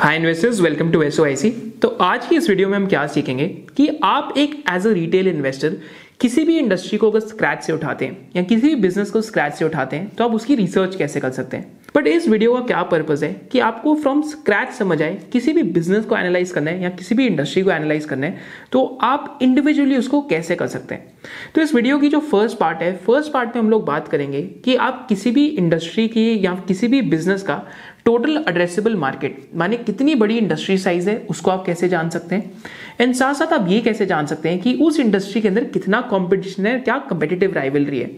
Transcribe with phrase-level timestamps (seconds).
[0.00, 1.44] Hi investors welcome to S
[1.82, 5.28] तो आज की इस वीडियो में हम क्या सीखेंगे कि आप एक एज अ रिटेल
[5.28, 5.76] इन्वेस्टर
[6.20, 9.52] किसी भी इंडस्ट्री को अगर स्क्रैच से उठाते हैं या किसी भी बिज़नेस को स्क्रैच
[9.54, 11.80] से उठाते हैं तो आप उसकी रिसर्च कैसे कर सकते हैं?
[11.96, 15.62] बट इस वीडियो का क्या पर्पज है कि आपको फ्रॉम स्क्रैच समझ आए, किसी भी
[15.62, 18.38] बिज़नेस को एनालाइज करना है या किसी भी इंडस्ट्री को एनालाइज करना है
[18.72, 21.12] तो आप इंडिविजुअली उसको कैसे कर सकते हैं?
[21.54, 24.42] तो इस वीडियो की जो फ़र्स्ट पार्ट है फ़र्स्ट पार्ट में हम लोग बात करेंगे
[24.64, 27.62] कि आप किसी भी इंडस्ट्री की या किसी भी बिज़नेस का
[28.04, 32.52] टोटल एड्रेसेबल मार्केट माने कितनी बड़ी इंडस्ट्री साइज़ है, उसको आप कैसे जान सकते हैं?
[33.00, 36.00] एंड साथ साथ आप ये कैसे जान सकते हैं कि उस इंडस्ट्री के अंदर कितना
[36.00, 38.10] कंपटीशन है, क्या कंपेटिटिव राइवलरी है?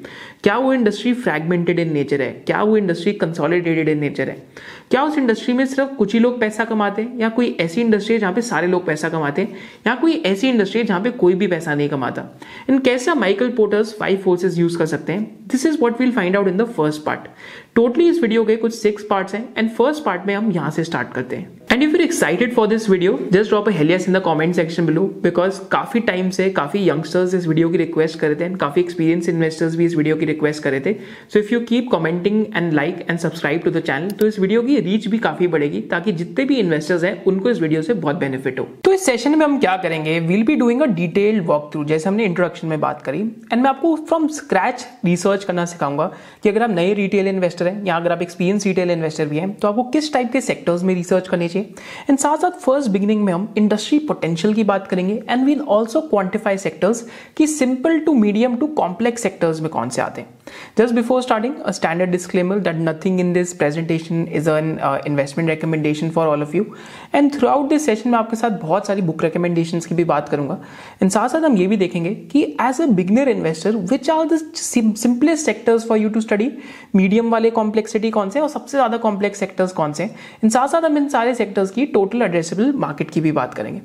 [0.42, 2.30] क्या वो इंडस्ट्री फ्रैगमेंटेड इन नेचर है?
[2.46, 4.42] क्या वो इंडस्ट्री कंसोलिडेटेड इन नेचर है?
[4.90, 8.14] क्या उस इंडस्ट्री में सिर्फ़ कुछ ही लोग पैसा कमाते हैं, या कोई ऐसी इंडस्ट्री
[8.14, 9.56] है जहाँ पे सारे लोग पैसा कमाते हैं,
[9.86, 12.24] या कोई ऐसी इंडस्ट्री है जहाँ पे कोई भी पैसा नहीं कमाता?
[12.70, 15.24] इन कैसे Michael Porter's five forces use कर सकते हैं?
[15.46, 17.28] This is what will find out in the first part
[17.76, 20.82] totally इस वीडियो के कुछ सिक्स पार्ट्स हैं एंड फ़र्स्ट पार्ट में हम यहाँ से
[20.84, 24.20] स्टार्ट करते हैं। And if you excited for this video just drop hell yes in the
[24.24, 28.44] comment section below because काफ़ी टाइम से काफ़ी यंगस्टर्स इस वीडियो की रिक्वेस्ट करे थे
[28.44, 30.92] एंड काफ़ी एक्सपीरियंस इन्वेस्टर्स भी इस वीडियो की रिक्वेस्ट करे थे।
[31.32, 34.62] So if you keep commenting and like and subscribe to the channel तो इस वीडियो
[34.62, 38.16] की रीच भी काफ़ी बढ़ेगी ताकि जितने भी इन्वेस्टर्स हैं, उनको इस वीडियो से बहुत
[38.16, 40.18] बेनिफिट हो। तो इस सेशन में हम क्या करेंगे?
[40.20, 43.70] Will be doing a detailed walk through जैसे हमने इंट्रोडक्शन में बात करी। एंड मैं
[43.70, 46.12] आपको फ्रॉम स्क्रैच रिसर्च करना सिखाऊँगा
[46.42, 49.52] कि अगर आप नए रिटेल इन्वेस्टर हैं, या अगर आप एक्सपीरियंस रिटेल इन्वेस्टर भी हैं
[49.52, 51.74] तो आपको किस टाइप के सेक्टर्स में रिसर्च करनी चाहिए?
[52.10, 56.00] एंड साथ साथ फ़र्स्ट बिगिनिंग में हम इंडस्ट्री पोटेंशियल की बात करेंगे and we'll also
[56.02, 60.28] quantify sectors की simple to medium to complex sectors में कौन से आते हैं।
[60.78, 66.10] Just before starting a standard disclaimer that nothing in this presentation is an investment recommendation
[66.10, 66.64] for all of you
[67.14, 70.58] and throughout this session में आपके साथ बहुत सारी बुक रिकमेंडेशन की भी बात करूँगा।
[71.02, 74.38] एंड साथ साथ हम ये भी देखेंगे कि as a beginner investor which are the
[74.56, 76.50] simplest sectors for you to study
[76.94, 80.04] medium वाले कॉम्प्लेक्सिटी कौन से और सबसे ज़्यादा कॉम्प्लेक्स सेक्टर्स कौन से
[80.44, 83.80] इन साथ साथ हम इन सारे सेक्टर्स की टोटल एड्रेसेबल मार्केट की भी बात करेंगे।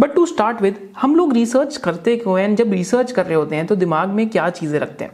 [0.00, 2.54] बट टू स्टार्ट विद हम लोग रिसर्च करते क्यों हैं?
[2.56, 5.12] जब रिसर्च कर रहे होते हैं तो दिमाग में क्या चीज़ें रखते हैं?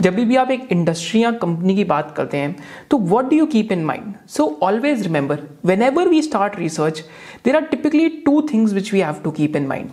[0.00, 2.54] जब भी आप एक इंडस्ट्री या कंपनी की बात करते हैं
[2.90, 5.48] तो what do you keep in mind so always remember
[5.82, 7.04] whenever we start research
[7.44, 9.90] there are typically two things which we have to keep in mind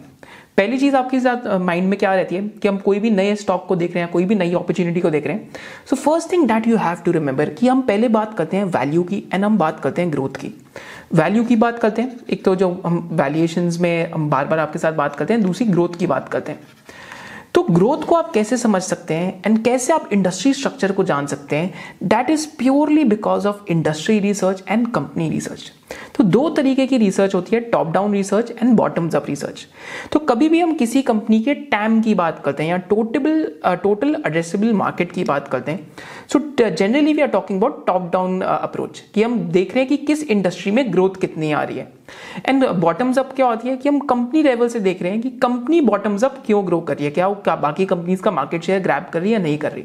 [0.58, 3.66] पहली चीज़ आपके साथ माइंड में क्या रहती है कि हम कोई भी नए स्टॉक
[3.68, 5.50] को देख रहे हैं, कोई भी नई अपॉर्चुनिटी को देख रहे हैं।
[5.90, 9.04] So first thing that you have to remember कि हम पहले बात करते हैं वैल्यू
[9.04, 10.54] की एंड हम बात करते हैं ग्रोथ की।
[11.14, 14.80] वैल्यू की बात करते हैं, एक तो जो हम वैल्यूएशन में हम बार बार आपके
[14.80, 16.60] साथ बात करते हैं, दूसरी ग्रोथ की बात करते हैं।
[17.54, 21.28] तो ग्रोथ को आप कैसे समझ सकते हैं एंड कैसे आप इंडस्ट्री स्ट्रक्चर को जान
[21.28, 21.74] सकते हैं?
[22.04, 25.72] That is purely because of industry research and company research
[26.16, 29.66] तो दो तरीके की रिसर्च होती है top down research and bottoms up research
[30.14, 33.44] तो कभी भी हम किसी कंपनी के टैम की बात करते हैं या टोटल
[33.84, 35.88] टोटल एड्रेसेबल मार्केट की बात करते हैं
[36.34, 39.98] so generally we are talking about top down approach कि हम देख रहे हैं कि
[40.06, 41.88] किस इंडस्ट्री में ग्रोथ कितनी आ रही है।
[42.46, 45.30] एंड बॉटम्स अप क्या होती है कि हम कंपनी लेवल से देख रहे हैं कि
[45.42, 48.82] कंपनी बॉटम्स अप क्यों ग्रो कर रही है क्या, क्या बाकी कंपनीज़ का मार्केट शेयर
[48.82, 49.84] ग्रैप कर रही है या नहीं कर रही।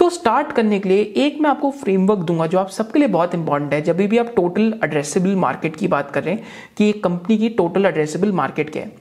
[0.00, 3.34] तो स्टार्ट करने के लिए एक मैं आपको फ्रेमवर्क दूँगा जो आप सबके लिए बहुत
[3.34, 6.44] इंपॉर्टेंट है। जब भी आप टोटल एड्रेसेबल मार्केट की बात कर रहे हैं
[6.76, 8.92] कि एक कंपनी की टोटल एड्रेसेबल मार्केट क्या है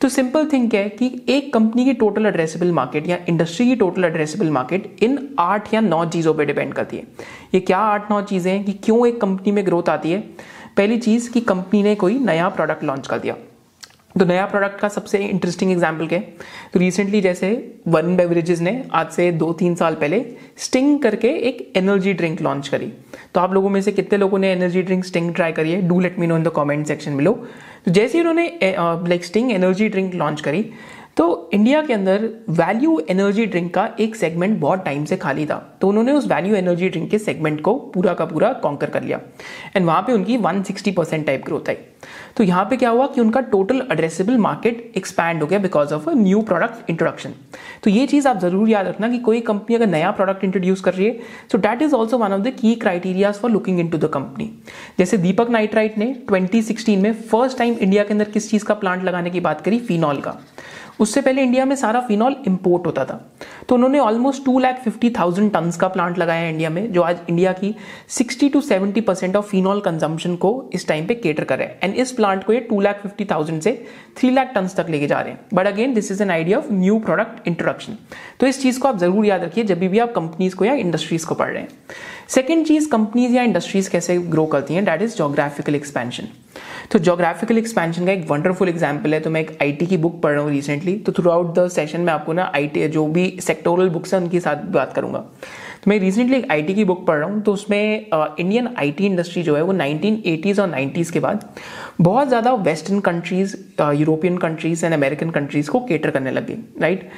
[0.00, 3.76] तो सिंपल थिंग क्या है कि एक कंपनी की टोटल एड्रेसेबल मार्केट या इंडस्ट्री की
[3.76, 7.06] टोटल एड्रेसेबल मार्केट इन आठ या नौ चीज़ों पर डिपेंड करती है।
[7.54, 10.20] ये क्या आठ नौ चीज़ें हैं कि क्यों एक कंपनी में ग्रोथ आती है?
[10.76, 13.34] पहली चीज़ कि कंपनी ने कोई नया प्रोडक्ट लॉन्च कर दिया।
[14.14, 16.24] तो नया प्रोडक्ट का सबसे इंटरेस्टिंग एग्ज़ाम्पल क्या है?
[16.72, 17.50] तो रिसेंटली जैसे
[17.88, 20.24] वन बेवरेजेस ने आज से दो तीन साल पहले
[20.58, 22.92] स्टिंग करके एक एनर्जी ड्रिंक लॉन्च करी।
[23.34, 25.80] तो आप लोगों में से कितने लोगों ने एनर्जी ड्रिंक स्टिंग ट्राई करी है?
[25.88, 27.32] Do let me know in the comment section below
[27.84, 28.74] तो जैसे ही उन्होंने
[29.08, 30.64] like Sting energy drink launch करी
[31.18, 35.56] तो इंडिया के अंदर वैल्यू एनर्जी ड्रिंक का एक सेगमेंट बहुत टाइम से खाली था।
[35.80, 39.20] तो उन्होंने उस वैल्यू एनर्जी ड्रिंक के सेगमेंट को पूरा का पूरा कॉन्कर कर लिया।
[39.76, 41.76] एंड वहाँ पे उनकी 160 परसेंट टाइप ग्रोथ आई।
[42.36, 46.08] तो यहाँ पे क्या हुआ कि उनका टोटल एड्रेसेबल मार्केट एक्सपैंड हो गया because of
[46.10, 47.34] a new product introduction
[47.84, 50.94] तो ये चीज़ आप ज़रूर याद रखना कि कोई कंपनी अगर नया प्रोडक्ट इंट्रोड्यूस कर
[50.94, 51.18] रही है
[51.52, 54.50] so that is also one of the key criterias for looking in the company
[54.98, 59.04] जैसे दीपक नाइट्राइट ने 2016 में फ़र्स्ट टाइम इंडिया के अंदर किस चीज़ का प्लांट
[59.04, 59.78] लगाने की बात करी?
[59.78, 60.40] फिनॉल का।
[61.00, 63.20] उससे पहले इंडिया में सारा फिनॉल इंपोर्ट होता था।
[63.68, 67.02] तो उन्होंने almost two lakh fifty thousand ton का प्लांट लगाया है इंडिया में, जो
[67.02, 67.74] आज इंडिया की
[68.08, 71.78] sixty to seventy percent of phenol consumption को इस टाइम पे केटर कर रहे हैं।
[71.82, 73.72] एंड इस प्लांट को ये टू लैख फिफ्टी थाउज़ेंड से
[74.18, 76.72] थ्री लैख टन तक लेके जा रहे हैं। But again this is an idea of
[76.72, 77.96] new product introduction
[78.40, 81.26] तो इस चीज़ को आप ज़रूर याद रखिए, जब भी आप कंपनीज़ को या इंडस्ट्रीज़
[81.26, 81.68] को पढ़ रहे हैं।
[82.28, 86.28] सेकेंड चीज़ कंपनीज़ या इंडस्ट्रीज़ कैसे ग्रो करती हैं दैट इज़ जोग्राफिकल एक्सपेंशन
[86.90, 90.32] तो जोग्राफिकल एक्सपेंशन का एक वंडरफुल एग्ज़ाम्पल है। तो मैं एक आईटी की बुक पढ़
[90.32, 93.88] रहा हूँ रिसेंटली तो थ्रू आउट द सेशन में आपको ना आईटी जो भी सेक्टोरल
[93.90, 95.18] बुक्स है, उनके साथ बात करूँगा।
[95.78, 99.42] तो मैं रिसेंटली एक आईटी की बुक पढ़ रहा हूँ। तो उसमें इंडियन आईटी इंडस्ट्री
[99.42, 101.44] जो है वो 1980s और 90s के बाद
[102.00, 107.08] बहुत ज़्यादा western countries European countries and American countries को केटर करने लगे राइट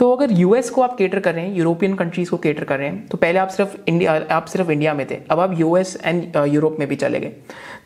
[0.00, 2.88] तो अगर यूएस को आप केटर कर रहे हैं यूरोपियन कंट्रीज़ को केटर कर रहे
[2.88, 6.36] हैं तो पहले आप सिर्फ़ इंडिया आप सिर्फ़ इंडिया में थे, अब आप यूएस एंड
[6.48, 7.32] यूरोप में भी चले गए।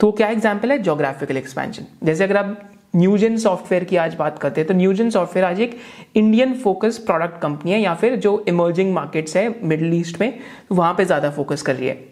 [0.00, 0.78] तो क्या एग्ज़ाम्पल है?
[0.81, 5.46] जोग्राफिकल एक्सपेंशन जैसे अगर आप न्यूजन सॉफ्टवेयर की आज बात करते हैं तो न्यूजन सॉफ्टवेयर
[5.46, 5.76] आज एक
[6.16, 10.38] इंडियन फोकस प्रोडक्ट कंपनी है, या फिर जो इमर्जिंग मार्केट्स है मिडल ईस्ट में
[10.72, 12.02] वहाँ पे ज़्यादा फोकस कर रही है।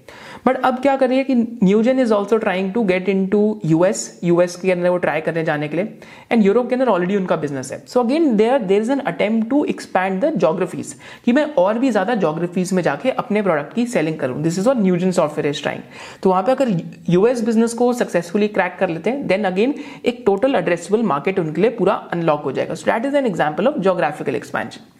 [0.45, 4.21] बट अब क्या कर रही है कि Newgen is also trying to get into US
[4.25, 5.99] US के अंदर वो ट्राई करने जाने के लिए
[6.33, 9.49] एंड यूरोप के अंदर ऑलरेडी उनका बिज़नेस है। So again there there is an attempt
[9.51, 10.95] to expand the geographies
[11.25, 14.69] कि मैं और भी ज़्यादा जोग्राफीज में जाके अपने प्रोडक्ट की सेलिंग करूँ। This is
[14.69, 15.83] what Newgen software is trying
[16.23, 16.77] तो वहाँ पर अगर
[17.11, 19.75] यूएस बिज़नेस को सक्सेसफुली क्रैक कर लेते हैं देन अगेन
[20.05, 23.69] एक टोटल एड्रेसेबल मार्केट उनके लिए पूरा अनलॉक हो जाएगा। So that is an example
[23.69, 24.91] of geographical expansion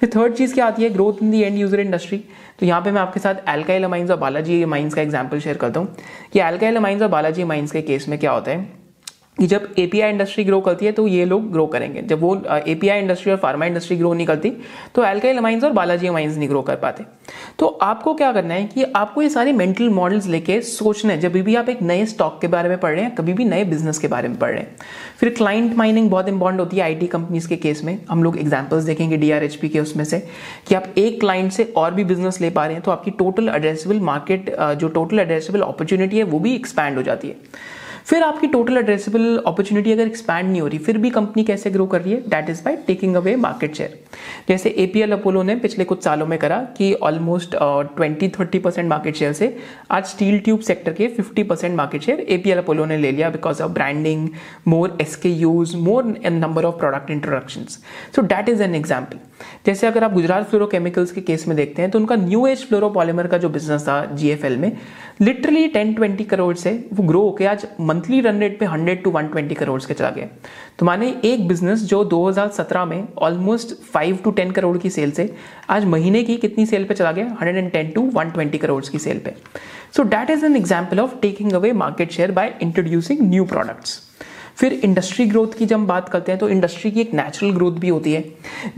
[0.00, 0.88] फिर थर्ड चीज़ क्या आती है?
[0.90, 2.22] Growth in the end user industry
[2.64, 5.80] तो यहाँ पे मैं आपके साथ एल्काइल अमाइंस और बालाजी माइंस का एग्ज़ाम्पल शेयर करता
[5.80, 5.96] हूँ।
[6.32, 8.83] कि एल्काइल अमाइंस और बालाजी माइंस के केस में क्या होता है?
[9.38, 12.34] कि जब एपीआई इंडस्ट्री ग्रो करती है तो ये लोग ग्रो करेंगे। जब वो
[12.68, 14.50] एपीआई इंडस्ट्री और फार्मा इंडस्ट्री ग्रो नहीं करती
[14.94, 17.04] तो एल्काइल अमाइंस और बालाजी अमाइंस नहीं ग्रो कर पाते।
[17.58, 21.32] तो आपको क्या करना है कि आपको ये सारे मेंटल मॉडल्स लेके सोचना है। जब
[21.34, 23.98] भी आप एक नए स्टॉक के बारे में पढ़ रहे हैं, कभी भी नए बिज़नेस
[23.98, 24.76] के बारे में पढ़ रहे हैं।
[25.20, 28.84] फिर क्लाइंट माइनिंग बहुत इंपॉर्टेंट होती है आईटी कंपनीज़ के केस में। हम लोग एग्जाम्पल्स
[28.84, 30.18] देखेंगे डीआरएचपी के उसमें से,
[30.68, 33.48] कि आप एक क्लाइंट से और भी बिज़नेस ले पा रहे हैं तो आपकी टोटल
[33.48, 37.36] एड्रेसेबल मार्केट जो टोटल एड्रेसेबल अपॉर्चुनिटी है, वो भी एक्सपैंड हो जाती है।
[38.06, 41.86] फिर आपकी टोटल एड्रेसेबल अपॉर्चुनिटी अगर एक्सपैंड नहीं हो रही, फिर भी कंपनी कैसे ग्रो
[41.86, 42.20] कर रही है?
[42.20, 43.98] That is by taking away market share
[44.48, 47.54] जैसे एपीएल अपोलो ने पिछले कुछ सालों में करा कि almost
[47.96, 49.56] twenty thirty percent market share से
[49.90, 53.62] आज स्टील ट्यूब सेक्टर के fifty percent market share APL Apollo ने ले लिया because
[53.62, 54.28] of branding
[54.68, 54.96] more
[55.28, 57.64] SKUs more number of product introduction
[58.16, 59.18] so that is an example
[59.66, 63.26] जैसे अगर आप गुजरात फ्लोरोकेमिकल्स के केस में देखते हैं तो उनका न्यू एज फ्लोरोपॉलीमर
[63.26, 64.70] का जो बिज़नेस था जीएफएल में
[65.22, 69.10] लिटरली टेन ट्वेंटी करोड़ से वो ग्रो होकर आज मंथली रन रेट पे hundred to
[69.10, 70.26] one twenty crore के चला गया।
[70.78, 75.28] तो माने एक बिज़नेस जो 2017 में ऑलमोस्ट 5 टू 10 करोड़ की सेल से
[75.70, 77.26] आज महीने की कितनी सेल पे चला गया?
[77.40, 79.34] Hundred and ten to one twenty crore की सेल पे।
[79.96, 84.00] So that is an example of taking away market share by introducing new products
[84.56, 87.72] फिर इंडस्ट्री ग्रोथ की जब हम बात करते हैं तो इंडस्ट्री की एक नेचुरल ग्रोथ
[87.72, 88.24] भी होती है।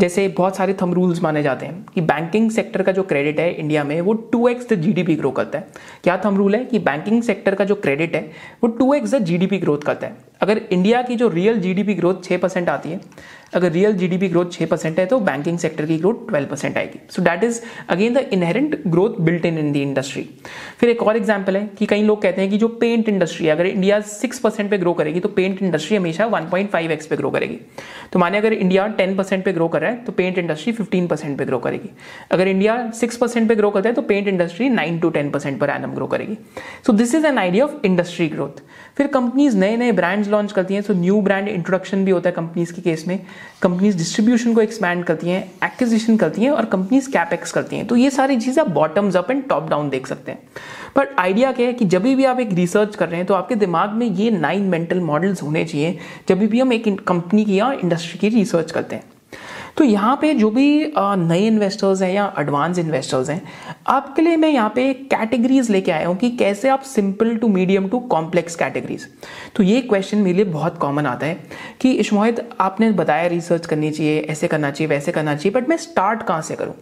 [0.01, 3.53] जैसे बहुत सारे थम रूल्स माने जाते हैं कि बैंकिंग सेक्टर का जो क्रेडिट है
[3.53, 5.69] इंडिया में, वो two x the GDP grow करता है।
[6.05, 8.31] क्या थम रूल है कि बैंकिंग सेक्टर का जो क्रेडिट है,
[8.63, 12.23] वो two x the GDP growth करता है। अगर इंडिया की जो रियल जीडीपी ग्रोथ
[12.25, 13.01] छः परसेंट आती है,
[13.55, 16.99] अगर रियल जीडीपी ग्रोथ छः परसेंट है तो बैंकिंग सेक्टर की ग्रोथ ट्वेल्व परसेंट आएगी।
[17.11, 20.23] So that is again the inherent growth built in in the industry
[20.81, 23.67] फिर एक और एग्ज़ाम्पल है कि कई लोग कहते हैं कि जो पेंट इंडस्ट्री अगर
[23.67, 27.17] इंडिया सिक्स परसेंट पे ग्रो करेगी तो पेंट इंडस्ट्री हमेशा वन पॉइंट फाइव एक्स पे
[27.17, 27.59] ग्रो करेगी।
[28.13, 31.07] तो माने अगर इंडिया टेन परसेंट पे ग्रो कर रहा है तो पेंट इंडस्ट्री फिफ्टीन
[31.07, 31.91] परसेंट पे ग्रो करेगी।
[32.31, 35.59] अगर इंडिया सिक्स परसेंट पे ग्रो करता है तो paint industry nine to ten percent
[35.61, 36.37] per annum grow करेगी।
[36.87, 38.63] So this is an idea of industry growth
[38.97, 42.35] फिर कंपनीज़ नए नए ब्रांड्स लॉन्च करती हैं सो न्यू ब्रांड इंट्रोडक्शन भी होता है
[42.35, 43.19] कंपनीज़ के केस में।
[43.63, 47.97] कंपनीज़ डिस्ट्रीब्यूशन को एक्सपैंड करती हैं एक्विजिशन करती हैं और कंपनीज़ कैपेक्स करती हैं। तो
[47.97, 50.39] ये सारी चीज़ें आप bottoms up and top down देख सकते हैं।
[50.97, 53.55] पर आइडिया क्या है कि जब भी आप एक रिसर्च कर रहे हैं तो आपके
[53.57, 57.73] दिमाग में ये नाइन मेंटल मॉडल्स होने चाहिए, जब भी हम एक कंपनी की या
[57.75, 59.05] इंडस्ट्री की रिसर्च करते हैं।
[59.77, 63.43] तो यहाँ पे जो भी नए इन्वेस्टर्स हैं या एडवांस इन्वेस्टर्स हैं,
[63.87, 67.89] आपके लिए मैं यहाँ पे कैटेगरीज लेके आया हूँ कि कैसे आप simple to medium
[67.89, 69.07] to complex categories
[69.57, 71.39] तो ये क्वेश्चन मेरे लिए बहुत कॉमन आता है
[71.81, 75.77] कि इशमोहित, आपने बताया रिसर्च करनी चाहिए, ऐसे करना चाहिए, वैसे करना चाहिए बट मैं
[75.79, 76.75] स्टार्ट कहाँ से करूँ?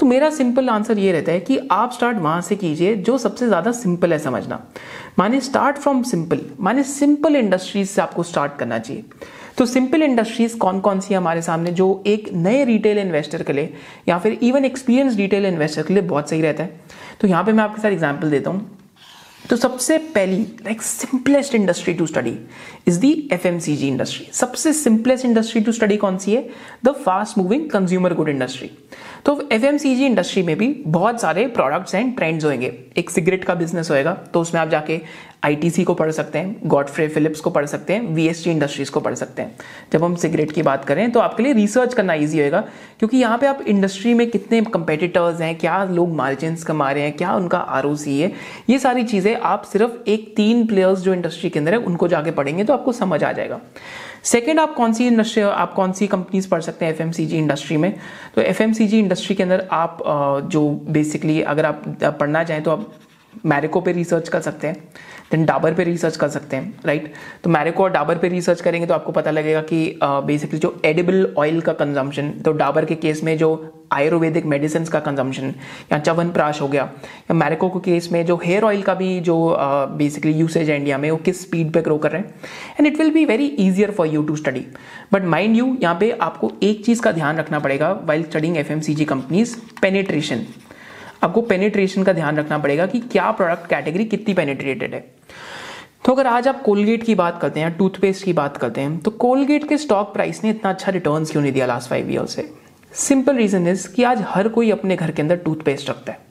[0.00, 3.46] तो मेरा सिंपल आंसर ये रहता है कि आप स्टार्ट वहाँ से कीजिए जो सबसे
[3.46, 4.60] ज़्यादा सिंपल है समझना।
[5.18, 9.04] माने स्टार्ट फ्रॉम सिंपल माने सिंपल इंडस्ट्रीज़ से आपको स्टार्ट करना चाहिए।
[9.58, 13.72] तो सिंपल इंडस्ट्रीज़ कौन कौन सी हमारे सामने जो एक नए रिटेल इन्वेस्टर के लिए
[14.08, 16.80] या फिर इवन एक्सपीरियंस रिटेल इन्वेस्टर के लिए बहुत सही रहता है?
[17.20, 18.70] तो यहाँ पे मैं आपके साथ एग्ज़ाम्पल देता हूँ।
[19.50, 22.32] तो सबसे पहली like simplest industry to study
[22.88, 26.48] is the FMCG industry सबसे सिंपलेस्ट इंडस्ट्री टू स्टडी कौन सी है?
[26.84, 28.70] The fast moving consumer good industry
[29.24, 33.90] तो एफएमसीजी इंडस्ट्री में भी बहुत सारे प्रोडक्ट्स एंड ट्रेंड्स होंगे। एक सिगरेट का बिज़नेस
[33.90, 35.00] होएगा तो उसमें आप जाके
[35.46, 39.14] आईटीसी को पढ़ सकते हैं गॉडफ्रे फिलिप्स को पढ़ सकते हैं वीएसटी इंडस्ट्रीज़ को पढ़
[39.14, 39.56] सकते हैं।
[39.92, 42.60] जब हम सिगरेट की बात करें तो आपके लिए रिसर्च करना ईजी होगा
[42.98, 47.12] क्योंकि यहाँ पे आप इंडस्ट्री में कितने कंपेटिटर्स हैं, क्या लोग मार्जिन कमा रहे हैं,
[47.12, 48.32] क्या उनका आर है,
[48.70, 52.30] ये सारी चीज़ें आप सिर्फ़ एक तीन प्लेयर्स जो इंडस्ट्री के अंदर है, उनको जाके
[52.32, 53.60] पढ़ेंगे तो आपको समझ आ जाएगा।
[54.24, 57.92] सेकेंड आप कौन सी इंडस्ट्री आप कौन सी कंपनीज़ पढ़ सकते हैं एफएमसीजी इंडस्ट्री में?
[58.34, 59.98] तो एफएमसीजी इंडस्ट्री के अंदर आप
[60.52, 62.92] जो बेसिकली अगर आप पढ़ना चाहें तो आप
[63.46, 64.76] मैरिको पे रिसर्च कर सकते हैं।
[65.32, 67.12] देन डाबर पे रिसर्च कर सकते हैं राइट
[67.44, 71.34] तो मैरिको और डाबर पे रिसर्च करेंगे तो आपको पता लगेगा कि बेसिकली जो एडिबल
[71.38, 75.54] ऑयल का कंजम्पशन तो डाबर के केस में जो आयुर्वेदिक मेडिसिन का कंजम्पशन
[75.92, 79.20] या चवन प्राश हो गया, या मैरिको के केस में जो हेयर ऑयल का भी
[79.20, 79.36] जो
[79.98, 82.34] बेसिकली यूसेज है इंडिया में, वो किस स्पीड पे ग्रो कर रहे हैं?
[82.78, 84.64] And it will be very easier for you to study
[85.12, 88.72] but mind you यहाँ पे आपको एक चीज़ का ध्यान रखना पड़ेगा while studying F
[88.72, 90.44] M C G companies penetration
[91.22, 95.04] आपको पेनिट्रेशन का ध्यान रखना पड़ेगा कि क्या प्रोडक्ट कैटेगरी कितनी पेनिट्रेटेड है।
[96.06, 99.10] तो अगर आज आप कोलगेट की बात करते हैं टूथपेस्ट की बात करते हैं तो
[99.12, 102.48] कोलगेट के स्टॉक प्राइस ने इतना अच्छा रिटर्न क्यों नहीं दिया लास्ट फाइव ईयर से?
[102.92, 106.24] सिंपल रीजन इज़ कि आज हर कोई अपने घर के अंदर टूथपेस्ट रखता है।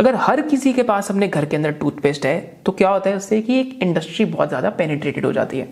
[0.00, 3.16] अगर हर किसी के पास अपने घर के अंदर टूथपेस्ट है तो क्या होता है
[3.16, 5.68] उससे कि एक इंडस्ट्री बहुत ज़्यादा पेनिट्रेटेड हो जाती है।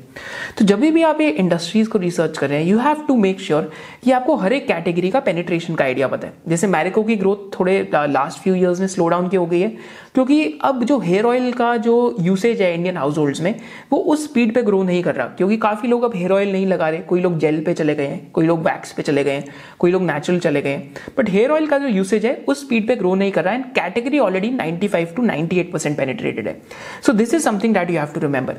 [0.58, 3.40] तो जब भी आप ये इंडस्ट्रीज़ को रिसर्च कर रहे हैं you have to make
[3.40, 3.70] sure
[4.04, 7.58] कि आपको हर एक कैटेगरी का पेनिट्रेशन का आइडिया पता है। जैसे मैरिको की ग्रोथ
[7.58, 9.76] थोड़े लास्ट फ्यू ईयर्स में स्लो डाउन की हो गई है।
[10.16, 13.54] क्योंकि अब जो हेयर ऑयल का जो यूसेज है इंडियन हाउस होल्ड में,
[13.92, 16.66] वो उस स्पीड पे ग्रो नहीं कर रहा। क्योंकि काफ़ी लोग अब हेयर ऑयल नहीं
[16.66, 19.30] लगा रहे। कोई लोग जेल पे चले गए हैं, कोई लोग वैक्स पे चले गए
[19.30, 19.44] हैं,
[19.78, 22.88] कोई लोग नेचुरल चले गए हैं। बट हेयर ऑयल का जो यूसेज है, उस स्पीड
[22.88, 26.62] पे ग्रो नहीं कर रहा। है and category already 95 to 98 percent penetrated है।
[27.06, 28.56] So this is something that you have to remember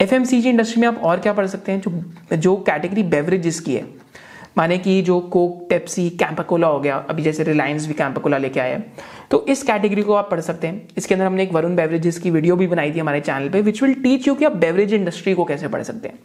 [0.00, 1.80] F industry में आप और क्या पढ़ सकते हैं?
[1.80, 4.03] जो जो कैटेगरी बेवरेजेस की है।
[4.56, 8.76] माने कि जो कोक पेप्सी कैंपाकोला हो गया, अभी जैसे रिलायंस भी कैंपाकोला लेके आया
[8.76, 8.92] है।
[9.30, 12.30] तो इस कैटेगरी को आप पढ़ सकते हैं। इसके अंदर हमने एक वरुण बेवरेजेस की
[12.30, 15.34] वीडियो भी बनाई थी हमारे चैनल पे विच विल टीच यू कि आप बेवरेज इंडस्ट्री
[15.34, 16.18] को कैसे पढ़ सकते हैं।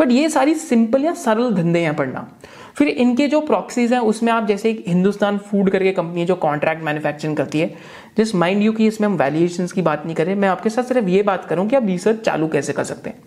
[0.00, 2.28] बट ये सारी सिंपल या सरल धंधे हैं पढ़ना।
[2.76, 6.34] फिर इनके जो प्रॉक्सीज हैं, उसमें आप जैसे एक हिंदुस्तान फ़ूड करके कंपनी है, जो
[6.34, 7.74] कॉन्ट्रैक्ट मैन्युफैक्चरिंग करती है।
[8.16, 11.08] जिस माइंड यू कि इसमें हम वैल्यूएशन की बात नहीं करें मैं आपके साथ सिर्फ़
[11.08, 13.18] ये बात करूँ कि आप रिसर्च चालू कैसे कर सकते हैं।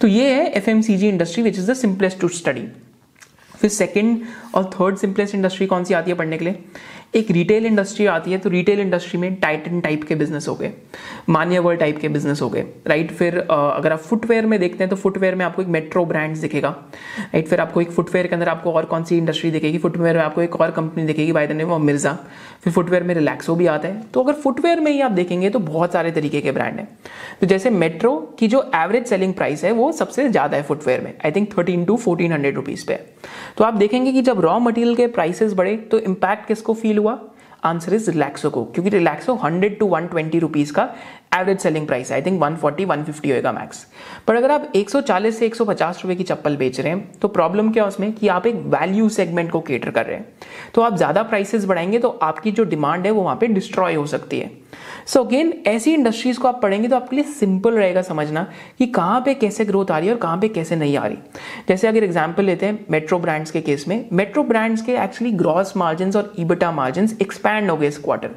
[0.00, 2.66] तो ये है FMCG industry which is the simplest to study
[3.62, 4.20] फिर सेकंड
[4.54, 6.64] और थर्ड सिंपलेस्ट इंडस्ट्री कौन सी आती है पढ़ने के लिए?
[7.14, 10.72] एक रिटेल इंडस्ट्री आती है तो रिटेल इंडस्ट्री में टाइटन टाइप के बिज़नेस हो गए
[11.28, 14.96] मान्यवर टाइप के बिज़नेस हो गए राइट फिर अगर आप फुटवेयर में देखते हैं तो
[14.96, 16.68] फुटवेयर में आपको एक मेट्रो ब्रांड्स दिखेगा
[17.20, 19.78] राइट फिर आपको एक फुटवेयर के अंदर आपको और कौन सी इंडस्ट्री दिखेगी?
[19.78, 22.16] फुटवेयर में आपको एक और कंपनी दिखेगी by the name of Mirza
[22.64, 25.58] फिर फुटवेयर में रिलैक्सो भी आता है। तो अगर फुटवेयर में ही आप देखेंगे तो
[25.60, 26.88] बहुत सारे तरीके के ब्रांड हैं।
[27.40, 31.12] तो जैसे मेट्रो की जो एवरेज सेलिंग प्राइस है, वो सबसे ज़्यादा है फुटवेयर में।
[31.24, 32.98] I think thirteen to fourteen hundred rupees पे
[33.58, 37.18] तो आप देखेंगे कि जब रॉ मटेरियल के प्राइसेस बढ़े तो इम्पैक्ट किसको फील हुआ?
[37.64, 40.88] आंसर इज़ रिलैक्सो को क्योंकि Relaxo hundred to 120 twenty rupees का
[41.34, 43.86] average selling price I think 140 150 होएगा मैक्स
[44.28, 46.92] पर अगर आप एक सौ चालीस से एक सौ पचास रुपए की चप्पल बेच रहे
[46.92, 48.12] हैं तो प्रॉब्लम क्या उसमें?
[48.12, 50.26] कि आप एक वैल्यू सेगमेंट को केटर कर रहे हैं।
[50.74, 54.06] तो आप ज़्यादा प्राइसेस बढ़ाएँगे तो आपकी जो डिमांड है, वो वहाँ पर डिस्ट्रॉय हो
[54.06, 54.50] सकती है।
[55.06, 58.46] सो अगेन ऐसी इंडस्ट्रीज़ को आप पढ़ेंगे तो आपके लिए सिंपल रहेगा समझना
[58.78, 61.16] कि कहाँ पे कैसे ग्रोथ आ रही है और कहाँ पे कैसे नहीं आ रही।
[61.68, 65.76] जैसे अगर एग्ज़ाम्पल लेते हैं मेट्रो ब्रांड्स के केस में। मेट्रो ब्रांड्स के एक्चुअली ग्रॉस
[65.76, 68.30] मार्जिन और ईबटा मार्जिन एक्सपैंड हो गए इस क्वार्टर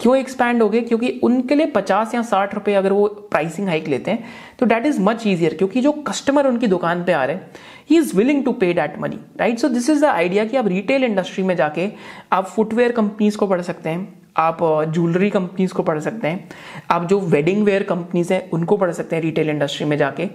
[0.00, 0.80] क्यों एक्सपैंड हो गए?
[0.80, 4.24] क्योंकि उनके लिए पचास या साठ रुपए अगर वो प्राइसिंग हाइक लेते हैं
[4.58, 7.50] तो डेट इज़ मच ईजियर क्योंकि जो कस्टमर उनकी दुकान पे आ रहे हैं
[7.90, 10.68] ही is willing to pay that money right so this is the idea कि आप
[10.68, 11.88] रिटेल इंडस्ट्री में जाके
[12.32, 14.58] आप फुटवेयर कंपनीज़ को पढ़ सकते हैं। आप
[14.88, 16.48] ज्वेलरी कंपनीज़ को पढ़ सकते हैं।
[16.90, 20.28] आप जो वेडिंग वेयर कंपनीज़ हैं, उनको पढ़ सकते हैं रिटेल इंडस्ट्री में जाके।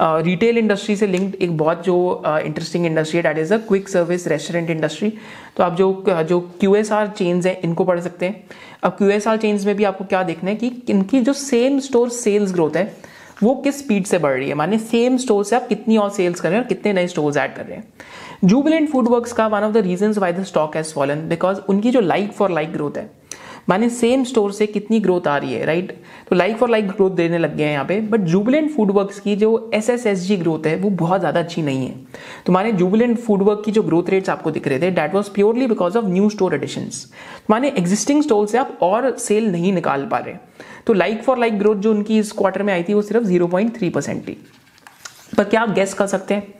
[0.00, 4.26] रिटेल इंडस्ट्री से लिंक्ड एक बहुत जो इंटरेस्टिंग इंडस्ट्री है that is a quick service
[4.28, 5.12] restaurant industry
[5.56, 8.44] तो आप जो जो क्यू एस आर चेन्स हैं, इनको पढ़ सकते हैं।
[8.82, 11.78] अब क्यू एस आर चेन्स में भी आपको क्या देखना है कि इनकी जो सेम
[11.80, 12.92] स्टोर सेल्स ग्रोथ है,
[13.42, 14.54] वो किस स्पीड से बढ़ रही है?
[14.54, 17.36] माने सेम स्टोर से आप कितनी और सेल्स कर रहे हैं और कितने नए स्टोर्स
[17.36, 17.84] ऐड कर रहे हैं।
[18.44, 21.90] जूबिलेंट फ़ूड वर्क्स का one of the reason why the stock has fallen because उनकी
[21.90, 23.10] जो लाइक फॉर लाइक ग्रोथ है
[23.68, 25.92] माने सेम स्टोर से कितनी ग्रोथ आ रही है राइट
[26.28, 29.12] तो लाइक फॉर लाइक ग्रोथ देने लग गए हैं यहाँ पे बट जुबिलेंट फ़ूड वर्क
[29.24, 31.94] की जो S S S G growth है, वो बहुत ज़्यादा अच्छी नहीं है।
[32.46, 35.30] तो माने जुबिलेंट फ़ूड वर्क की जो ग्रोथ रेट्स आपको दिख रहे थे that was
[35.34, 36.90] purely because of new store addition
[37.50, 40.34] माने एग्जिस्टिंग स्टोर से आप और सेल नहीं निकाल पा रहे।
[40.86, 43.46] तो लाइक फॉर लाइक ग्रोथ जो उनकी इस क्वार्टर में आई थी, वो सिर्फ़ ज़ीरो
[43.46, 44.36] पॉइंट थ्री परसेंट थी।
[45.36, 46.54] पर क्या आप गेस कर सकते हैं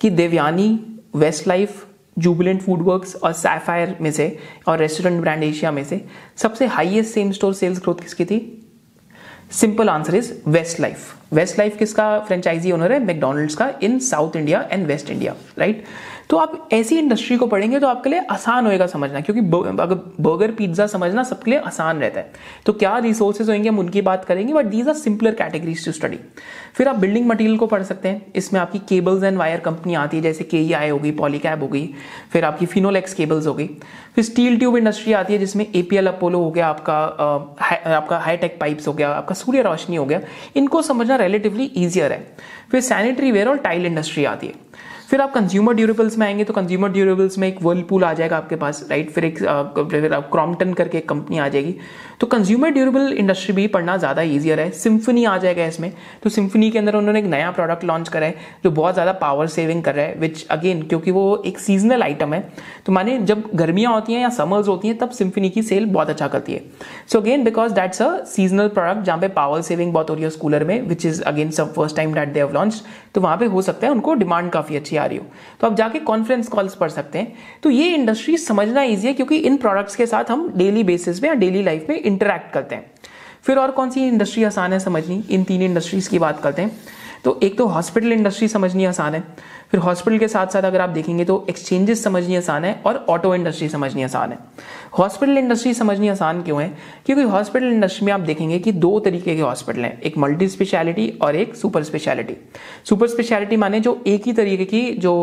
[0.00, 0.68] कि Devyani
[1.16, 1.84] Westlife
[2.18, 4.36] Jubilant food works और सैफायर में से
[4.68, 6.04] और रेस्टोरेंट ब्रांड एशिया में से
[6.36, 8.38] सबसे highest same store sales growth किसकी थी?
[9.52, 10.32] Simple answer is
[10.80, 11.14] Westlife
[11.58, 12.98] Westlife किसका फ्रेंचाइजी ओनर है?
[13.04, 15.84] मैकडोनल्ड्स का in South India and West India right
[16.30, 19.40] तो आप ऐसी इंडस्ट्री को पढ़ेंगे तो आपके लिए आसान होएगा समझना क्योंकि
[19.82, 22.32] अगर बर्गर पिज्जा समझना सबके लिए आसान रहता है।
[22.66, 26.18] तो क्या रिसोर्सेज होंगे हम उनकी बात करेंगे but these are simpler categories to study
[26.76, 30.16] फिर आप बिल्डिंग मटेरियल को पढ़ सकते हैं। इसमें आपकी केबल्स एंड वायर कंपनी आती
[30.16, 31.86] है जैसे के ई आई होगी पॉलीकैब हो गई
[32.32, 33.66] फिर आपकी फिनोलेक्स केबल्स हो गई।
[34.14, 38.58] फिर स्टील ट्यूब इंडस्ट्री आती है जिसमें एपीएल अपोलो हो गया आपका आ, आपका हाईटेक
[38.60, 40.20] पाइप्स हो गया आपका सूर्य रोशनी हो गया।
[40.56, 42.26] इनको समझना रिलेटिवली ईजियर है।
[42.70, 44.54] फिर सैनिटरी वेयर और टाइल इंडस्ट्री आती है।
[45.10, 48.56] फिर आप कंज्यूमर ड्यूरेबल्स में आएँगे तो कंज्यूमर ड्यूरेबल्स में एक वर्लपूल आ जाएगा आपके
[48.56, 49.38] पास राइट फिर एक
[49.90, 51.74] फिर आप क्रॉम्पटन करके एक कंपनी आ जाएगी।
[52.20, 55.92] तो कंज्यूमर ड्यूरेबल इंडस्ट्री भी पढ़ना ज़्यादा ईजियर है। सिम्फनी आ जाएगा इसमें।
[56.22, 59.46] तो सिम्फनी के अंदर उन्होंने एक नया प्रोडक्ट लॉन्च करा है, जो बहुत ज़्यादा पावर
[59.48, 62.40] सेविंग कर रहा है विच अगेन क्योंकि वो एक सीजनल आइटम है।
[62.86, 66.10] तो माने जब गर्मियाँ होती हैं या समर्स होती हैं, तब सिम्फनी की सेल बहुत
[66.10, 66.62] अच्छा करती है।
[67.08, 70.28] So again because that's a seasonal product जहाँ पे पावर सेविंग बहुत हो रही है
[70.28, 72.82] उस कूलर में विच इज़ अगेन सब first time that they have launch
[73.14, 75.24] तो वहाँ पे हो सकता है उनको डिमांड काफ़ी अच्छी आ रही हो।
[75.60, 77.32] तो आप जाके कॉन्फ्रेंस कॉल्स पढ़ सकते हैं।
[77.62, 81.26] तो ये इंडस्ट्री समझना ईजी है, क्योंकि इन प्रोडक्ट्स के साथ हम डेली बेसिस पे
[81.26, 82.90] या डेली लाइफ में इंटरेक्ट करते हैं।
[83.42, 85.24] फिर और कौन सी इंडस्ट्री आसान है समझनी?
[85.30, 86.78] इन तीन इंडस्ट्रीज़ की बात करते हैं।
[87.24, 89.24] तो एक तो हॉस्पिटल इंडस्ट्री समझनी आसान है।
[89.72, 93.34] फिर हॉस्पिटल के साथ साथ अगर आप देखेंगे तो एक्सचेंजेस समझनी आसान है और ऑटो
[93.34, 94.38] इंडस्ट्री समझनी आसान है।
[94.98, 96.68] हॉस्पिटल इंडस्ट्री समझनी आसान क्यों है?
[97.06, 101.08] क्योंकि हॉस्पिटल इंडस्ट्री में आप देखेंगे कि दो तरीके के हॉस्पिटल हैं, एक मल्टी स्पेशलिटी
[101.22, 102.36] और एक सुपर स्पेशलिटी
[102.84, 105.16] सुपर स्पेशलिटी माने जो एक ही तरीके की जो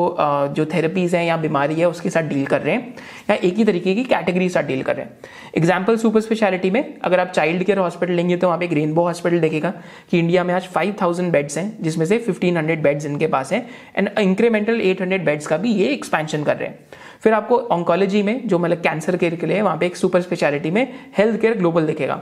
[0.56, 2.96] जो थेरेपीज हैं या बीमारी है, उसके साथ डील कर रहे हैं,
[3.30, 5.18] या एक ही तरीके की कैटेगरी साथ डील कर रहे हैं।
[5.58, 9.04] एग्ज़ाम्पल सुपर स्पेशलिटी में अगर आप चाइल्ड केयर हॉस्पिटल लेंगे तो वहाँ पे एक रेनबो
[9.04, 9.74] हॉस्पिटल देखेगा
[10.12, 10.96] कि इंडिया में आज फाइव
[11.32, 15.72] बेड्स हैं, जिसमें से फिफ्टीन बेड्स इनके पास हैं एंड इंक्रीमेंटल 800 बेड्स का भी
[15.72, 16.80] ये एक्सपेंशन कर रहे हैं।
[17.24, 20.72] फिर आपको ऑंकोलॉजी में, जो मतलब कैंसर केयर के लिए वहाँ पे एक सुपर स्पेशलिटी
[20.72, 20.88] में
[21.18, 22.22] हेल्थ केयर ग्लोबल दिखेगा।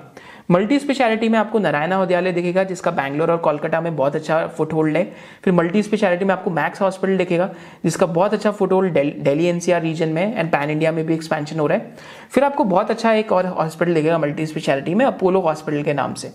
[0.50, 4.74] मल्टी स्पेशलिटी में आपको नारायणा विद्यालय दिखेगा, जिसका बैंगलोर और कोलकाता में बहुत अच्छा फुट
[4.74, 5.04] होल्ड है।
[5.44, 7.50] फिर मल्टी स्पेशलिटी में आपको मैक्स हॉस्पिटल दिखेगा,
[7.84, 11.60] जिसका बहुत अच्छा foothold Delhi NCR region में एंड पैन इंडिया में भी एक्सपेंशन
[11.60, 11.94] हो रहा है।
[12.32, 16.14] फिर आपको बहुत अच्छा एक और हॉस्पिटल दिखेगा मल्टी स्पेशलिटी में अपोलो हॉस्पिटल के नाम
[16.14, 16.32] से।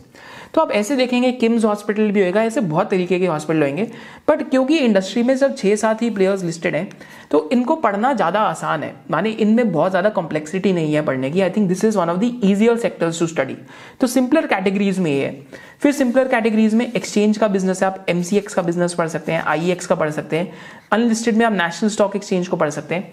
[0.55, 3.83] तो आप ऐसे देखेंगे किम्स हॉस्पिटल भी होगा ऐसे बहुत तरीके के हॉस्पिटल होंगे
[4.29, 6.89] बट क्योंकि इंडस्ट्री में सब छः सात ही प्लेयर्स लिस्टेड हैं
[7.31, 11.41] तो इनको पढ़ना ज़्यादा आसान है। माने इनमें बहुत ज़्यादा कॉम्प्लेक्सिटी नहीं है पढ़ने की।
[11.41, 13.57] I think this is one of the easier sectors to study
[14.01, 18.07] तो सिंपलर कैटेगरीज में ये। है फिर सिंपलर कैटेगरीज में एक्सचेंज का बिज़नेस है। आप
[18.11, 20.53] MCX का बिज़नेस पढ़ सकते हैं IEX का पढ़ सकते हैं।
[20.93, 23.13] अनलिस्टेड में आप नेशनल स्टॉक एक्सचेंज को पढ़ सकते हैं।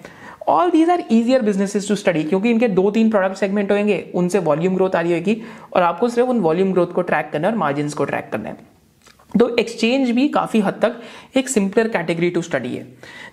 [0.49, 4.39] All these are easier businesses to study क्योंकि इनके दो तीन प्रोडक्ट सेगमेंट होंगे। उनसे
[4.41, 5.41] वॉल्यूम ग्रोथ आ रही होगी
[5.73, 8.49] और आपको सिर्फ़ उन वॉल्यूम ग्रोथ को ट्रैक करना है और मार्जिन को ट्रैक करना
[8.49, 8.71] है।
[9.39, 11.01] तो एक्सचेंज भी काफ़ी हद तक
[11.37, 12.83] एक सिंपलर कैटेगरी टू स्टडी है।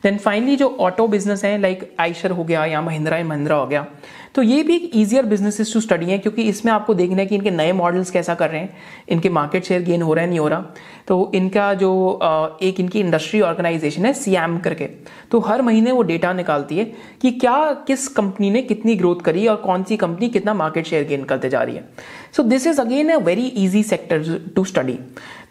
[0.03, 3.67] देन फाइनली जो ऑटो बिज़नेस है लाइक आइशर हो गया या महिंद्रा एंड महिंद्रा हो
[3.67, 3.87] गया
[4.35, 7.35] तो ये भी एक ईजियर बिजनेसेस टू स्टडी है क्योंकि इसमें आपको देखना है कि
[7.35, 8.77] इनके नए मॉडल्स कैसा कर रहे हैं,
[9.09, 10.61] इनके मार्केट शेयर गेन हो रहा है, नहीं हो रहा।
[11.09, 14.87] तो इनका जो एक इनकी इंडस्ट्री ऑर्गेनाइजेशन है सीएम करके
[15.31, 16.85] तो हर महीने वो डेटा निकालती है
[17.23, 21.07] कि क्या, किस कंपनी ने कितनी ग्रोथ करी और कौन सी कंपनी कितना मार्केट शेयर
[21.09, 21.89] गेन करते जा रही है।
[22.37, 24.99] So this is again a very easy sector to study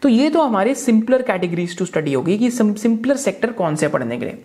[0.02, 4.18] तो ये तो हमारे सिंपलर कैटेगरीज टू स्टडी होगी कि सिंपलर सेक्टर कौन से पढ़ने
[4.18, 4.38] के लिए।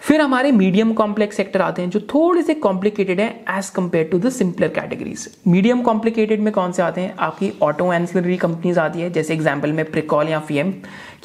[0.00, 4.18] फिर हमारे मीडियम कॉम्प्लेक्स सेक्टर आते हैं जो थोड़े से कॉम्प्लिकेटेड है as compared to
[4.18, 7.14] the simpler categories medium complicated में कौन से आते हैं?
[7.18, 10.72] आपकी ऑटो एंसिलरी कंपनीज़ आती है, जैसे एग्ज़ाम्पल में प्रिकॉल या फीएम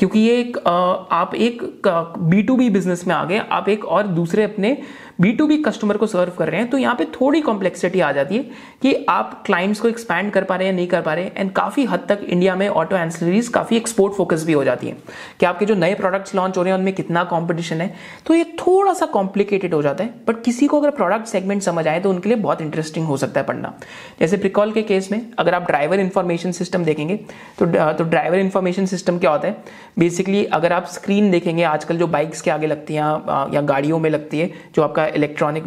[0.01, 4.07] क्योंकि ये एक आप एक बी टू बी बिज़नेस में आ गए, आप एक और
[4.09, 4.77] दूसरे अपने
[5.21, 8.11] बी टू बी कस्टमर को सर्व कर रहे हैं तो यहाँ पे थोड़ी कॉम्प्लेक्सिटी आ
[8.11, 8.43] जाती है
[8.81, 11.51] कि आप क्लाइंट्स को एक्सपैंड कर पा रहे हैं, नहीं कर पा रहे हैं एंड
[11.51, 14.97] काफ़ी हद तक इंडिया में ऑटो एंसलरीज काफ़ी एक्सपोर्ट फोकस भी हो जाती है
[15.39, 17.93] कि आपके जो नए प्रोडक्ट्स लॉन्च हो रहे हैं, उनमें कितना कॉम्पिटिशन है
[18.27, 21.87] तो ये थोड़ा सा कॉम्प्लिकेटेड हो जाता है बट किसी को अगर प्रोडक्ट सेगमेंट समझ
[21.87, 23.73] आए तो उनके लिए बहुत इंटरेस्टिंग हो सकता है पढ़ना।
[24.19, 27.19] जैसे प्रिकॉल के केस में, अगर आप ड्राइवर इन्फॉर्मेशन सिस्टम देखेंगे
[27.59, 29.63] तो तो ड्राइवर इन्फॉर्मेशन सिस्टम क्या होता है?
[29.99, 34.09] बेसिकली अगर आप स्क्रीन देखेंगे, आजकल जो बाइक्स के आगे लगती हैं या गाड़ियों में
[34.09, 35.63] लगती है, जो आपका इलेक्ट्रॉनिक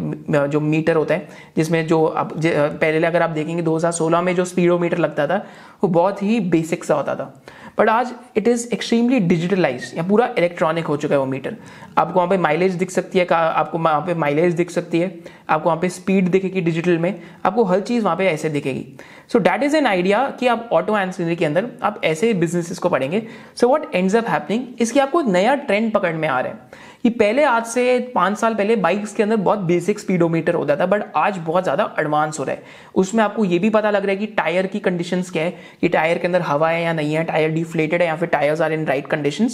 [0.49, 4.97] जो मीटर होता है, जिसमें जो आप पहले अगर आप देखेंगे 2016 में जो स्पीडोमीटर
[4.97, 5.45] लगता था,
[5.83, 7.33] वो बहुत ही बेसिक सा होता था।
[7.79, 11.55] बट आज इट इज़ एक्सट्रीमली डिजिटलाइज या पूरा इलेक्ट्रॉनिक हो चुका है वो मीटर
[11.97, 15.13] आपको वहाँ पे माइलेज दिख सकती है आपको वहाँ पे माइलेज दिख सकती है.
[15.49, 17.21] आपको वहाँ पे स्पीड दिखेगी डिजिटल में.
[17.45, 18.85] आपको हर चीज़ वहाँ पे ऐसे दिखेगी.
[19.33, 22.89] So that is an idea कि आप ऑटो एंड के अंदर आप ऐसे बिजनेसेस को
[22.89, 23.21] पढ़ेंगे.
[23.55, 26.83] So what ends up happening इसकी आपको नया ट्रेंड पकड़ में आ रहा है.
[27.05, 30.85] कि पहले आज से पाँच साल पहले बाइक्स के अंदर बहुत बेसिक स्पीडोमीटर होता था
[30.85, 32.63] बट आज बहुत ज़्यादा एडवांस हो रहा है।
[32.95, 35.89] उसमें आपको ये भी पता लग रहा है कि टायर की कंडीशन क्या है, कि
[35.89, 38.73] टायर के अंदर हवा है या नहीं है टायर डिफ्लेटेड है या फिर tyres are
[38.73, 39.49] in right condition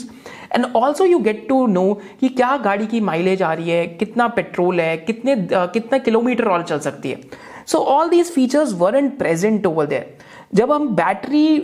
[0.56, 4.28] and also you get to know कि क्या गाड़ी की माइलेज आ रही है, कितना
[4.30, 7.20] पेट्रोल है, कितने कितना किलोमीटर ऑल चल सकती है।
[7.66, 10.16] So all these features were and present over there
[10.54, 11.58] जब हम बैटरी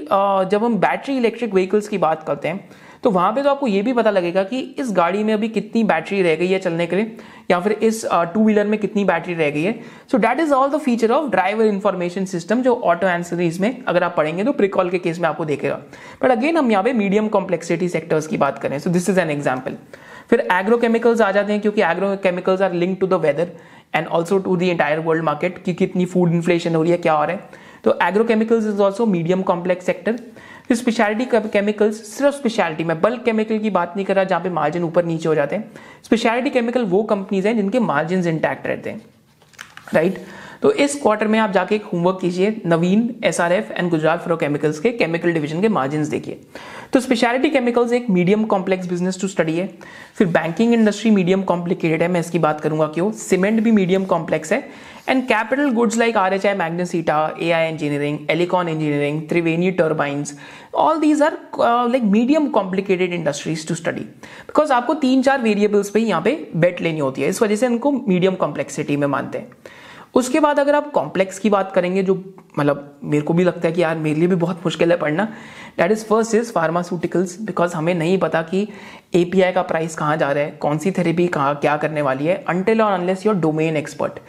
[0.51, 2.69] जब हम बैटरी इलेक्ट्रिक व्हीकल्स की बात करते हैं
[3.07, 5.83] तो वहाँ पे तो आपको ये भी पता लगेगा कि इस गाड़ी में अभी कितनी
[5.83, 7.15] बैटरी रह गई है चलने के लिए,
[7.51, 9.73] या फिर इस टू व्हीलर में कितनी बैटरी रह गई है।
[10.11, 14.03] So that is all the feature of driver information system जो ऑटो एंसरीज में अगर
[14.03, 15.75] आप पढ़ेंगे तो प्रिकॉल के केस में आपको देखेगा।
[16.23, 19.29] बट अगेन हम यहाँ पे मीडियम कॉम्प्लेक्सिटी सेक्टर्स की बात करें। So this is an
[19.31, 19.77] example
[20.29, 23.51] फिर एग्रोकेमिकल्स आ जाते हैं क्योंकि agrochemicals are link to the weather
[23.95, 27.23] and also to the world market कि कितनी फ़ूड इन्फ्लेशन हो रही है, क्या हो
[27.23, 30.19] रहा है। तो agrochemicals is also medium complex sector
[30.69, 34.49] फिर स्पेशलिटी केमिकल्स सिर्फ़ स्पेशलिटी में बल्क केमिकल की बात नहीं कर रहा जहाँ पे
[34.51, 35.71] मार्जिन ऊपर नीचे हो जाते हैं।
[36.03, 39.01] स्पेशलिटी केमिकल वो कंपनीज़ हैं जिनके मार्जिन इंटैक्ट रहते हैं
[39.93, 40.19] राइट
[40.61, 44.23] तो इस क्वार्टर में आप जाके एक होमवर्क कीजिए, Navin S R F and Gujarat
[44.23, 46.39] Fluorochemicals के केमिकल डिवीज़न के मार्जिन देखिए।
[46.93, 49.67] तो स्पेशलिटी केमिकल्स एक medium complex business to study है।
[50.17, 53.11] फिर बैंकिंग इंडस्ट्री मीडियम कॉम्प्लिकेटेड है, मैं इसकी बात करूँगा क्यों?
[53.13, 54.59] सीमेंट भी मीडियम कॉम्प्लेक्स है।
[55.09, 60.37] And capital goods like R H I Magnesita A I engineering Elecon engineering Triveni turbines
[60.75, 65.99] all these are like medium complicated industries to study because आपको तीन चार वेरिएबल्स पे
[65.99, 69.47] यहाँ पे बेट लेनी होती है, इस वजह से इनको मीडियम कॉम्प्लेक्सिटी में मानते हैं।
[70.17, 72.13] उसके बाद अगर आप कॉम्प्लेक्स की बात करेंगे, जो
[72.59, 75.23] मतलब मेरे को भी लगता है कि यार मेरे लिए भी बहुत मुश्किल है पढ़ना
[75.77, 78.67] that is first is pharmaceuticals because हमें नहीं पता कि
[79.15, 82.43] एपीआई का प्राइस कहाँ जा रहा है, कौन सी थेरेपी कहाँ, क्या करने वाली है
[82.49, 84.19] अनटिल और अनलेस योर डोमेन एक्सपर्ट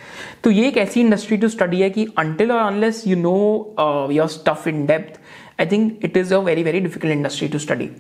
[0.45, 4.29] तो ये एक ऐसी इंडस्ट्री टू स्टडी है कि अनटिल और unless you know your
[4.29, 5.21] stuff in depth
[5.61, 7.91] I think it is a very very difficult industry to study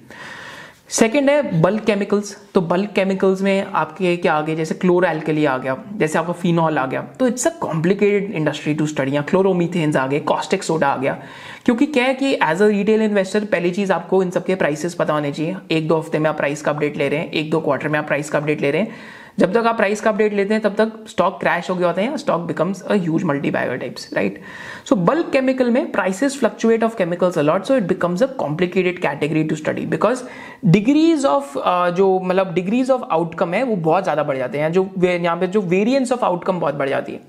[0.90, 4.54] second है बल्क केमिकल्स तो बल्क केमिकल्स में आपके क्या आ गए?
[4.56, 8.74] जैसे क्लोर एल्कली आ गया, जैसे आपका फिनॉल आ गया। तो it's a complicated industry
[8.74, 11.18] to study या क्लोरोमीथेन्स आ गए कॉस्टिक सोडा आ गया।
[11.64, 15.14] क्योंकि क्या है कि एज अ रिटेल इन्वेस्टर पहली चीज़ आपको इन सबके प्राइसेस पता
[15.14, 17.60] होने चाहिए। एक दो हफ़्ते में आप प्राइस का अपडेट ले रहे हैं, एक दो
[17.60, 18.90] क्वार्टर में आप प्राइस का अपडेट ले रहे हैं।
[19.38, 22.02] जब तक आप प्राइस का अपडेट लेते हैं, तब तक स्टॉक क्रैश हो गया होता
[22.02, 24.40] है stock becomes a huge multibagger types right
[24.88, 29.44] so bulk chemical में prices fluctuate of chemicals a lot so it becomes a complicated category
[29.44, 30.22] to study because
[30.66, 31.54] degrees of
[31.96, 35.46] जो मतलब डिग्रीज ऑफ़ आउटकम है, वो बहुत ज़्यादा बढ़ जाते हैं। जो यहाँ पे
[35.46, 37.20] जो वेरियंस ऑफ़ आउटकम बहुत बढ़ जाती है।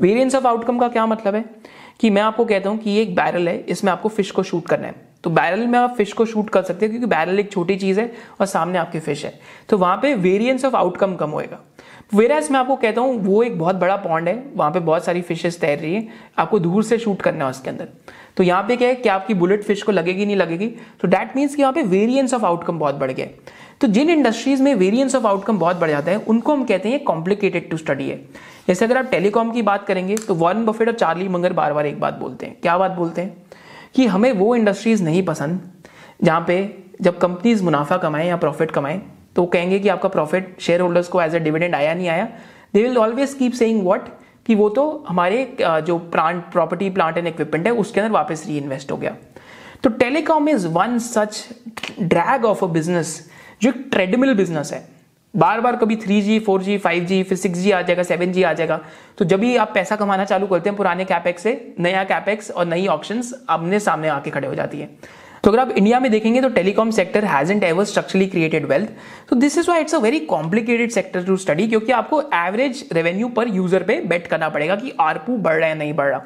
[0.00, 1.44] वेरियंस ऑफ़ आउटकम का क्या मतलब है?
[2.00, 4.66] कि मैं आपको कहता हूँ कि ये एक बैरल है, इसमें आपको फ़िश को शूट
[4.66, 7.52] करना है। तो बैरल में आप फ़िश को शूट कर सकते हैं, क्योंकि बैरल एक
[7.52, 11.30] छोटी चीज़ है और सामने आपकी फ़िश है। तो वहाँ पे वेरिएंस ऑफ़ आउटकम कम
[11.30, 11.60] होएगा।
[12.14, 15.22] वेराज मैं आपको कहता हूँ, वो एक बहुत बड़ा पॉन्ड है, वहाँ पे बहुत सारी
[15.22, 16.06] फिशेस तैर रही है,
[16.38, 17.88] आपको दूर से शूट करना है उसके अंदर।
[18.36, 20.66] तो यहाँ पे क्या है कि आपकी बुलेट फ़िश को लगेगी, नहीं लगेगी
[21.00, 23.26] तो दैट मीन्स कि यहाँ पे वेरिएंस ऑफ़ आउटकम बहुत बढ़ गया
[23.80, 27.02] तो जिन इंडस्ट्रीज़ में वेरियंस ऑफ़ आउटकम बहुत बढ़ जाता है, उनको हम कहते हैं
[27.04, 28.16] कॉम्प्लिकेटेड टू स्टडी है।
[28.68, 31.86] जैसे अगर आप टेलीकॉम की बात करेंगे तो वॉरेन बफेट और चार्ली मंगर बार बार
[31.86, 33.36] एक बात बोलते हैं। क्या बात बोलते हैं?
[33.94, 35.60] कि हमें वो इंडस्ट्रीज़ नहीं पसंद,
[36.22, 36.56] जहाँ पे
[37.02, 39.00] जब कंपनीज़ मुनाफा कमाएँ या प्रॉफिट कमाएँ
[39.36, 42.24] तो कहेंगे कि आपका प्रॉफिट शेयर होल्डर्स को एज ए डिविडेंड आया, नहीं आया।
[42.74, 44.08] They will always keep saying what
[44.46, 48.56] कि वो तो हमारे जो plant property plant and equipment है, उसके अंदर वापस री
[48.58, 49.16] इन्वेस्ट हो गया।
[49.82, 51.46] तो telecom is one such
[52.00, 53.30] drag of a business
[53.62, 54.82] जो एक ट्रेडमिल बिज़नेस है।
[55.34, 58.32] बार बार कभी three G four G five G फिर सिक्स जी आ जाएगा सेवन
[58.32, 58.80] जी आ जाएगा।
[59.18, 62.66] तो जब भी आप पैसा कमाना चालू करते हैं, पुराने कैपेक्स से नया कैपेक्स और
[62.66, 64.88] नई ऑप्शन अपने सामने आके खड़े हो जाती है।
[65.44, 68.90] तो अगर आप इंडिया में देखेंगे तो telecom sector hasn't ever structurally created wealth
[69.30, 73.28] so this is why it's a very complicated sector to study क्योंकि आपको एवरेज रेवेन्यू
[73.28, 76.22] पर यूज़र पे बेट करना पड़ेगा कि आरपू बढ़ रहा है नहीं बढ़ रहा।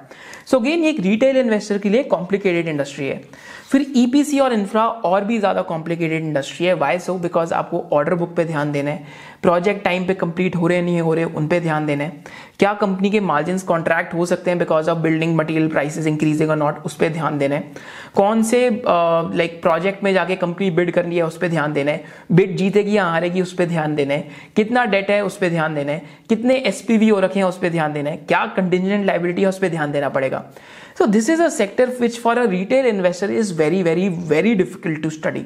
[0.46, 3.20] सो so अगेन एक रिटेल इन्वेस्टर के लिए कॉम्प्लिकेटेड इंडस्ट्री है।
[3.68, 7.84] फिर ईपीसी e और इंफ्रा और भी ज़्यादा कॉम्प्लिकेटेड इंडस्ट्री है। वाई सो बिकॉज़ आपको
[7.92, 9.06] ऑर्डर बुक पे ध्यान देना है।
[9.42, 12.24] प्रोजेक्ट टाइम पे कंप्लीट हो रहे नहीं हो रहे उन पे ध्यान देना है।
[12.58, 16.56] क्या कंपनी के मार्जिन कॉन्ट्रैक्ट हो सकते हैं because of building material prices increasing और
[16.56, 17.72] नॉट उस पर ध्यान देना है।
[18.14, 21.72] कौन से लाइक uh, प्रोजेक्ट like, में जाके कंपनी बिड करनी है उस पर ध्यान
[21.72, 25.36] देना है। बिड जीतेगी या हारेगी उस पर ध्यान देना है। कितना डेट है उस
[25.36, 28.44] पर ध्यान देना है। कितने एसपीवी हो रखे हैं उस पर ध्यान देना है। क्या
[28.46, 30.44] कंटिजेंट लाइबिलिटी है उस पर ध्यान देना पड़ेगा।
[30.98, 35.02] So this is a sector which for a retail investor is very very very difficult
[35.02, 35.42] to study.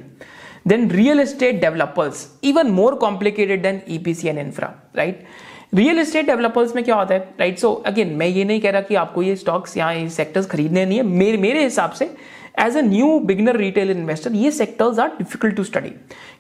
[0.65, 5.25] Then real estate developers, even more complicated than EPC and infra, right?
[5.75, 8.81] Real estate developers में क्या होता है right so again मैं ये नहीं कह रहा
[8.89, 12.05] कि आपको ये स्टॉक्स या ये सेक्टर्स खरीदने नहीं है। मेरे मेरे हिसाब से
[12.61, 15.91] as a new beginner retail investor ये sectors are difficult to study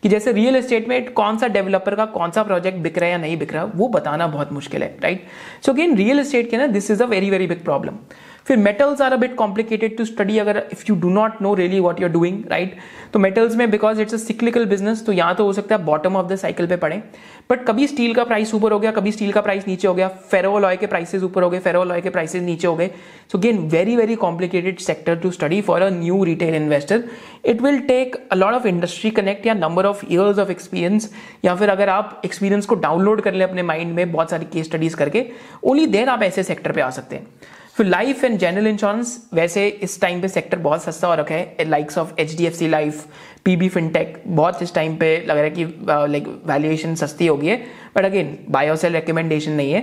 [0.02, 3.12] कि जैसे रियल एस्टेट में कौन सा डेवलपर का कौन सा प्रोजेक्ट बिक रहा है
[3.12, 5.26] या नहीं बिक रहा वो बताना बहुत मुश्किल है right
[5.66, 7.98] so again real estate के ना this is a very very big problem
[8.46, 11.80] फिर metals are a bit complicated to study अगर if you do not know really
[11.80, 12.76] what you're doing right
[13.12, 16.16] तो मेटल्स में because it's a cyclical business तो यहाँ तो हो सकता है बॉटम
[16.16, 17.02] ऑफ़ द साइकिल पे पड़े।
[17.50, 20.08] बट कभी स्टील का प्राइस ऊपर हो गया, कभी स्टील का प्राइस नीचे हो गया
[20.08, 22.90] फेरोलॉय के प्राइसेस ऊपर हो गए फेरोलॉय के प्राइसेस नीचे हो गए।
[23.32, 27.04] So again very very complicated sector to study for a new retail investor
[27.44, 31.10] it will take a lot of industry connect या number of years of experience
[31.44, 34.66] या फिर अगर आप एक्सपीरियंस को डाउनलोड कर ले अपने माइंड में, बहुत सारी केस
[34.66, 35.26] स्टडीज़ करके
[35.64, 37.26] ओनली देन आप ऐसे सेक्टर पे आ सकते हैं।
[37.76, 41.64] फिर लाइफ एंड जनरल इंश्योरेंस वैसे इस टाइम पे सेक्टर बहुत सस्ता हो रखा है।
[41.68, 43.04] Likes of H D F C life
[43.44, 45.64] P B fintech बहुत इस टाइम पे लग रहा है कि
[46.08, 47.56] लाइक वैल्यूएशन सस्ती होगी है।
[47.96, 49.80] बट अगेन बायोसेल रिकमेंडेशन नहीं है।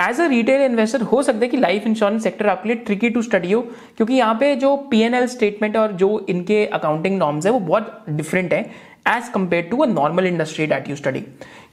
[0.00, 3.22] एज अ रिटेल इन्वेस्टर हो सकता है कि लाइफ इंश्योरेंस सेक्टर आपके लिए ट्रिकी टू
[3.22, 3.60] स्टडी हो,
[3.96, 7.60] क्योंकि यहाँ पे जो पी एन एल स्टेटमेंट और जो इनके अकाउंटिंग नॉर्म्स है, वो
[7.60, 8.60] बहुत डिफरेंट है
[9.08, 11.20] as compared to a normal industry that you study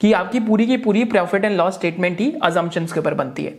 [0.00, 3.54] कि आपकी पूरी की पूरी प्रॉफिट एंड लॉस स्टेटमेंट ही अजम्पन्स के ऊपर बनती है।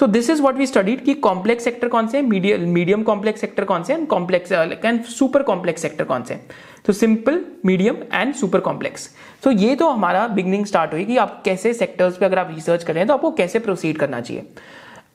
[0.00, 3.82] So this is what we studied कि कॉम्प्लेक्स सेक्टर कौन से मीडियम कॉम्प्लेक्स सेक्टर कौन
[3.82, 6.38] से and complex and super complex sector कौन से
[6.86, 9.08] तो simple medium and super complex
[9.42, 12.84] तो ये तो हमारा बिगनिंग स्टार्ट हुई कि आप कैसे सेक्टर्स पे अगर आप रिसर्च
[12.84, 14.46] कर रहे हैं तो आपको कैसे प्रोसीड करना चाहिए।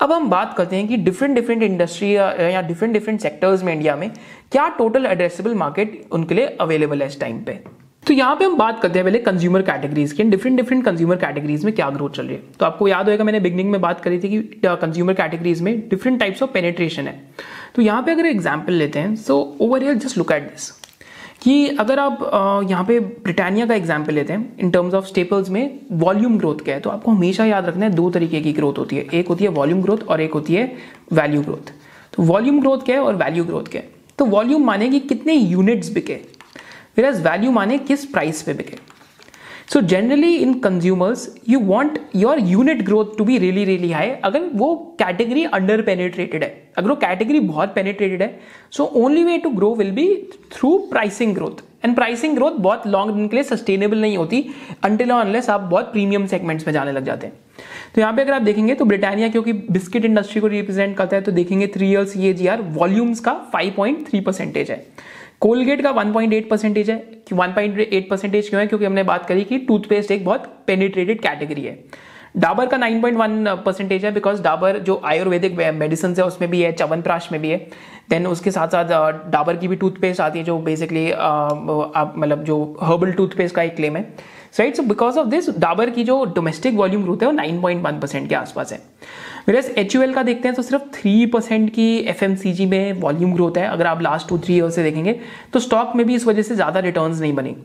[0.01, 3.95] अब हम बात करते हैं कि डिफरेंट डिफरेंट इंडस्ट्री या डिफरेंट डिफरेंट सेक्टर्स में इंडिया
[3.95, 4.09] में
[4.51, 7.59] क्या टोटल एड्रेसेबल मार्केट उनके लिए अवेलेबल है इस टाइम पे।
[8.03, 11.65] तो यहाँ पे हम बात करते हैं पहले कंज्यूमर कैटेगरीज की डिफरेंट डिफरेंट कंज्यूमर कैटेगरीज
[11.65, 14.19] में क्या ग्रोथ चल रही है। तो आपको याद होगा, मैंने बिगनिंग में बात करी
[14.19, 17.13] थी कि कंज्यूमर कैटेगरीज में डिफरेंट टाइप्स ऑफ़ पेनेट्रेशन है।
[17.75, 20.69] तो यहाँ पे अगर एग्ज़ाम्पल लेते हैं so over year just look at this
[21.41, 22.19] कि अगर आप
[22.69, 26.75] यहाँ पे ब्रिटानिया का एग्ज़ाम्पल लेते हैं इन टर्म्स ऑफ़ स्टेपल्स में वॉल्यूम ग्रोथ क्या
[26.75, 29.43] है तो आपको हमेशा याद रखना है दो तरीके की ग्रोथ होती है। एक होती
[29.43, 30.71] है वॉल्यूम ग्रोथ और एक होती है
[31.13, 31.71] वैल्यू ग्रोथ
[32.13, 33.89] तो वॉल्यूम ग्रोथ क्या है और वैल्यू ग्रोथ क्या है?
[34.19, 36.19] तो वॉल्यूम माने कि कितने यूनिट्स बिके।
[36.99, 38.77] फिर एज वैल्यू माने किस प्राइस पे बिके?
[39.73, 44.49] So generally in consumers you want your unit growth to be really really high अगर
[44.53, 48.39] वो कैटेगरी अंडर पेनेट्रेटेड है, अगर वो कैटेगरी बहुत पेनेट्रेटेड है
[48.71, 50.07] so only way to grow will be
[50.51, 54.45] through pricing growth and pricing growth बहुत long run के लिए सस्टेनेबल नहीं होती
[54.83, 57.33] अंटिल अनलेस आप बहुत प्रीमियम सेगमेंट्स में जाने लग जाते हैं।
[57.95, 61.21] तो यहाँ पे अगर आप देखेंगे तो ब्रिटानिया, क्योंकि बिस्किट इंडस्ट्री को रिप्रेजेंट करता है
[61.21, 64.85] तो देखेंगे three year C A G R volumes का 5.3 परसेंटेज है।
[65.41, 66.97] कोलगेट का 1.8 परसेंटेज है।
[67.27, 68.67] कि 1.8 परसेंटेज क्यों है?
[68.67, 71.83] क्योंकि हमने बात करी कि टूथपेस्ट एक बहुत पेनिट्रेटेड कैटेगरी है।
[72.37, 77.29] डाबर का 9.1 परसेंटेज है बिकॉज़ डाबर जो आयुर्वेदिक मेडिसिन है, उसमें भी है चवनप्राश
[77.31, 77.57] में भी है।
[78.09, 81.05] देन उसके साथ साथ डाबर की भी टूथपेस्ट आती है जो बेसिकली
[82.19, 84.01] मतलब जो हर्बल टूथपेस्ट का एक क्लेम है।
[84.59, 88.29] Right so because of this Dabur की जो डोमेस्टिक वॉल्यूम ग्रोथ है, वो 9.1 परसेंट
[88.29, 88.79] के आसपास है।
[89.47, 93.65] वेरस एच का देखते हैं तो सिर्फ़ थ्री परसेंट की FMCG में वॉल्यूम ग्रोथ है,
[93.67, 95.19] अगर आप लास्ट टू थ्री ईयर से देखेंगे
[95.53, 97.55] तो स्टॉक में भी इस वजह से ज़्यादा रिटर्न नहीं बने।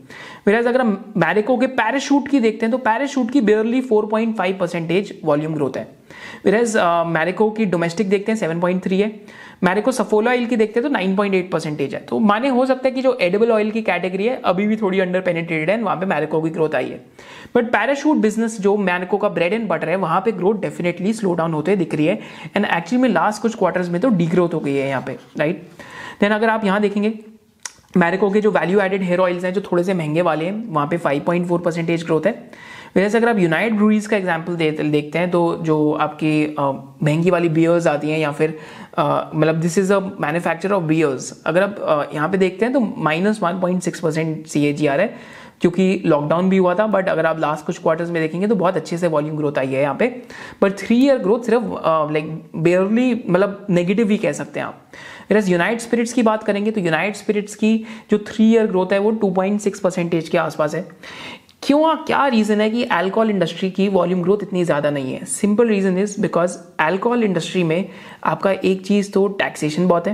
[0.47, 4.09] मेरे अगर हम मैरिको के पैराशूट की देखते हैं तो पैराशूट की barely four
[4.53, 5.87] percentage volume growth है।
[6.45, 6.63] मेरे
[7.09, 8.59] मैरिको की डोमेस्टिक देखते हैं सेवन
[8.93, 9.07] है।
[9.63, 12.91] मैरिको सफोला ऑयल की देखते हैं तो 9.8 परसेंटेज है। तो माने हो सकता है
[12.91, 16.05] कि जो एडेबल ऑयल की कैटेगरी है, अभी भी थोड़ी अंडर पेनिट्रेटेड है, वहाँ पे
[16.05, 16.99] मैरिको की ग्रोथ आई है।
[17.55, 21.33] बट पैराशूट बिज़नेस जो मैरिको का ब्रेड एंड बटर है, वहाँ पे ग्रोथ डेफिनेटली स्लो
[21.33, 22.19] डाउन होते दिख रही है।
[22.55, 25.67] एंड एक्चुअली में लास्ट कुछ क्वार्टर्स में तो डीग्रोथ हो गई है यहाँ पे राइट
[26.21, 27.13] देन अगर आप यहाँ देखेंगे
[27.97, 30.87] मैरिको के जो वैल्यू एडेड हेयर ऑयल्स हैं, जो थोड़े से महँगे वाले हैं, वहाँ
[30.87, 32.33] पे 5.4 परसेंटेज ग्रोथ है।
[32.95, 37.49] वैसे अगर आप यूनाइट ब्रूरीज का एग्ज़ाम्पल दे, देखते हैं तो जो आपकी महँगी वाली
[37.49, 38.57] बियर्स आती हैं या फिर
[38.99, 43.41] मतलब this is a manufacture of beers अगर आप यहाँ पे देखते हैं तो minus
[43.43, 45.13] one point six percent C A G R है
[45.61, 48.77] क्योंकि लॉकडाउन भी हुआ था बट अगर आप लास्ट कुछ क्वार्टर्स में देखेंगे तो बहुत
[48.77, 50.07] अच्छे से वॉल्यूम ग्रोथ आई है यहाँ पे.
[50.61, 51.63] बट थ्री ईयर ग्रोथ सिर्फ़
[52.13, 54.81] लाइक बेयरली मतलब नेगेटिव ही कह सकते हैं आप.
[55.29, 57.75] फिर यूनाइट स्पिरिट्स की बात करेंगे तो यूनाइट स्पिरिट्स की
[58.11, 60.87] जो थ्री ईयर ग्रोथ है वो टू पॉइंट सिक्स परसेंटेज के आसपास है.
[61.65, 65.23] क्यों क्या रीजन है कि अल्कोहल इंडस्ट्री की वॉल्यूम ग्रोथ इतनी ज़्यादा नहीं है?
[65.25, 67.89] Simple reason is because alcohol industry में
[68.23, 70.13] आपका एक चीज़ तो टैक्सेशन बहुत है।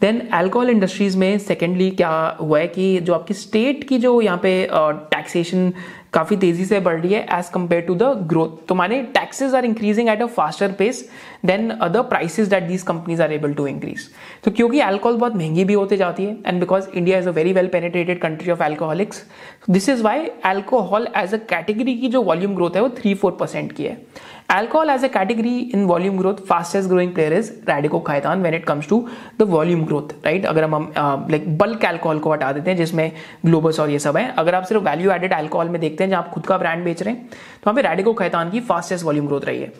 [0.00, 4.38] देन अल्कोहल इंडस्ट्रीज़ में सेकेंडली क्या हुआ है कि जो आपकी स्टेट की जो यहाँ
[4.42, 5.72] पे टैक्सेशन
[6.12, 9.64] काफ़ी तेज़ी से बढ़ रही है as compare to the growth तो माने taxes are
[9.64, 11.08] increasing at a faster pace
[11.46, 14.08] than other prices that these companies are able to increase
[14.44, 17.52] तो क्योंकि अल्कोहल बहुत महँगी भी होती जाती है and because India is a very
[17.52, 19.24] well penetrated country of alcoholics
[19.70, 23.36] this is why alcohol as a category की जो वॉल्यूम ग्रोथ है वो थ्री फोर
[23.40, 23.96] परसेंट की है.
[24.54, 28.66] Alcohol as a category in volume growth, fastest growing player is Radico Khaitan when it
[28.66, 30.44] comes to the volume growth, right?
[30.46, 30.92] अगर हम
[31.30, 33.12] like bulk alcohol को हटा देते हैं जिसमें
[33.46, 36.22] ग्लोबस और ये सब है अगर आप सिर्फ़ वैल्यू एडेड अल्कोहल में देखते हैं जहाँ
[36.22, 39.26] आप खुद का ब्रांड बेच रहे हैं तो वहाँ पे रेडिको खैतान की फास्टेस्ट वॉल्यूम
[39.26, 39.72] ग्रोथ रही है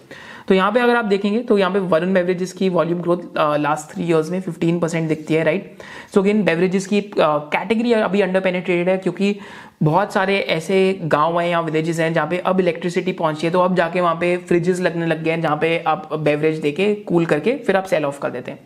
[0.48, 3.92] तो यहाँ पे अगर आप देखेंगे तो यहाँ पे वरुण बेवरेजेस की volume growth last
[3.94, 5.82] three years में 15 परसेंट दिखती है राइट
[6.14, 9.36] सो अगेन बेवरेजेस की कैटेगरी अभी अंडर पेनेट्रेटेड है क्योंकि
[9.82, 13.60] बहुत सारे ऐसे गाँव हैं या विलेजेस हैं जहाँ पे अब इलेक्ट्रिसिटी पहुँची है तो
[13.60, 17.26] अब जाके वहाँ पे फ्रिजेस लगने लग गए हैं जहाँ पे आप बेवरेज देके कूल
[17.26, 18.58] करके फिर आप सेल ऑफ़ कर देते हैं।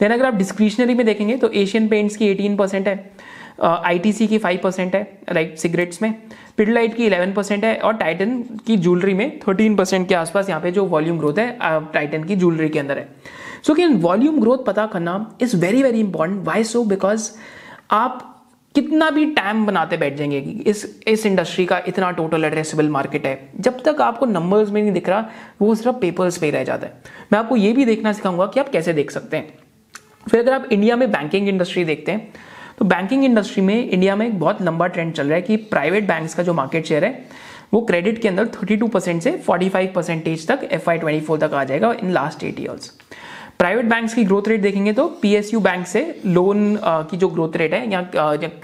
[0.00, 3.10] देन अगर आप डिस्क्रिशनरी में देखेंगे तो एशियन पेंट्स की 18 परसेंट है
[3.62, 6.14] आईटीसी की 5 परसेंट है राइट सिगरेट्स में।
[6.60, 10.60] पिडलाइट की 11 परसेंट है और टाइटन की ज्वेलरी में 13 परसेंट के आसपास यहाँ
[10.60, 11.56] पे जो वॉल्यूम ग्रोथ है
[11.92, 13.08] टाइटन की ज्वेलरी के अंदर है।
[13.66, 17.30] सो कि वॉल्यूम ग्रोथ पता करना is very very important why so because
[17.90, 18.26] आप
[18.74, 23.26] कितना भी टाइम बनाते बैठ जाएँगे कि इस इस इंडस्ट्री का इतना टोटल एड्रेसेबल मार्केट
[23.26, 25.24] है। जब तक आपको नंबर्स में नहीं दिख रहा,
[25.62, 26.92] वो सिर्फ़ पेपर्स पे रह जाता है।
[27.32, 29.58] मैं आपको ये भी देखना सिखाऊँगा कि आप कैसे देख सकते हैं।
[30.30, 32.32] फिर अगर आप इंडिया में बैंकिंग इंडस्ट्री देखते हैं
[32.80, 36.06] तो बैंकिंग इंडस्ट्री में इंडिया में एक बहुत लंबा ट्रेंड चल रहा है कि प्राइवेट
[36.06, 37.24] बैंक का जो मार्केट शेयर है,
[37.72, 41.92] वो क्रेडिट के अंदर 32 परसेंट से 45 परसेंटेज तक एफ़ आई तक आ जाएगा
[41.92, 42.92] in last eight years
[43.60, 47.74] private banks की ग्रोथ रेट देखेंगे तो पीएसयू बैंक से लोन की जो ग्रोथ रेट
[47.74, 48.00] है, या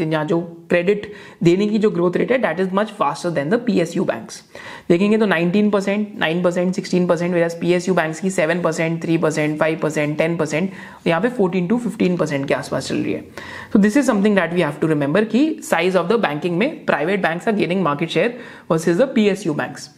[0.03, 1.13] या जो क्रेडिट
[1.45, 4.43] देने की जो ग्रोथ रेट है that is much faster than the PSU banks
[4.89, 9.19] देखेंगे तो 19 percent nine percent sixteen percent versus PSU banks की 7 percent three
[9.19, 10.71] percent five percent ten percent
[11.07, 13.25] यहाँ पे 14 टू 15 परसेंट के आसपास चल रही है।
[13.73, 16.85] तो this is something that we have to remember कि साइज़ ऑफ़ द बैंकिंग में
[16.87, 18.39] private banks are gaining market share
[18.71, 19.91] versus the PSU banks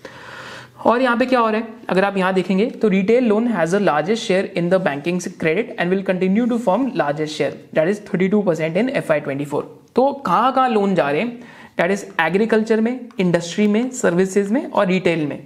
[0.79, 1.69] और यहाँ पे क्या हो रहा है?
[1.89, 5.77] अगर आप यहाँ देखेंगे तो retail loan has a largest share in the banking credit
[5.81, 9.45] and will continue to form largest share that is 32 percent in F I twenty
[9.45, 9.65] four
[9.97, 11.31] तो कहाँ कहाँ लोन जा रहे हैं?
[11.79, 15.43] दैट इज़ एग्रीकल्चर में इंडस्ट्री में सर्विसेज़ में और रिटेल में.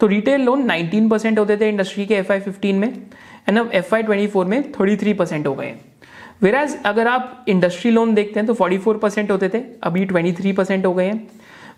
[0.00, 2.88] तो रिटेल लोन 19 परसेंट होते थे इंडस्ट्री के एफ़ आई फिफ्टीन में
[3.48, 5.74] एंड अब एफ़ आई ट्वेंटी फोर में 33 परसेंट हो गए
[6.42, 10.86] वेराज अगर आप इंडस्ट्री लोन देखते हैं तो 44 परसेंट होते थे, अभी 23 परसेंट
[10.86, 11.28] हो गए हैं.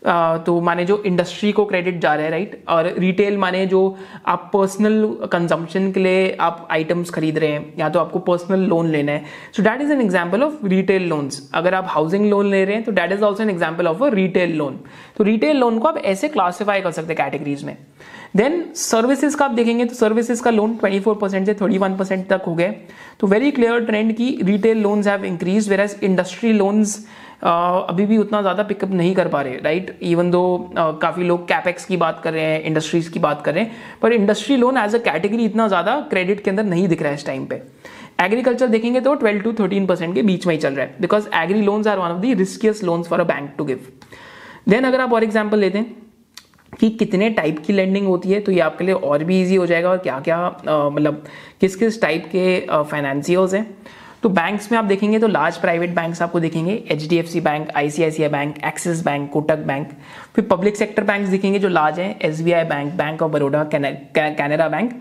[0.06, 3.80] तो माने जो इंडस्ट्री को क्रेडिट जा रहा है राइट और रिटेल माने जो
[4.26, 8.88] आप पर्सनल कंजम्पशन के लिए आप आइटम्स खरीद रहे हैं, या तो आपको पर्सनल लोन
[8.90, 9.24] लेना है।
[9.56, 12.84] So that is an example of retail loans अगर आप हाउसिंग लोन ले रहे हैं
[12.84, 14.78] तो that is also an example of a retail loan
[15.16, 17.76] तो रिटेल लोन को आप ऐसे क्लासीफाई कर सकते हैं कैटेगरीज में।
[18.36, 22.42] देन सर्विसेज़ का आप देखेंगे तो सर्विसेज़ का लोन 24 परसेंट से 31 परसेंट तक
[22.46, 22.70] हो गए
[23.20, 26.98] तो वेरी क्लियर ट्रेंड की retail loans have increase whereas industry loans
[27.42, 30.42] अभी भी उतना ज़्यादा पिकअप नहीं कर पा रहे राइट इवन दो
[30.76, 34.12] काफ़ी लोग कैपेक्स की बात कर रहे हैं इंडस्ट्रीज़ की बात कर रहे हैं, पर
[34.12, 37.26] industry loan as a category इतना ज़्यादा क्रेडिट के अंदर नहीं दिख रहा है इस
[37.26, 37.62] टाइम पे।
[38.20, 41.28] एग्रीकल्चर देखेंगे तो 12 टू 13 परसेंट के बीच में ही चल रहा है because
[41.34, 43.86] agri loans are one of the riskiest loans for a bank to give
[44.68, 45.96] then अगर आप और एग्ज़ाम्पल लेते हैं
[46.72, 49.66] कि कितने टाइप की लेंडिंग होती है तो ये आपके लिए और भी इजी हो
[49.66, 51.24] जाएगा और क्या क्या मतलब
[51.60, 53.66] किस किस टाइप के फाइनेंशियल्स हैं।
[54.24, 57.40] तो बैंक्स में आप देखेंगे तो लार्ज प्राइवेट बैंक्स आपको देखेंगे H D F C
[57.40, 59.88] bank ICICI bank Axis bank Kotak bank
[60.34, 63.64] फिर पब्लिक सेक्टर बैंक दिखेंगे जो लार्ज हैं S B I bank bank of Baroda
[63.74, 64.94] Canara bank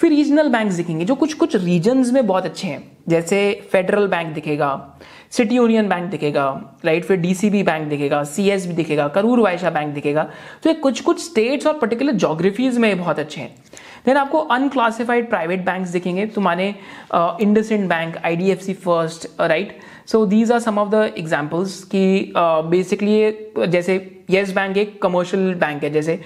[0.00, 4.34] फिर रीजनल बैंक दिखेंगे जो कुछ कुछ रीजन में बहुत अच्छे हैं। जैसे फेडरल बैंक
[4.34, 4.72] दिखेगा
[5.30, 6.48] सिटी यूनियन बैंक दिखेगा
[6.84, 10.28] राइट फिर डीसीबी बैंक दिखेगा सीएसबी दिखेगा करूर वायशा बैंक दिखेगा।
[10.62, 13.54] तो ये कुछ कुछ स्टेट्स और पर्टिकुलर जोग्राफीज में बहुत अच्छे हैं।
[14.06, 16.74] देन आपको अनक्लासिफाइड प्राइवेट बैंक दिखेंगे। तो माने
[17.14, 21.82] IndusInd bank I D F C First right so these are some of the examples
[21.84, 23.96] कि बेसिकली जैसे
[24.30, 26.20] येस बैंक एक कमर्शियल बैंक है, जैसे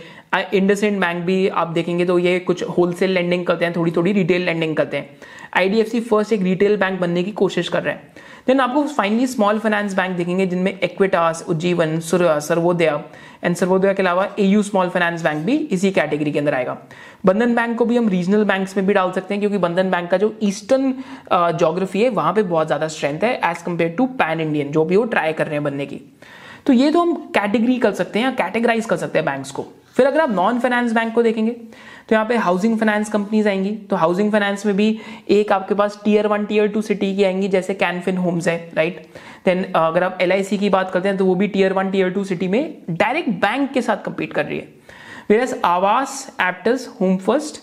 [0.54, 4.42] इंडसेंड बैंक भी आप देखेंगे तो ये कुछ होलसेल लैंडिंग करते हैं थोड़ी थोड़ी रिटेल
[4.42, 5.16] लैंडिंग करते हैं।
[5.56, 8.12] I D F C First एक रिटेल बैंक बनने की कोशिश कर रहे हैं।
[8.46, 13.02] देन आपको फाइनली स्मॉल फाइनेंस बैंक दिखेंगे, जिनमें एक्विटास उज्जीवन सर्वोदया
[13.44, 16.76] एंड सर्वोदया के अलावा एयू स्मॉल फाइनेंस बैंक भी इसी कैटेगरी के अंदर आएगा।
[17.26, 20.10] बंधन बैंक को भी हम रीजनल बैंक्स में भी डाल सकते हैं, क्योंकि बंधन बैंक
[20.10, 20.92] का जो ईस्टर्न
[21.32, 24.96] जोग्राफी है, वहाँ पे बहुत ज़्यादा स्ट्रेंथ है as compare to pan Indian जो भी
[24.96, 26.00] वो ट्राई कर रहे हैं बनने की।
[26.66, 29.66] तो ये तो हम कैटेगरी कर सकते हैं या कैटेगराइज कर सकते हैं बैंक्स को।
[29.96, 31.56] फिर अगर आप नॉन फाइनेंस बैंक को देखेंगे
[32.08, 34.88] तो यहाँ पे हाउसिंग फाइनेंस कंपनीज़ आएँगी। तो हाउसिंग फाइनेंस में भी
[35.30, 39.06] एक आपके पास tier one tier two city की आएँगी, जैसे कैनफिन होम्स है राइट
[39.44, 42.24] देन अगर आप एल की बात करते हैं तो वो भी tier one tier two
[42.24, 44.68] city में डायरेक्ट बैंक के साथ कंपीट कर रही है।
[45.30, 47.62] Versus Aavas Aptus Home First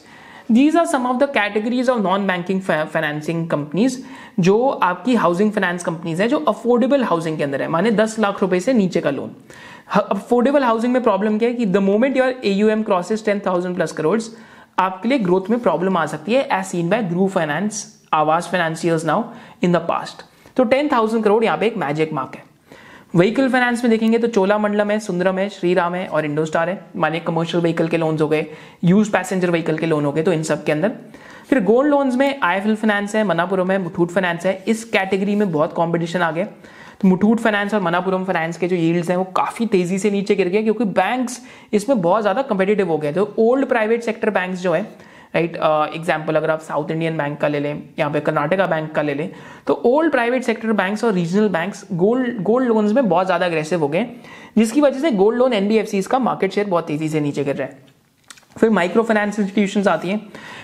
[0.52, 4.00] these are some of the categories of non banking financing companies
[4.40, 8.42] जो आपकी हाउसिंग फाइनेंस कंपनीज़ है, जो अफोर्डेबल हाउसिंग के अंदर है। माने दस लाख
[8.42, 9.36] रुपए से नीचे का लोन
[9.92, 13.40] अफोर्डेबल हाउसिंग में प्रॉब्लम क्या है कि the moment your A U M crosses ten
[13.46, 14.20] thousand plus crore
[14.80, 19.06] आपके लिए ग्रोथ में प्रॉब्लम आ सकती है as seen by Gruh finance Aavas financiers
[19.06, 19.24] now
[19.64, 20.24] in the past
[20.58, 22.44] तो टेन थाउज़ेंड करोड़ यहाँ पे एक मैजिक मार्क है।
[23.16, 26.80] व्हीकल फाइनेंस में देखेंगे तो चोला मंडलम है, सुंदरम है, श्रीराम है और इंडोस्टार है।
[26.96, 28.46] माने कमर्शियल व्हीकल के लोन्स हो गए
[28.84, 30.92] यूज़ पैसेंजर व्हीकल के लोन हो गए तो इन सब के अंदर।
[31.50, 35.52] फिर गोल्ड लोन्स में आई फाइनेंस है मनापुरम है मुथूट फाइनेंस है। इस कैटेगरी में
[35.52, 36.48] बहुत कॉम्पिटिशन आ गया।
[37.06, 40.50] मुथूट फाइनेंस और मनापुरम फाइनेंस के जो यील्ड्स हैं वो काफ़ी तेज़ी से नीचे गिर
[40.50, 41.42] गए क्योंकि बैंक्स
[41.74, 44.82] इसमें बहुत ज़्यादा कंपेटिटिव हो गए तो ओल्ड प्राइवेट सेक्टर बैंक्स जो है
[45.36, 45.56] राइट
[45.96, 49.14] एग्ज़ाम्पल अगर आप साउथ इंडियन बैंक का ले लें या पे कर्नाटका बैंक का ले
[49.14, 49.30] लें
[49.68, 53.80] तो ओल्ड प्राइवेट सेक्टर बैंक्स और regional banks gold gold loans में बहुत ज़्यादा अग्रेसिव
[53.80, 54.06] हो गए
[54.58, 57.68] जिसकी वजह से गोल्ड लोन एनबीएफसी का मार्केट शेयर बहुत तेज़ी से नीचे गिर रहा
[57.68, 57.91] है।
[58.56, 60.22] फिर माइक्रो फाइनेंस इंस्टीट्यूशन आती हैं।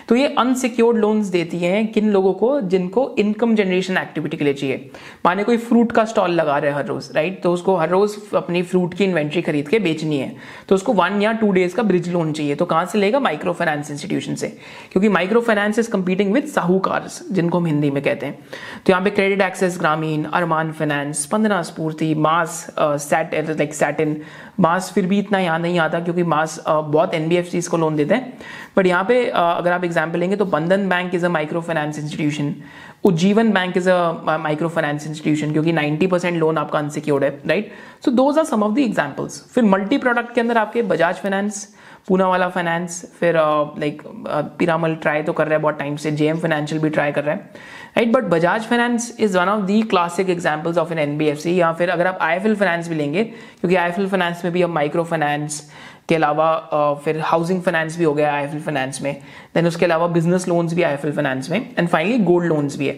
[0.08, 4.54] तो ये अनसिक्योर्ड लोन्स देती हैं किन लोगों को, जिनको इनकम जनरेशन एक्टिविटी के लिए
[4.54, 4.90] चाहिए।
[5.26, 8.16] माने कोई फ्रूट का स्टॉल लगा रहे हैं हर रोज राइट तो उसको हर रोज
[8.36, 10.36] अपनी फ्रूट की इन्वेंट्री खरीद के बेचनी है।
[10.70, 13.20] तो उसको वन या टू डेज़ का ब्रिज लोन चाहिए। तो कहाँ से लेगा?
[13.20, 14.48] माइक्रो फाइनेंस इंस्टीट्यूशन से।
[14.92, 18.40] क्योंकि micro finance is competing with साहूकार जिनको हम हिंदी में कहते हैं।
[18.86, 24.22] तो यहाँ पे credit access Grameen, Arman finance Spandana Sphoorty MAS set like Satin
[24.60, 28.38] MAS फिर भी इतना यहाँ नहीं आता क्योंकि मास बहुत एनबीएफसी को लोन देते हैं।
[28.78, 32.54] बट यहाँ पे अगर आप एग्ज़ाम्पल लेंगे तो Bandhan bank is a micro finance institution
[33.06, 37.72] Ujjivan bank is a micro finance institution क्योंकि 90 परसेंट लोन आपका अनसिक्योर्ड है right
[38.06, 41.68] so those are some of the examples फिर मल्टी प्रोडक्ट के अंदर आपके बजाज फाइनेंस
[42.08, 43.36] पूना वाला फाइनेंस फिर
[43.80, 44.02] लाइक
[44.60, 47.36] पिरामल ट्राई तो कर रहा है बहुत टाइम से जेएम फाइनेंशियल भी ट्राई कर रहा
[47.36, 47.42] है।
[47.98, 51.90] Right but Bajaj finance is one of the classic examples of an NBFC या फिर
[51.90, 55.62] अगर आप आईएफएल फाइनेंस भी लेंगे, क्योंकि आईएफएल फाइनेंस में भी हम माइक्रो फाइनेंस
[56.10, 59.14] के अलावा फिर हाउसिंग फाइनेंस भी हो गया आई फाइनेंस में.
[59.56, 61.58] देन उसके अलावा बिज़नेस लोन्स भी आई फाइनेंस में.
[61.78, 62.94] एंड फाइनली गोल्ड लोन्स भी है.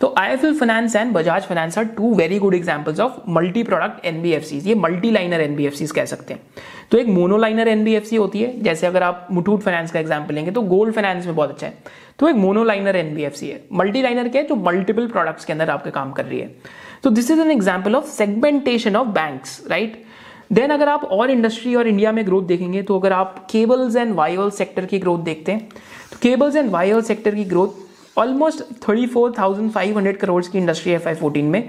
[0.00, 4.58] तो Aye finance and Bajaj finance are two very good examples of multi product NBFC
[4.58, 6.42] ये मल्टी लाइनर एनबीएफसी कह सकते हैं.
[6.90, 8.60] तो एक मोनोलाइनर एनबीएफसी होती है.
[8.62, 11.74] जैसे अगर आप मुठूट फाइनेंस का एग्ज़ाम्पल लेंगे तो गोल्ड फाइनेंस में बहुत अच्छा है.
[12.18, 13.60] तो एक मोनोलाइनर एनबीएफसी है.
[13.72, 14.48] मल्टी लाइनर क्या है?
[14.48, 16.54] जो मल्टीपल प्रोडक्ट्स के अंदर आपके काम कर रही है.
[17.02, 20.02] तो this is an example of segmentation of banks right
[20.50, 24.14] then अगर आप और इंडस्ट्री और इंडिया में ग्रोथ देखेंगे तो अगर आप केबल्स एंड
[24.14, 25.68] वायर सेक्टर की ग्रोथ देखते हैं
[26.10, 30.58] तो केबल्स एंड वायर सेक्टर की growth almost thirty four thousand five hundred crore की
[30.58, 31.68] इंडस्ट्री एफ़ आई फोर्टीन में,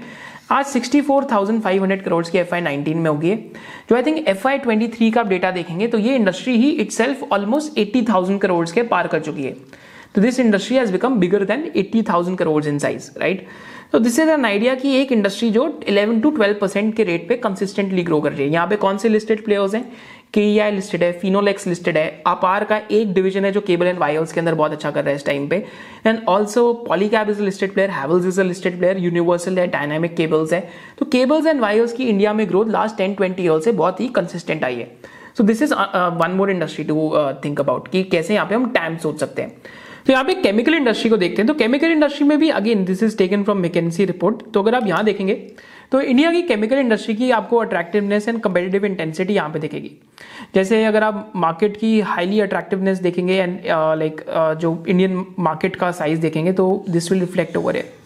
[0.50, 4.02] आज sixty four thousand five hundred crore की एफ़ आई नाइनटीन में होगी। जो I
[4.02, 7.78] think F I twenty three का आप डेटा देखेंगे तो ये इंडस्ट्री ही itself almost
[7.78, 9.56] eighty thousand crore के पार कर चुकी है।
[10.14, 13.46] तो this industry has become bigger than eighty thousand crore in size right
[13.92, 17.28] तो दिस इज़ एन आइडिया कि एक इंडस्ट्री जो 11 टू 12 परसेंट के रेट
[17.28, 19.84] पे कंसिस्टेंटली ग्रो कर रही है। यहाँ पे कौन से लिस्टेड प्लेयर्स हैं?
[20.34, 23.86] के ई आई लिस्टेड है फिनोलेक्स लिस्टेड है अपार का एक डिवीज़न है जो केबल
[23.86, 25.56] एंड वायर्स के अंदर बहुत अच्छा कर रहा है इस टाइम पे।
[26.06, 30.16] And also Polycab is a listed player Havells is a listed player Universal है डायनामिक
[30.16, 30.68] केबल्स है।
[30.98, 34.08] तो केबल्स एंड वायर्स की इंडिया में growth last ten twenty year से बहुत ही
[34.16, 34.90] कंसिस्टेंट आई है।
[35.38, 37.10] So this is one more industry to
[37.44, 39.56] think about कि कैसे यहाँ पे हम टाइम सोच सकते हैं।
[40.06, 43.02] तो यहाँ पे केमिकल इंडस्ट्री को देखते हैं। तो केमिकल इंडस्ट्री में भी again this
[43.02, 45.34] is taken from McKinsey report तो अगर आप यहाँ देखेंगे
[45.92, 49.90] तो इंडिया की केमिकल इंडस्ट्री की आपको अट्रैक्टिवनेस एंड कंपेटिटिव इंटेंसिटी यहाँ पे दिखेगी।
[50.54, 55.76] जैसे अगर आप मार्केट की हाईली अट्रैक्टिवनेस देखेंगे एंड लाइक uh, uh, जो इंडियन मार्केट
[55.76, 58.01] का साइज़ देखेंगे तो दिस विल रिफ्लेक्ट ओवर है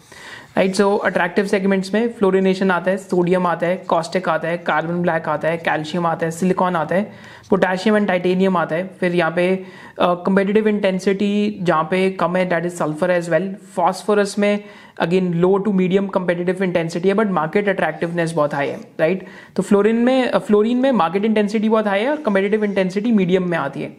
[0.57, 5.01] राइट सो अट्रैक्टिव सेगमेंट्स में फ्लोरिनेशन आता है सोडियम आता है कॉस्टिक आता है कार्बन
[5.01, 7.11] ब्लैक आता है कैल्शियम आता है सिलिकॉन आता है
[7.49, 9.55] पोटेशियम एंड टाइटेनियम आता है, फिर यहाँ पे
[9.99, 14.63] कंपेटिटिव इंटेंसिटी जहाँ पे कम है that is sulphur as well phosphorus में
[14.99, 19.63] again low to medium competitive intensity है बट मार्केट अट्रैक्टिवनेस बहुत हाई है राइट तो
[19.63, 23.81] फ्लोरिन में फ्लोरिन में मार्केट इंटेंसिटी बहुत हाई है और कंपेटिटिव इंटेंसिटी मीडियम में आती
[23.81, 23.95] है.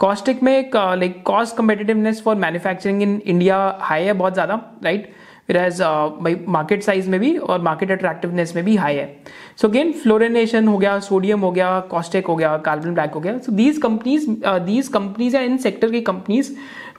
[0.00, 5.19] कॉस्टिक में like cost competitiveness for manufacturing in India high है बहुत ज़्यादा right right?
[5.56, 9.06] As by market size में भी और मार्केट अट्रैक्टिवनेस में भी हाई है।
[9.56, 13.38] सो अगेन फ्लोरिनेशन हो गया सोडियम हो गया कॉस्टेक हो गया कार्बन ब्लैक हो गया।
[13.38, 14.28] So these companies
[14.66, 16.52] these companies या इन सेक्टर की कंपनीज़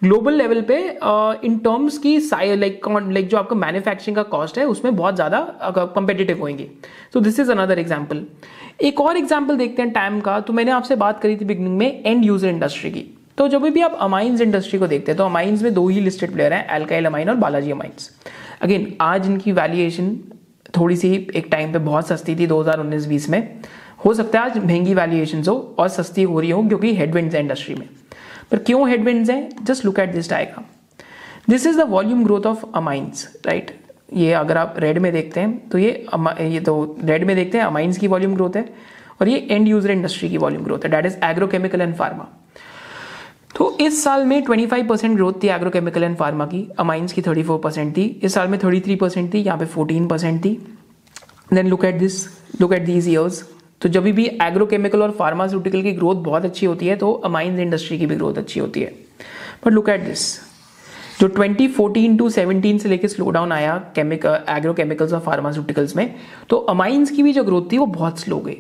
[0.04, 4.66] ग्लोबल लेवल पे इन uh, टर्म्स की लाइक लाइक जो आपका मैन्युफैक्चरिंग का कॉस्ट है
[4.68, 5.40] उसमें बहुत ज़्यादा
[5.96, 6.70] कंपेटिटिव होंगे
[7.14, 8.26] so this is another example
[8.82, 12.04] एक और एग्ज़ाम्पल देखते हैं टाइम का। तो मैंने आपसे बात करी थी बिगनिंग में
[12.06, 13.06] एंड यूज़र इंडस्ट्री की।
[13.38, 16.34] तो जब भी आप अमाइंस इंडस्ट्री को देखते हैं तो अमाइंस में दो ही लिस्टेड
[16.34, 18.12] प्लेयर हैं एल्काइल अमाइन और बालाजी अमाइंस
[18.62, 20.16] अगेन आज इनकी वैल्यूएशन
[20.78, 23.62] थोड़ी सी एक टाइम पे बहुत सस्ती थी 2019-20 में।
[24.06, 27.42] हो सकता है आज महँगी वैल्यूएशन हो और सस्ती हो रही हो, क्योंकि हेडविंड्स है
[27.42, 27.88] इंडस्ट्री में।
[28.52, 29.50] पर क्यों हेडविंड्स हैं?
[29.64, 30.66] Just look at this diagram
[31.50, 33.72] this is the volume growth of amines right
[34.14, 35.90] ये अगर आप रेड में देखते हैं तो ये
[36.42, 38.66] ये तो रेड में देखते हैं अमाइंस की वॉल्यूम ग्रोथ है,
[39.22, 42.28] और ये एंड यूज़र इंडस्ट्री की वॉल्यूम ग्रोथ है। That is agrochemical and pharma
[43.56, 47.58] तो इस साल में 25 परसेंट ग्रोथ थी एग्रोकेमिकल एंड फार्मा की। अमाइंस की 34
[47.64, 50.54] परसेंट थी। इस साल में 33 परसेंट थी, यहाँ पे 14 परसेंट थी।
[51.54, 52.26] Then look at this
[52.62, 53.44] look at these years
[53.82, 57.98] तो जब भी एग्रोकेमिकल और फार्मास्यूटिकल की ग्रोथ बहुत अच्छी होती है तो अमाइंस इंडस्ट्री
[58.00, 58.94] की भी ग्रोथ अच्छी होती है।
[59.66, 60.24] बट लुक एट दिस
[61.20, 66.14] जो 2014 टू 17 से लेकर स्लो डाउन आया केमिकल एग्रोकेमिकल्स और फार्मास्यूटिकल्स में
[66.50, 68.58] तो अमाइंस की भी जो ग्रोथ थी, वो बहुत स्लो गई।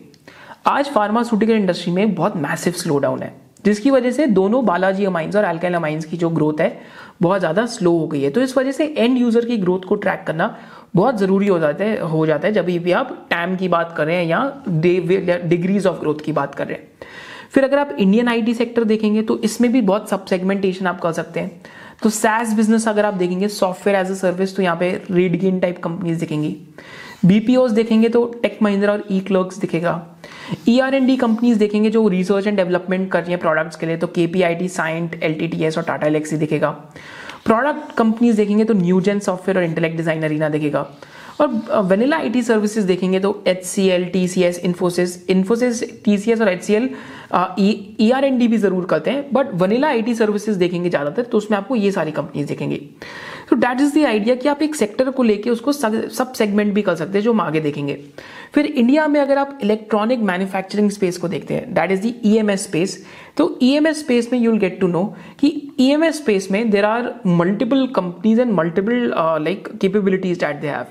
[0.67, 3.33] आज फार्मास्यूटिकल इंडस्ट्री में बहुत मैसिव स्लो डाउन है।
[3.65, 6.77] जिसकी वजह से दोनों बालाजी अमाइंस और एल्काइल अमाइंस की जो ग्रोथ है,
[7.21, 9.95] बहुत ज़्यादा स्लो हो गई है। तो इस वजह से एंड यूज़र की ग्रोथ को
[9.97, 10.55] ट्रैक करना
[10.95, 14.05] बहुत ज़रूरी हो जाता है, हो जाता है, जब भी आप टाइम की बात कर
[14.05, 16.89] रहे हैं या डिग्रीज ऑफ़ ग्रोथ की बात कर रहे हैं।
[17.51, 21.11] फिर अगर आप इंडियन आईटी सेक्टर देखेंगे तो इसमें भी बहुत सब सेगमेंटेशन आप कर
[21.11, 21.61] सकते हैं।
[22.03, 25.59] तो सैस बिज़नेस अगर आप देखेंगे सॉफ्टवेयर एज अ सर्विस तो यहाँ पे रीड गेन
[25.59, 26.55] टाइप कंपनीज़ दिखेंगी।
[27.25, 29.93] बीपीओज देखेंगे तो टेक महिंद्रा और ई क्लर्क्स दिखेगा।
[30.69, 33.85] E R and D companies देखेंगे जो रिसर्च एंड डेवलपमेंट कर रही है प्रोडक्ट्स के
[33.85, 36.69] लिए तो K P I T Cyient L T T S और टाटा एलेक्सी दिखेगा।
[37.45, 40.85] प्रोडक्ट कंपनीज़ देखेंगे तो न्यूजेन सॉफ्टवेयर और इंटेलेक्ट डिज़ाइन अरीना दिखेगा।
[41.41, 45.83] और वेनिला आई टी सर्विसेज़ देखेंगे तो H C L T C S Infosys Infosys
[46.05, 46.89] T C S और H C L
[47.59, 51.23] E R N D भी ज़रूर करते हैं but vanilla I T services देखेंगे ज़्यादातर
[51.23, 52.77] तो उसमें आपको ये सारी कंपनीज़ देखेंगे।
[53.49, 56.81] तो दैट इज़ द आइडिया कि आप एक सेक्टर को लेके उसको सब सेगमेंट भी
[56.81, 57.99] कर सकते हैं जो हम आगे देखेंगे।
[58.53, 62.37] फिर इंडिया में अगर आप इलेक्ट्रॉनिक मैन्युफैक्चरिंग स्पेस को देखते हैं that is the E
[62.37, 62.97] M S space
[63.37, 65.03] तो ई एम एस स्पेस में यूल गेट टू नो
[65.39, 69.13] कि ई एम एस स्पेस में there are multiple companies and multiple
[69.43, 70.85] like capabilities that they have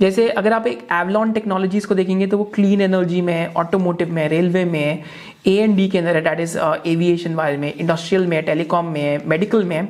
[0.00, 4.12] जैसे अगर आप एक एवलॉन टेक्नोलॉजीज़ को देखेंगे तो वो क्लीन एनर्जी में है ऑटोमोटिव
[4.12, 5.02] में रेलवे में
[5.46, 9.00] ए एंड डी के अंदर है डैट इज़ एविएशन वाले में इंडस्ट्रियल में टेलीकॉम में
[9.00, 9.82] है मेडिकल में है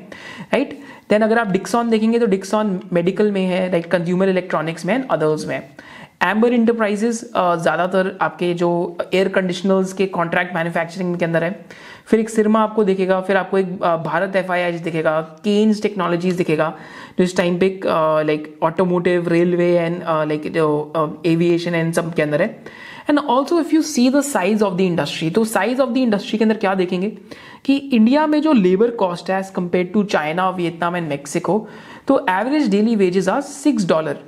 [0.52, 0.78] राइट
[1.11, 5.04] देन अगर आप डिक्सॉन देखेंगे तो डिक्सॉन मेडिकल में है राइट कंज्यूमर इलेक्ट्रॉनिक्स में एंड
[5.11, 5.61] अदर्स में.
[6.24, 8.70] एम्बर इंटरप्राइजेस ज़्यादातर आपके जो
[9.14, 11.50] एयर कंडीशनर्स के कॉन्ट्रैक्ट मैन्युफैक्चरिंग के अंदर है
[12.07, 13.72] फिर एक सिरमा आपको दिखेगा, फिर आपको एक
[14.04, 14.52] भारत एफ़
[14.84, 16.74] दिखेगा केन्स टेक्नोलॉजीज़ दिखेगा
[17.18, 17.80] जो इस टाइम पे
[18.26, 20.46] like automotive railway and like
[21.26, 22.48] aviation and सब के अंदर है।
[23.11, 26.38] And also if you see the size of the industry तो साइज़ ऑफ़ द इंडस्ट्री
[26.38, 27.11] के अंदर क्या देखेंगे
[27.64, 31.66] कि इंडिया में जो लेबर कॉस्ट है as compare to China Vietnam and Mexico
[32.09, 34.18] तो average daily wages are six dollar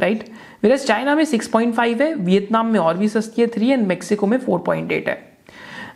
[0.00, 0.24] right
[0.64, 3.86] मेरे चाइना में सिक्स पॉइंट फाइव है वियतनाम में और भी सस्ती है थ्री एंड
[3.86, 5.31] मेक्सिको में फोर पॉइंट एट है।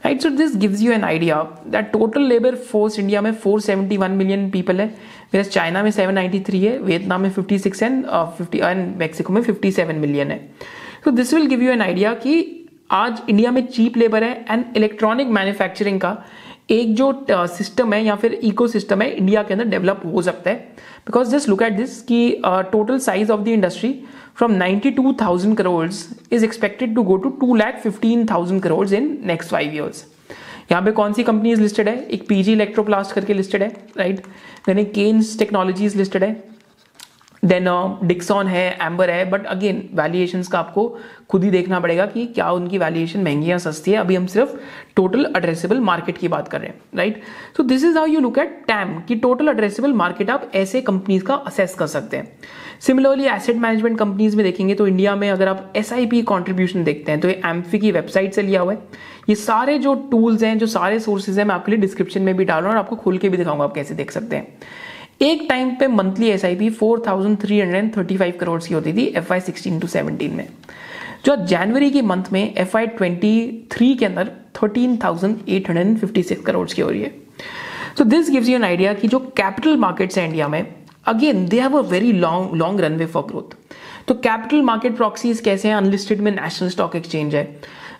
[0.06, 1.36] Right so this gives you an idea
[1.66, 4.86] that total labour force India में 471 मिलियन पीपल है.
[5.34, 8.04] मेरे चाइना में 793 है वियतनाम में 56 एंड
[8.38, 10.38] फिफ्टी एंड मेक्सिको में 57 मिलियन है.
[11.04, 12.34] तो this will give you an idea कि
[12.90, 16.16] आज इंडिया में चीप लेबर है एंड इलेक्ट्रॉनिक मैन्युफैक्चरिंग का
[16.70, 18.66] एक जो सिस्टम uh, है या फिर इको
[19.02, 20.74] है इंडिया के अंदर डेवलप हो सकता है.
[21.06, 23.92] Because just look at this की total size of the industry
[24.38, 25.86] from ninety two thousand crore
[26.32, 30.04] is expected to go to two lakh fifteen thousand crore in next five years
[30.70, 31.96] यहाँ पे कौन सी कंपनीज़ लिस्टेड है?
[32.04, 34.20] एक PG Electroplast करके listed है right
[34.66, 36.32] then एक Kaynes Technologies listed है।
[37.46, 37.66] देन
[38.02, 40.88] डिक्सॉन uh, है एम्बर है बट अगेन वैल्यूएशन का आपको
[41.30, 44.56] खुद ही देखना पड़ेगा कि क्या उनकी वैल्यूएशन महँगी या सस्ती है। अभी हम सिर्फ़
[44.96, 47.22] टोटल एड्रेसेबल मार्केट की बात कर रहे हैं right
[47.56, 51.24] so this is how you look at TAM कि टोटल एड्रेसेबल मार्केट आप ऐसे कंपनीज़
[51.24, 52.38] का असेस कर सकते हैं।
[52.80, 56.84] सिमिलरली एसेट मैनेजमेंट कंपनीज़ में देखेंगे तो इंडिया में अगर आप एस आई पी कॉन्ट्रीब्यूशन
[56.84, 58.78] देखते हैं तो ये एम्फी की वेबसाइट से लिया हुआ है।
[59.28, 62.44] ये सारे जो टूल्स हैं जो सारे सोर्सेज हैं मैं आपके लिए डिस्क्रिप्शन में भी
[62.44, 64.58] डाल रहा हूँ और आपको खोल के भी दिखाऊँगा आप कैसे देख सकते हैं।
[65.20, 68.60] एक टाइम पे monthly S I P four thousand three hundred and thirty five crore
[68.62, 70.48] की होती थी F Y sixteen to seventeen में।
[71.24, 75.86] जो जनवरी के मंथ में एफ़ आई ट्वेंटी थ्री के अंदर thirteen thousand eight hundred
[75.86, 77.12] and fifty six crore की हो रही है।
[77.98, 80.66] तो this gives you an idea कि जो कैपिटल मार्केट्स हैं इंडिया में
[81.06, 83.56] again they have a very long long runway for growth
[84.08, 85.74] तो कैपिटल मार्केट प्रॉक्सीज कैसे हैं?
[85.76, 87.44] अनलिस्टेड में नेशनल स्टॉक एक्सचेंज है।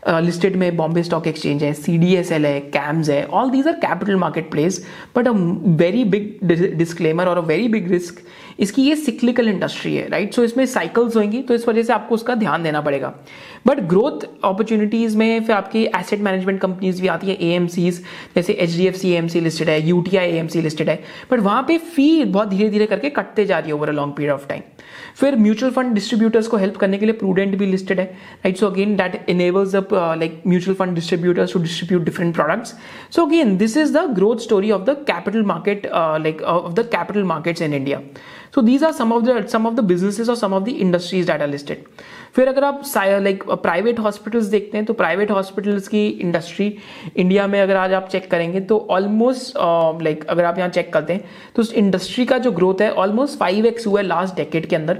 [0.06, 3.68] लिस्टेड में बॉम्बे स्टॉक एक्सचेंज है सी डी एस एल है कैम्स है all these
[3.68, 4.84] are capital market place
[5.16, 5.32] but a
[5.76, 6.38] very big
[6.76, 8.22] disclaimer और अ वेरी बिग रिस्क
[8.58, 10.36] इसकी ये सिक्लिकल इंडस्ट्री है राइट right?
[10.36, 13.14] सो so, इसमें साइकिल्स होंगी तो इस वजह से आपको उसका ध्यान देना पड़ेगा
[13.66, 17.58] बट ग्रोथ अपॉर्चुनिटीज़ में फिर आपकी एसेट मैनेजमेंट कंपनीज़ भी आती है ए
[18.34, 20.88] जैसे H D F C M C listed है U T I M C listed
[20.90, 20.98] है।
[21.30, 24.14] बट वहाँ पे फ़ी बहुत धीरे धीरे करके कटते जा रही है over a long
[24.16, 24.62] period of time
[25.16, 28.06] फिर म्यूचुअल फंड डिस्ट्रीब्यूटर्स को हेल्प करने के लिए प्रूडेंट भी लिस्टेड है
[28.44, 32.74] right so again that enables up like mutual fund distributors to distribute different products
[33.16, 35.86] so again this is the growth story of the capital market
[36.22, 38.00] like of the capital markets in India
[38.54, 41.30] so these are some of the some of the businesses और some of the industries
[41.30, 41.84] are listed
[42.36, 46.66] फिर अगर आप like private hospitals देखते हैं तो private hospitals की industry
[47.16, 49.56] India में अगर आज आप चेक करेंगे तो ऑलमोस्ट
[50.02, 51.24] लाइक uh, अगर आप यहाँ चेक करते हैं
[51.56, 54.76] तो उस इंडस्ट्री का जो ग्रोथ है ऑलमोस्ट फाइव एक्स हुआ है लास्ट डेकेड के
[54.76, 54.98] अंदर।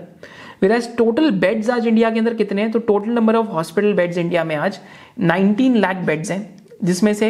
[0.63, 4.19] वेराज टोटल बेड्स आज इंडिया के अंदर कितने हैं तो total number of hospital beds
[4.19, 4.79] India में आज
[5.23, 6.41] 19 लाख बेड्स हैं
[6.85, 7.29] जिसमें से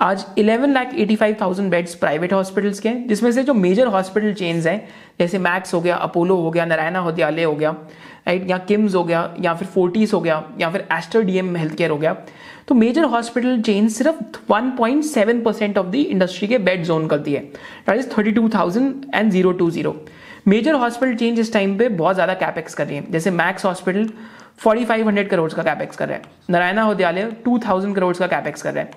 [0.00, 4.66] आज 11 लाख 85,000 बेड्स प्राइवेट हॉस्पिटल्स के हैं जिसमें से जो मेजर हॉस्पिटल चेन्स
[4.66, 4.88] हैं
[5.18, 7.74] जैसे मैक्स हो गया अपोलो हो गया नारायणा हौदयालय हो गया
[8.26, 11.74] राइट या किम्स हो गया, या फिर फोर्टिस हो गया, या फिर एस्टर डीएम हेल्थ
[11.74, 12.16] केयर हो गया।
[12.68, 17.40] तो मेजर हॉस्पिटल चेन सिर्फ़ 1.7 परसेंट ऑफ़ द इंडस्ट्री के बेड जोन करती है।
[17.40, 19.96] That is thirty two thousand and zero two zero
[20.48, 24.08] major hospital chains इस टाइम पे बहुत ज़्यादा कैपेक्स कर रही है। जैसे मैक्स हॉस्पिटल
[24.64, 28.84] 4500 करोड़ का कैपेक्स कर रहा है। नारायणा हौदयालय 2000 करोड़ का कैपेक्स कर रहा
[28.84, 28.90] है।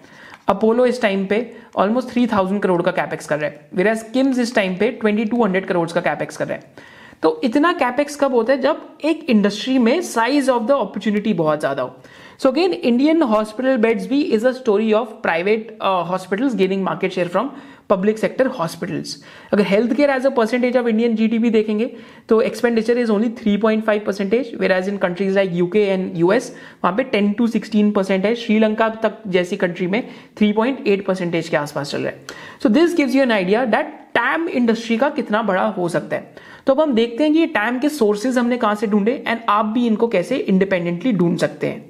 [0.50, 1.40] अपोलो इस टाइम पे
[1.76, 5.90] ऑलमोस्ट 3000 करोड़ का कैपेक्स कर रहा है। वेराज किम्स इस टाइम पे 2200 करोड़
[5.92, 8.60] का कैपेक्स कर रहा है। तो इतना कैपेक्स कब होता है?
[8.62, 11.96] जब एक इंडस्ट्री में साइज़ ऑफ़ द अपॉर्चुनिटी बहुत ज़्यादा हो।
[12.40, 17.28] So again Indian hospital beds भी is a story of private hospitals gaining market share
[17.28, 17.50] from
[17.90, 19.16] public sector hospitals
[19.54, 21.90] अगर health care as a percentage of Indian GDP देखेंगे
[22.30, 26.52] तो expenditure is only 3.5 percentage where as in countries like UK and US
[26.84, 30.02] वहाँ पे 10 to 16 percent है। श्रीलंका तक जैसी country में
[30.42, 32.26] 3.8 percentage के आसपास चल रहा है।
[32.64, 36.56] So this gives you an idea that TAM industry का कितना बड़ा हो सकता है।
[36.68, 39.40] तो अब हम देखते हैं कि ये टैम के सोर्सेज हमने कहाँ से ढूंढे एंड
[39.50, 41.86] आप भी इनको कैसे इंडिपेंडेंटली ढूंढ सकते हैं।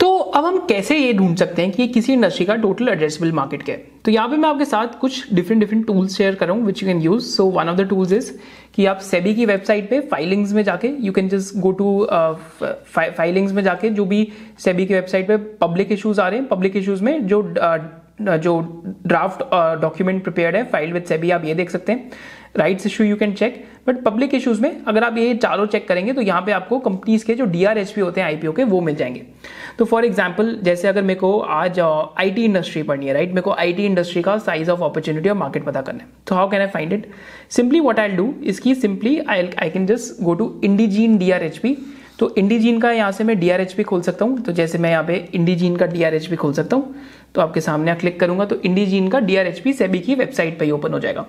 [0.00, 3.32] तो अब हम कैसे ये ढूंढ सकते हैं कि ये किसी इंडस्ट्री का टोटल एड्रेसेबल
[3.32, 3.84] मार्केट क्या है?
[4.04, 6.88] तो यहाँ पे मैं आपके साथ कुछ डिफरेंट डिफरेंट टूल्स शेयर कर रहा which you
[6.88, 8.30] can use so one of the tools is
[8.74, 12.06] कि आप सेबी की वेबसाइट पे फाइलिंग्स में जाके you can just go to
[12.96, 14.26] filings में जाके जो भी
[14.58, 17.78] सेबी की वेबसाइट पे पब्लिक इश्यूज़ आ रहे हैं पब्लिक इश्यूज़ में जो uh,
[18.20, 18.58] जो
[19.06, 19.42] ड्राफ्ट
[19.80, 22.10] डॉक्यूमेंट प्रिपेयर्ड है फ़ाइल विद सेबी आप ये देख सकते हैं।
[22.54, 26.12] Rights issue you can check but public issues में अगर आप ये चारों चेक करेंगे
[26.12, 29.22] तो यहाँ पे आपको कंपनीज़ के जो डीआरएचपी होते हैं आईपीओ के, वो मिल जाएँगे।
[29.78, 33.52] तो फॉर एग्ज़ाम्पल जैसे अगर मेरे को आज आईटी इंडस्ट्री पढ़नी है राइट मेरे को
[33.52, 36.66] आईटी इंडस्ट्री का साइज़ ऑफ़ अपॉर्चुनिटी और मार्केट पता करना है। तो how can I
[36.66, 37.10] find it
[37.50, 41.42] simply what I do इसकी simply I I can just go to Indegene D R
[41.42, 41.76] H P
[42.22, 45.14] तो इंडीजीन का यहाँ से मैं डी खोल सकता हूँ। तो जैसे मैं यहाँ पे
[45.34, 46.94] इंडीजीन का डीआरएचपी खोल सकता हूँ
[47.34, 50.92] तो आपके सामने क्लिक करूँगा तो इंडीजीन का डीआरएचपी सेबी की वेबसाइट पर ही ओपन
[50.92, 51.24] हो जाएगा।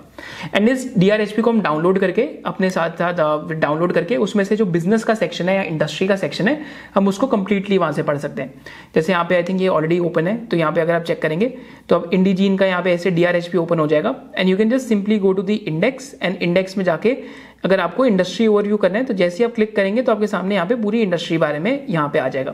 [0.54, 4.66] एंड इस डीआरएचपी को हम डाउनलोड करके, अपने साथ साथ डाउनलोड करके उसमें से जो
[4.66, 6.60] बिज़नेस का सेक्शन है या इंडस्ट्री का सेक्शन है,
[6.94, 8.62] हम उसको कंप्लीटली वहाँ से पढ़ सकते हैं।
[8.94, 11.22] जैसे यहाँ पे आई थिंक ये ऑलरेडी ओपन है तो यहाँ पे अगर आप चेक
[11.22, 11.52] करेंगे
[11.88, 14.88] तो अब इंडीजीन का यहाँ पे ऐसे डीआरएचपी ओपन हो जाएगा। And you can just
[14.88, 17.16] simply go to the index and index में जाके
[17.64, 20.54] अगर आपको इंडस्ट्री ओवरव्यू करना है तो जैसे ही आप क्लिक करेंगे तो आपके सामने
[20.54, 22.52] यहाँ पे पूरी इंडस्ट्री बारे में यहाँ पे आ जाएगा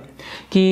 [0.52, 0.62] कि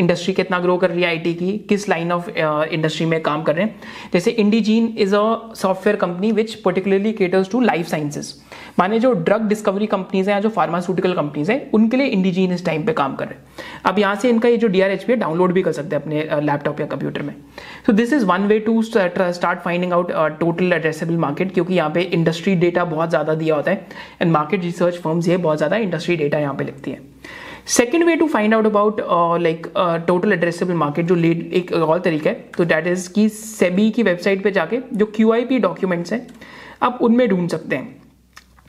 [0.00, 3.54] इंडस्ट्री कितना ग्रो कर रही है आईटी की, किस लाइन ऑफ़ इंडस्ट्री में काम कर
[3.54, 3.80] रहे हैं।
[4.12, 8.34] जैसे Indegene is a software company which particularly caters to life sciences
[8.78, 12.64] माने जो ड्रग डिस्कवरी कंपनीज़ हैं या जो फार्मास्यूटिकल कंपनीज़ हैं, उनके लिए इंडीजीन इस
[12.66, 15.52] टाइम पे काम कर रहे हैं। अब यहाँ से इनका ये जो डीआरएचपी है डाउनलोड
[15.52, 17.34] भी कर सकते हैं अपने लैपटॉप या कंप्यूटर में।
[17.86, 22.02] So this is one way to start finding out total addressable market क्योंकि यहाँ पे
[22.02, 23.86] इंडस्ट्री डेटा बहुत ज़्यादा दिया होता है।
[24.22, 27.06] एंड मार्केट रिसर्च फर्म्स ये बहुत ज़्यादा इंडस्ट्री डेटा यहाँ पे लिखती है।
[27.68, 29.00] Second way to find out about
[29.40, 29.66] like
[30.06, 34.02] total addressable market जो लीड एक और तरीका है तो डैट इज़ की सेबी की
[34.02, 36.26] वेबसाइट पे जाके जो क्यू आई पी डॉक्यूमेंट्स हैं,
[36.82, 37.96] आप उनमें ढूंढ सकते हैं।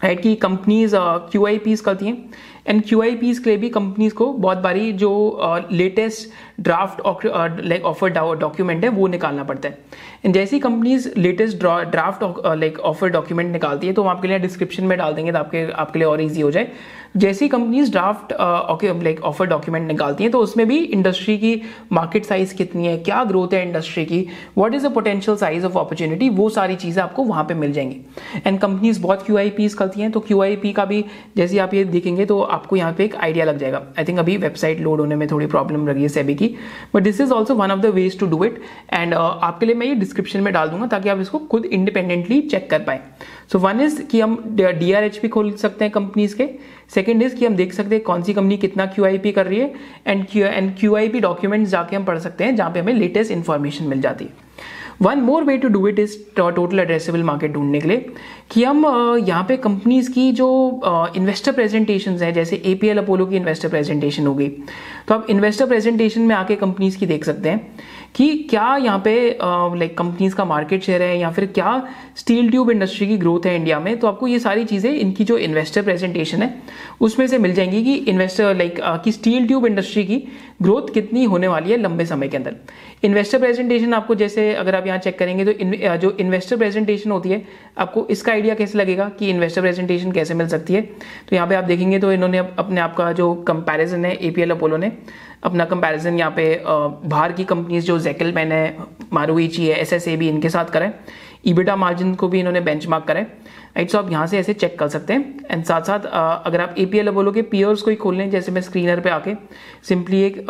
[0.02, 2.30] राइट की कंपनीज़ क्यू आई पीज करती हैं।
[2.68, 7.26] एंड क्यू आई पीज के लिए भी कंपनीज़ को बहुत बारी जो latest draft
[7.66, 9.78] like offer document है, वो निकालना पड़ता है।
[10.26, 14.84] एंड जैसी companies latest draft like offer document निकालती है तो हम आपके लिए डिस्क्रिप्शन
[14.84, 16.72] में डाल देंगे तो आपके आपके लिए और ईजी हो जाए।
[17.16, 18.34] जैसी companies draft
[19.04, 23.24] like offer document निकालती हैं तो उसमें भी इंडस्ट्री की मार्केट साइज़ कितनी है, क्या
[23.24, 24.20] ग्रोथ है इंडस्ट्री की
[24.58, 28.00] what is the potential size of opportunity वो सारी चीज़ें आपको वहाँ पे मिल जाएँगी।
[28.46, 31.04] एंड कंपनीज़ बहुत क्यू आई पीज करती हैं तो क्यू आई पी का भी,
[31.38, 34.38] जैसे आप ये देखेंगे तो आपको यहाँ पे एक आइडिया लग जाएगा। आई थिंक अभी
[34.38, 36.56] वेबसाइट लोड होने में थोड़ी प्रॉब्लम लगी है सेबी की।
[36.96, 38.62] But this is also one of the ways to do it
[38.94, 42.70] and आपके लिए मैं ये डिस्क्रिप्शन में डाल दूँगा, ताकि आप इसको खुद इंडिपेंडेंटली चेक
[42.70, 43.02] कर पाए।
[43.52, 46.50] सो वन इज़ कि हम डी आर एच पी खोल सकते हैं कंपनीज़ के
[46.90, 49.48] सेकेंड इज़ कि हम देख सकते हैं कौन सी कंपनी कितना क्यू आई पी कर
[49.48, 49.74] रही है
[50.08, 53.32] and Q and Q P document जाके हम पढ़ सकते हैं, जहाँ पे हमें लेटेस्ट
[53.32, 54.48] इन्फॉर्मेशन मिल जाती है।
[55.02, 58.06] One more way to do it is total addressable market ढूँढने के लिए
[58.52, 58.86] कि हम
[59.20, 60.50] यहाँ पे कंपनीज़ की जो
[61.18, 66.22] इन्वेस्टर प्रेजेंटेशन है, जैसे एपीएल अपोलो की इन्वेस्टर प्रेजेंटेशन हो गई। तो आप इन्वेस्टर प्रेजेंटेशन
[66.22, 67.78] में आके कंपनीज़ की देख सकते हैं।
[68.16, 71.72] कि क्या यहाँ पे लाइक कंपनीज़ का मार्केट शेयर है या फिर क्या
[72.18, 75.38] स्टील ट्यूब इंडस्ट्री की ग्रोथ है इंडिया में तो आपको ये सारी चीज़ें, इनकी जो
[75.38, 76.54] इन्वेस्टर प्रेजेंटेशन है,
[77.02, 80.24] उसमें से मिल जाएँगी कि इन्वेस्टर लाइक कि स्टील ट्यूब इंडस्ट्री की
[80.60, 82.56] ग्रोथ कितनी होने वाली है लंबे समय के अंदर।
[83.04, 87.30] इन्वेस्टर प्रेजेंटेशन आपको जैसे अगर आप यहाँ चेक करेंगे तो इन, जो इन्वेस्टर प्रेजेंटेशन होती
[87.30, 87.42] है
[87.78, 90.82] आपको इसका आइडिया कैसे लगेगा कि इन्वेस्टर प्रेजेंटेशन कैसे मिल सकती है?
[90.82, 94.52] तो यहाँ पे आप देखेंगे तो इन्होंने अपने आप का जो कंपैरिजन है ए एपीएल
[94.52, 94.92] अपोलो ने
[95.44, 100.08] अपना कंपैरिजन यहाँ पे बाहर की कंपनीज़ जो जैकल मैन है मारुइची है एस एस
[100.08, 100.92] ए भी इनके साथ करें
[101.44, 104.78] ईबिटा मार्जिन को भी इन्होंने बेंच मार्क करें राइट सो आप यहाँ से ऐसे चेक
[104.80, 106.06] कर सकते हैं। एंड साथ साथ
[106.46, 109.10] अगर आप ए पी एल बोलोगे पीयर्स को ही खोल लें जैसे मैं स्क्रीनर पे
[109.10, 109.34] आके
[109.88, 110.46] सिंपली एक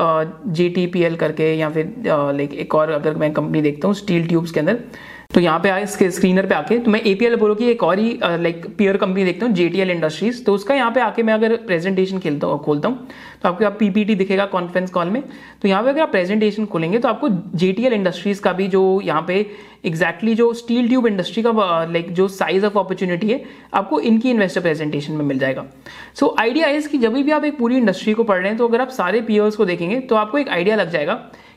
[0.50, 3.96] जे टी पी एल करके या फिर लाइक एक और अगर मैं कंपनी देखता हूँ
[3.96, 4.80] स्टील ट्यूब्स के अंदर
[5.32, 8.00] तो यहाँ पे आए, इसके स्क्रीनर पे आके तो मैं एपीएल बोलो की एक और
[8.00, 11.56] ही लाइक पीयर कंपनी देखता हूँ जेटीएल इंडस्ट्रीज़ तो उसका यहाँ पे आके मैं अगर
[11.58, 13.08] प्रेजेंटेशन खेलता हूँ, खोलता हूँ
[13.42, 15.22] तो आपको आप पीपीटी दिखेगा कॉन्फ्रेंस कॉल में.
[15.62, 19.24] तो यहाँ पे अगर आप प्रेजेंटेशन खोलेंगे तो आपको जेटीएल इंडस्ट्रीज़ का भी जो यहाँ
[19.28, 19.46] पे
[19.86, 21.52] एग्जैक्टली जो स्टील ट्यूब इंडस्ट्री का
[21.92, 25.66] लाइक जो साइज़ ऑफ़ अपॉर्चुनिटी है, आपको इनकी इन्वेस्टर प्रेजेंटेशन में मिल जाएगा.
[26.16, 28.68] सो आइडिया इज़ कि जब भी आप एक पूरी इंडस्ट्री को पढ़ रहे हैं तो
[28.68, 31.14] अगर आप सारे पीयर्स को देखेंगे तो आपको एक आइडिया लग जाएगा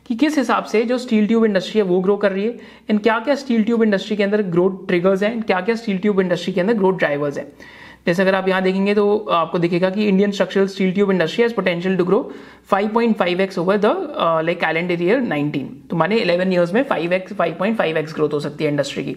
[0.07, 2.59] कि किस हिसाब से जो स्टील ट्यूब इंडस्ट्री है वो ग्रो कर रही है?
[2.91, 5.43] एंड क्या क्या स्टील ट्यूब इंडस्ट्री के अंदर ग्रोथ ट्रिगर्स हैं?
[5.43, 7.53] क्या क्या स्टील ट्यूब इंडस्ट्री के अंदर ग्रोथ ड्राइवर्स हैं?
[8.07, 11.55] जैसे अगर आप यहाँ देखेंगे तो आपको दिखेगा कि Indian structural steel tube industry has
[11.55, 12.33] potential to grow
[12.73, 13.87] 5.5x over the
[14.45, 18.71] like calendar year 19 तो माने 11 इयर्स में 5x 5.5x ग्रोथ हो सकती है
[18.71, 19.17] इंडस्ट्री की।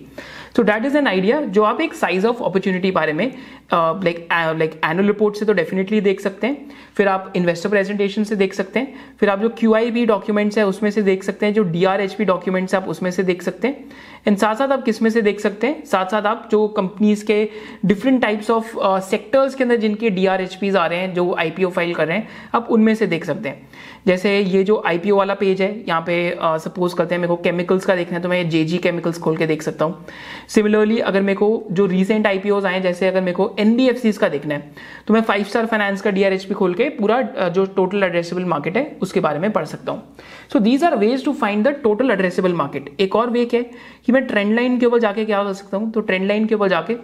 [0.56, 3.26] तो दैट इज़ एन आइडिया जो आप एक साइज़ ऑफ़ अपॉर्चुनिटी बारे में
[3.74, 8.36] लाइक लाइक एनुअल रिपोर्ट से तो डेफिनेटली देख सकते हैं। फिर आप इन्वेस्टर प्रेजेंटेशन से
[8.36, 11.46] देख सकते हैं। फिर आप जो क्यू आई बी डॉक्यूमेंट्स है उसमें से देख सकते
[11.46, 13.86] हैं। जो D R H P documents आप उसमें से देख सकते हैं।
[14.28, 15.84] एंड साथ साथ आप किसमें से देख सकते हैं?
[15.86, 17.48] साथ साथ आप जो कंपनीज़ के
[17.86, 22.08] डिफरेंट टाइप्स ऑफ़ सेक्टर्स के अंदर जिनके डी आ रहे हैं, जो आईपीओ फ़ाइल कर
[22.08, 23.68] रहे हैं, आप उनमें से देख सकते हैं।
[24.08, 26.16] जैसे ये जो आईपीओ वाला पेज है, यहाँ पे
[26.60, 29.38] सपोज़ करते हैं, मेरे को केमिकल्स का देखना है तो मैं जे जी केमिकल्स खोल
[29.38, 30.06] के देख सकता हूँ।
[30.50, 34.54] सिमिलरली अगर मेरे को जो रिसेंट आईपीओ आए, जैसे अगर मेरे को एनबीएफसी का देखना
[34.54, 34.72] है
[35.08, 38.86] तो मैं फाइव स्टार फाइनेंस का डीआरएचपी खोल के पूरा जो टोटल एड्रेसेबल मार्केट है,
[39.02, 40.16] उसके बारे में पढ़ सकता हूँ।
[40.54, 43.94] So these are ways to find the total addressable market एक और वे क्या है
[44.06, 46.56] कि मैं ट्रेंड लाइन के ऊपर जाके क्या कर सकता हूँ तो ट्रेंड लाइन के
[46.56, 46.96] ऊपर जाके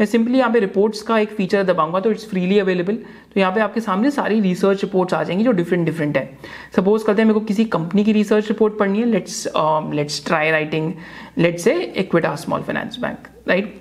[0.00, 2.96] मैं सिंपली यहाँ पे रिपोर्ट्स का एक फीचर दबाऊँगा तो इट्स फ्रीली अवेलेबल
[3.34, 6.38] तो यहाँ पे आपके सामने सारी रिसर्च रिपोर्ट्स आ जाएँगी जो डिफरेंट डिफरेंट है।
[6.76, 9.46] सपोज़ करते हैं मेरे को किसी कंपनी की रिसर्च रिपोर्ट पढ़नी है let's
[9.94, 10.92] let's try writing
[11.38, 13.74] let's a Equitas small finance bank right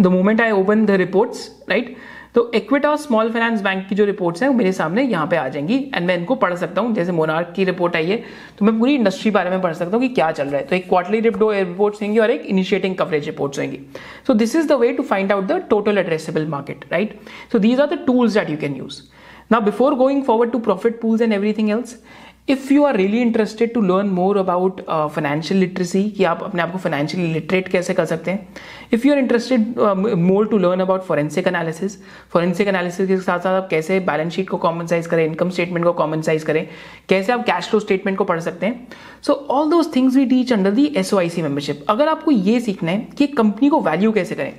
[0.00, 1.96] the moment I open the reports right
[2.34, 5.48] तो इक्विटा स्मॉल फाइनेंस बैंक की जो रिपोर्ट्स हैं वो मेरे सामने यहाँ पे आ
[5.48, 8.16] जाएँगी एंड मैं इनको पढ़ सकता हूँ। जैसे मोनार्क की रिपोर्ट आई है
[8.58, 10.76] तो मैं पूरी इंडस्ट्री बारे में पढ़ सकता हूँ कि क्या चल रहा है। तो
[10.76, 13.80] एक क्वार्टरली रिपोर्ट्स होंगी और एक इनिशिएटिंग कवरेज रिपोर्ट्स होंगी।
[14.26, 17.18] So this is the way to find out the total addressable market right
[17.52, 19.02] so these are the tools that you can use
[19.52, 21.90] Now, before going forward to profit pools and everything else,
[22.48, 26.72] if you are really interested to learn more about financial literacy कि आप अपने आप
[26.72, 28.48] को financially literate कैसे कर सकते हैं?
[28.92, 29.78] If you are interested
[30.18, 31.96] more to learn about forensic analysis
[32.32, 35.84] forensic analysis के साथ साथ आप कैसे बैलेंस शीट को कॉमन साइज़ करें इनकम स्टेटमेंट
[35.84, 36.66] को कॉमन साइज़ करें,
[37.08, 38.86] कैसे आप कैश फ्लो स्टेटमेंट को पढ़ सकते हैं?
[39.22, 43.06] So all those things we teach under the S membership अगर आपको ये सीखना है
[43.18, 44.52] कि कंपनी को वैल्यू कैसे करें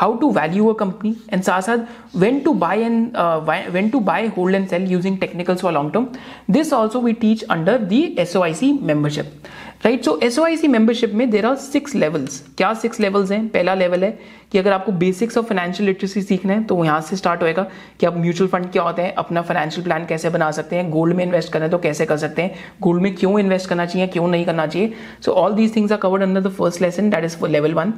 [0.00, 1.86] how to value a company and साथ साथ
[2.22, 5.92] when to buy and uh, when to buy hold and sell using technicals for long
[5.92, 6.08] term.
[6.56, 9.36] This also we teach under the SOIC membership.
[9.84, 13.48] Right so S O membership में there are six levels क्या six levels हैं?
[13.48, 14.10] पहला level है
[14.52, 17.62] कि अगर आपको basics of financial literacy सीखना है तो यहाँ से स्टार्ट होएगा
[18.00, 21.16] कि आप म्यूचुअल फंड क्या होते हैं अपना फाइनेंशियल प्लान कैसे बना सकते हैं गोल्ड
[21.16, 24.06] में इन्वेस्ट करना है तो कैसे कर सकते हैं गोल्ड में क्यों इन्वेस्ट करना चाहिए
[24.08, 24.92] क्यों नहीं करना चाहिए?
[25.24, 27.92] So all these things are covered under the first lesson that is for level one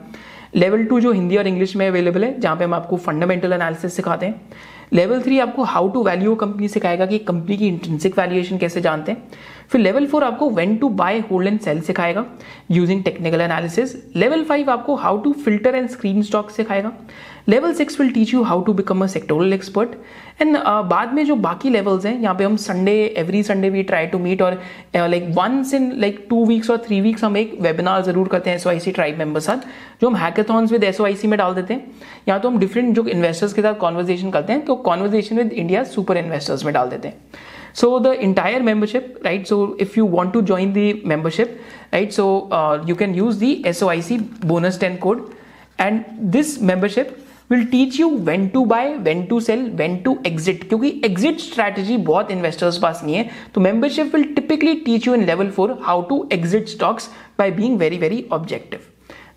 [0.55, 3.97] level two जो हिंदी और इंग्लिश में अवेलेबल है, जहाँ पे हम आपको फंडामेंटल एनालिसिस
[3.97, 4.41] सिखाते हैं।
[4.93, 9.13] लेवल थ्री आपको हाउ टू वैल्यू कंपनी सिखाएगा कि कंपनी की इंटेंसिक वैल्यूएशन कैसे जानते
[9.13, 9.23] हैं।
[9.71, 12.25] फिर लेवल फोर आपको when to buy hold and sell सिखाएगा।
[12.71, 16.93] Using technical analysis level five आपको how to filter and screen stock सिखाएगा।
[17.49, 19.91] Level six will teach you how to become a sectoral expert
[20.41, 20.57] and
[20.87, 24.19] बाद में जो बाकी levels हैं, यहाँ पे हम Sunday every Sunday we try to
[24.19, 24.61] meet और
[24.97, 28.57] like once in like two weeks और थ्री वीक्स हम एक वेबिनार ज़रूर करते हैं
[28.57, 29.57] S I C tribe member साथ,
[30.01, 31.95] जो हम hackathons with S I C में डाल देते हैं।
[32.29, 35.85] या तो हम डिफरेंट जो इन्वेस्टर्स के साथ कॉन्वर्जेशन करते हैं तो conversation with India
[35.87, 37.17] super investors में डाल देते हैं।
[37.81, 39.47] So the entire membership right?
[39.53, 41.61] So if you want to join the membership
[41.93, 42.19] right?
[42.19, 42.27] So
[42.61, 43.53] uh, you can use the
[43.83, 45.23] soic bonus 10 code.
[45.79, 46.05] And
[46.35, 47.17] this membership
[47.51, 51.97] will teach you when to buy when to sell when to exit क्योंकि exit strategy
[52.09, 56.03] बहुत investors पास नहीं है। तो membership will typically teach you in level four how
[56.09, 57.09] to exit stocks
[57.39, 58.81] by being very very objective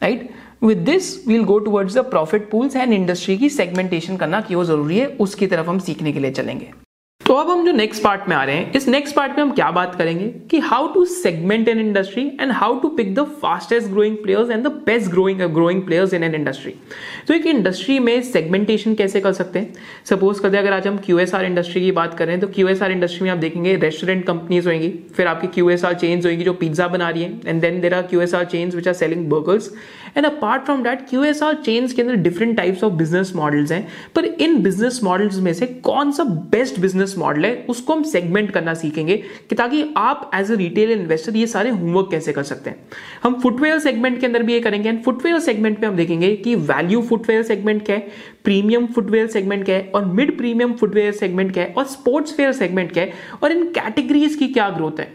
[0.01, 0.29] right
[0.63, 4.99] with this we'll go towards the profit pools and industry की segmentation करना क्यों ज़रूरी
[4.99, 6.88] है। उसकी तरफ़ हम सीखने के लिए चलेंगे।
[7.29, 9.51] तो अब हम जो नेक्स्ट पार्ट में आ रहे हैं, इस नेक्स्ट पार्ट में हम
[9.51, 10.27] क्या बात करेंगे?
[10.51, 14.63] कि how to segment an industry and how to pick the fastest growing players and
[14.63, 16.73] the best growing growing players in an industry
[17.27, 19.73] तो एक इंडस्ट्री में सेगमेंटेशन कैसे कर सकते हैं?
[20.09, 23.37] सपोज़ करते अगर आज हम क्यूएसआर इंडस्ट्री की बात करें तो क्यूएसआर इंडस्ट्री में आप
[23.37, 27.23] देखेंगे रेस्टोरेंट कंपनीज़ होंगी, फिर आपकी क्यू एस आर चेन्स होंगी जो पिज्जा बना रही
[27.23, 29.71] है and then there are Q S R chains which are selling burgers
[30.17, 33.71] and apart from that Q S R chains के अंदर different types of business models
[33.71, 38.03] हैं। पर इन बिज़नेस मॉडल्स में से कौन सा बेस्ट बिज़नेस मॉडल है, उसको हम
[38.05, 39.17] सेगमेंट करना सीखेंगे
[39.49, 42.87] कि ताकि आप एज अ रिटेल इन्वेस्टर ये सारे होमवर्क कैसे कर सकते हैं।
[43.23, 46.55] हम फुटवेयर सेगमेंट के अंदर भी ये करेंगे एंड फुटवेयर सेगमेंट में हम देखेंगे कि
[46.55, 48.07] वैल्यू फुटवेयर सेगमेंट क्या है
[48.43, 52.51] प्रीमियम फुटवेयर सेगमेंट क्या है और मिड प्रीमियम फुटवेयर सेगमेंट क्या है और स्पोर्ट्स वेयर
[52.53, 55.07] सेगमेंट क्या है। और इन कैटेगरीज की क्या ग्रोथ है।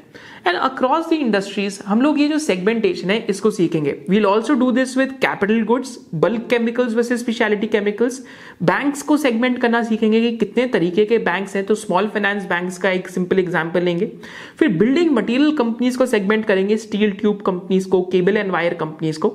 [0.47, 4.71] एंड अक्रॉस द इंडस्ट्रीज़ हम लोग ये जो सेगमेंटेशन है, इसको सीखेंगे। We'll also do
[4.73, 8.21] this with capital goods bulk chemicals versus speciality chemicals
[8.63, 12.79] banks को सेगमेंट करना सीखेंगे कि कितने तरीके के बैंक्स हैं। तो स्मॉल फाइनेंस बैंक्स
[12.79, 14.11] का एक सिंपल एग्ज़ाम्पल लेंगे।
[14.59, 19.19] फिर बिल्डिंग मटीरियल कंपनीज़ को सेगमेंट करेंगे स्टील ट्यूब कंपनीज़ को केबल एंड वायर कंपनीज़
[19.19, 19.33] को।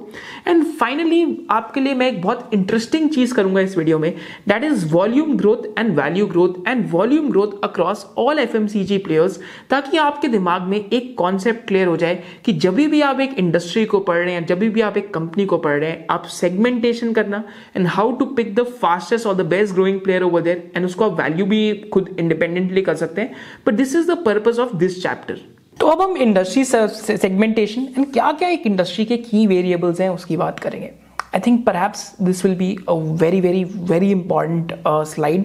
[0.48, 4.14] एंड फाइनली आपके लिए मैं एक बहुत इंटरेस्टिंग चीज़ करूँगा इस वीडियो में।
[4.48, 9.40] That is volume growth and value growth and volume growth across all FMCG players
[9.70, 13.86] ताकि आपके दिमाग में एक कॉन्सेप्ट क्लियर हो जाए कि जब भी आप एक इंडस्ट्री
[13.86, 17.14] को पढ़ रहे हैं, जब भी आप एक कंपनी को पढ़ रहे हैं, आप सेगमेंटेशन
[17.14, 17.44] करना
[17.76, 21.10] and how to pick the fastest और the best growing player over there and उसको
[21.10, 23.36] आप वैल्यू भी खुद इंडिपेंडेंटली कर सकते हैं।
[23.68, 25.42] But this is the purpose of this chapter
[25.80, 30.38] तो अब हम इंडस्ट्री सेगमेंटेशन एंड क्या क्या एक इंडस्ट्री के की वेरिएबल्स हैं उसकी
[30.38, 30.92] बात करेंगे।
[31.36, 35.44] I think perhaps this will be a very very very important slide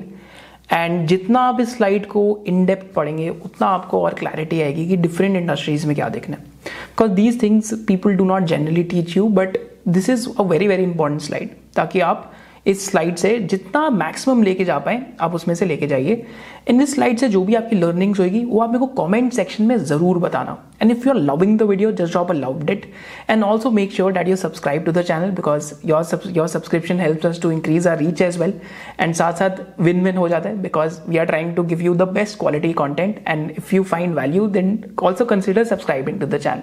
[0.72, 4.96] and जितना आप इस स्लाइड को इन डेप्थ पढ़ेंगे, उतना आपको और क्लैरिटी आएगी कि
[4.96, 9.28] डिफरेंट इंडस्ट्रीज़ में क्या देखना है। Because these things people do not generally teach you
[9.28, 9.58] but
[9.88, 12.30] this is a very very important slide ताकि आप
[12.66, 16.24] इस स्लाइड से जितना मैक्सिमम लेके जा पाए, आप उसमें से लेके जाइए।
[16.68, 19.64] इन दिस स्लाइड से जो भी आपकी लर्निंग्स होगी वो आप मेरे को कमेंट सेक्शन
[19.64, 22.86] में ज़रूर बताना। And if you are loving the video just drop a love it
[23.30, 27.26] and also make sure that you subscribe to the channel because your your subscription help
[27.26, 28.54] us to increase our reach as well
[29.00, 31.94] and साथ साथ win win हो जाता है because we are trying to give you
[31.94, 36.38] the best quality content and if you find value then also consider subscribing to the
[36.38, 36.62] channel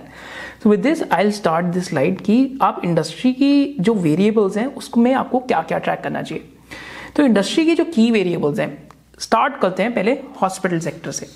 [0.64, 4.66] so with this I will start this slide कि आप industry की जो variables हैं,
[4.66, 6.44] उसमें आपको क्या क्या track करना चाहिए।
[7.16, 8.90] तो इंडस्ट्री की जो की वेरिएबल्स हैं
[9.20, 11.28] स्टार्ट करते हैं पहले हॉस्पिटल सेक्टर से।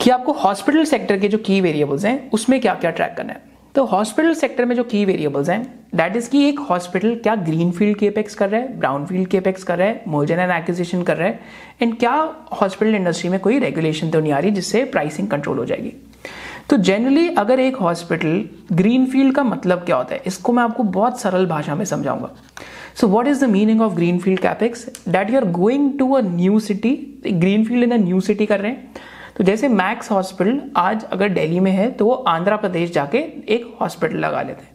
[0.00, 3.42] कि आपको हॉस्पिटल सेक्टर के जो की वेरिएबल्स हैं, उसमें क्या क्या ट्रैक करना है।
[3.74, 5.62] तो हॉस्पिटल सेक्टर में जो की वेरिएबल्स हैं
[5.94, 9.62] दैट इज़ कि एक हॉस्पिटल क्या ग्रीन फ़ील्ड केपेक्स कर रहा है ब्राउन फ़ील्ड केपेक्स
[9.62, 11.40] कर रहा है मोजन एंड एक्विजिशन कर रहा है
[11.82, 12.12] एंड क्या
[12.60, 15.92] हॉस्पिटल इंडस्ट्री में कोई रेगुलेशन तो नहीं आ रही जिससे प्राइसिंग कंट्रोल हो जाएगी।
[16.70, 20.82] तो जनरली अगर एक हॉस्पिटल ग्रीन फ़ील्ड का मतलब क्या होता है, इसको मैं आपको
[20.82, 22.30] बहुत सरल भाषा में समझाऊँगा।
[22.94, 26.20] So what is the meaning of green field capex that you are going to a
[26.22, 26.94] new city
[27.26, 28.94] green field in a new city कर रहे हैं।
[29.36, 33.76] तो जैसे मैक्स हॉस्पिटल आज अगर दिल्ली में है तो वो आंध्र प्रदेश जाके एक
[33.80, 34.74] हॉस्पिटल लगा लेते हैं।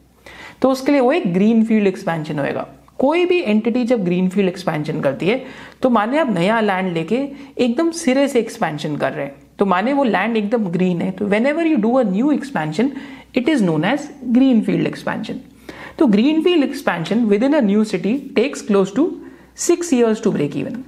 [0.62, 2.68] तो उसके लिए वो एक ग्रीन फ़ील्ड एक्सपेंशन होएगा।
[3.00, 5.44] कोई भी एंटिटी जब ग्रीन फ़ील्ड एक्सपेंशन करती है
[5.82, 7.28] तो माने आप नया लैंड लेके
[7.58, 11.26] एकदम सिरे से एक्सपेंशन कर रहे हैं। तो माने वो लैंड एकदम ग्रीन है। तो
[11.48, 12.92] whenever you do a new expansion
[13.36, 15.40] it is known as green field expansion
[16.00, 19.06] तो green field expansion within a new city takes close to
[19.60, 20.84] six years to break even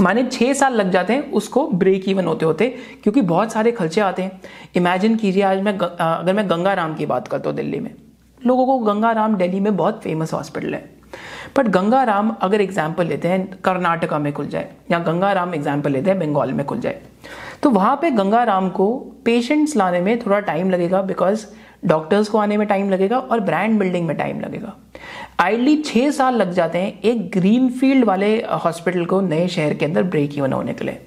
[0.00, 2.68] माने छह साल लग जाते हैं उसको ब्रेक इवन होते होते,
[3.02, 4.40] क्योंकि बहुत सारे खर्चे आते हैं।
[4.76, 7.90] इमेजिन कीजिए आज मैं अगर मैं गंगाराम की बात करता हूँ दिल्ली में।
[8.40, 10.88] लोगों को गंगाराम दिल्ली में बहुत फ़ेमस हॉस्पिटल है।
[11.56, 16.18] बट गंगाराम अगर एग्ज़ाम्पल लेते हैं, कर्नाटका में खुल जाए, या गंगाराम एग्ज़ाम्पल लेते हैं,
[16.20, 17.00] बंगाल में खुल जाए
[17.62, 18.88] तो वहाँ पे गंगाराम को
[19.24, 21.46] पेशेंट्स लाने में थोड़ा टाइम लगेगा बिकॉज़
[21.86, 24.74] डॉक्टर्स को आने में टाइम लगेगा और ब्रांड बिल्डिंग में टाइम लगेगा।
[25.40, 28.34] आइडली छह साल लग जाते हैं एक ग्रीन फ़ील्ड वाले
[28.64, 31.00] हॉस्पिटल को नए शहर के अंदर ब्रेक इवन होने के लिए।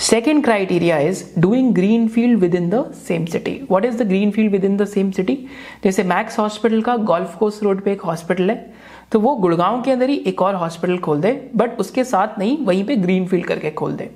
[0.00, 4.52] Second criteria is doing green field within the same city what is the green field
[4.64, 5.38] within the same city
[5.84, 8.72] जैसे मैक्स हॉस्पिटल का गोल्फ कोर्स रोड पे एक हॉस्पिटल है
[9.12, 12.56] तो वो गुड़गांव के अंदर ही एक और हॉस्पिटल खोल दे बट उसके साथ नहीं,
[12.66, 14.10] वहीं पे ग्रीन फ़ील्ड करके खोल दे।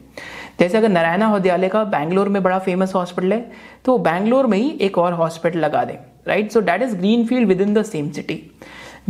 [0.61, 3.51] जैसे अगर नारायणा विद्यालय का बैंगलोर में बड़ा फ़ेमस हॉस्पिटल है
[3.85, 5.95] तो बैंगलोर में ही एक और हॉस्पिटल लगा दें
[6.27, 8.41] right so that is green field within the same city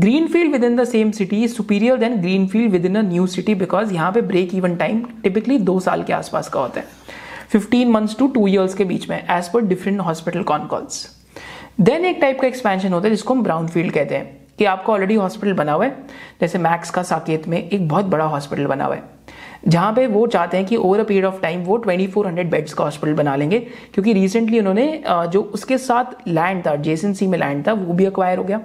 [0.00, 3.54] green field within the same city is superior than green field within a new city
[3.54, 6.86] because यहाँ पे ब्रेक इवन टाइम टिपिकली दो साल के आसपास का होता है।
[7.52, 11.06] Fifteen months to two years के बीच में as per different hospital con calls
[11.80, 14.92] then एक टाइप का एक्सपेंशन होता है जिसको हम ब्राउन फ़ील्ड कहते हैं, कि आपको
[14.92, 15.96] ऑलरेडी हॉस्पिटल बना हुआ है।
[16.40, 19.02] जैसे मैक्स का साकेत में एक बहुत बड़ा हॉस्पिटल बना हुआ है।
[19.66, 22.84] जहाँ पे वो चाहते हैं कि over a period of time वो 2400 बेड्स का
[22.84, 23.58] हॉस्पिटल बना लेंगे,
[23.94, 28.38] क्योंकि रिसेंटली उन्होंने जो उसके साथ लैंड था जेसेंसी में लैंड था, वो भी अक्वायर
[28.38, 28.60] हो गया।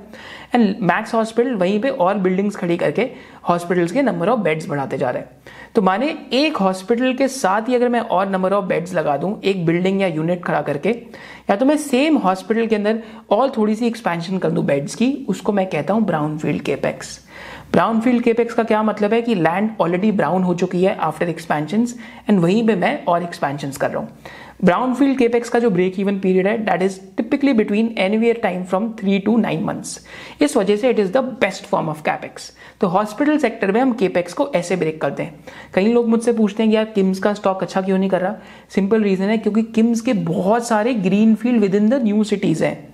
[0.56, 3.10] एंड मैक्स हॉस्पिटल वहीं पे और बिल्डिंग्स खड़ी करके
[3.50, 5.38] हॉस्पिटल्स के नंबर ऑफ़ बेड्स बढ़ाते जा रहे हैं।
[5.76, 9.40] तो माने एक हॉस्पिटल के साथ ही अगर मैं और नंबर ऑफ़ बेड्स लगा दूँ,
[9.42, 13.76] एक बिल्डिंग या यूनिट खड़ा करके, या तो मैं सेम हॉस्पिटल के अंदर और थोड़ी
[13.76, 17.20] सी एक्सपेंशन कर दूँ बेड्स की, उसको मैं कहता हूँ brown field capex
[17.74, 21.30] brown field capex का क्या मतलब है कि लैंड ऑलरेडी ब्राउन हो चुकी है आफ्टर
[21.30, 21.86] एक्सपेंशन
[22.30, 24.10] एंड वहीं पे मैं और एक्सपेंशन कर रहा हूँ।
[24.64, 28.40] ब्राउन फ़ील्ड केपेक्स का जो ब्रेक इवन पीरियड है that is typically between any anywhere
[28.44, 30.00] time from three to nine months
[30.42, 32.52] इस वजह से it is the best form of capex
[32.82, 35.40] तो हॉस्पिटल सेक्टर में हम केपेक्स को ऐसे ब्रेक करते हैं।
[35.74, 38.36] कई लोग मुझसे पूछते हैं कि यार किम्स का स्टॉक अच्छा क्यों नहीं कर रहा?
[38.76, 42.89] सिंपल रीजन है, क्योंकि किम्स के बहुत सारे green field within the new cities हैं।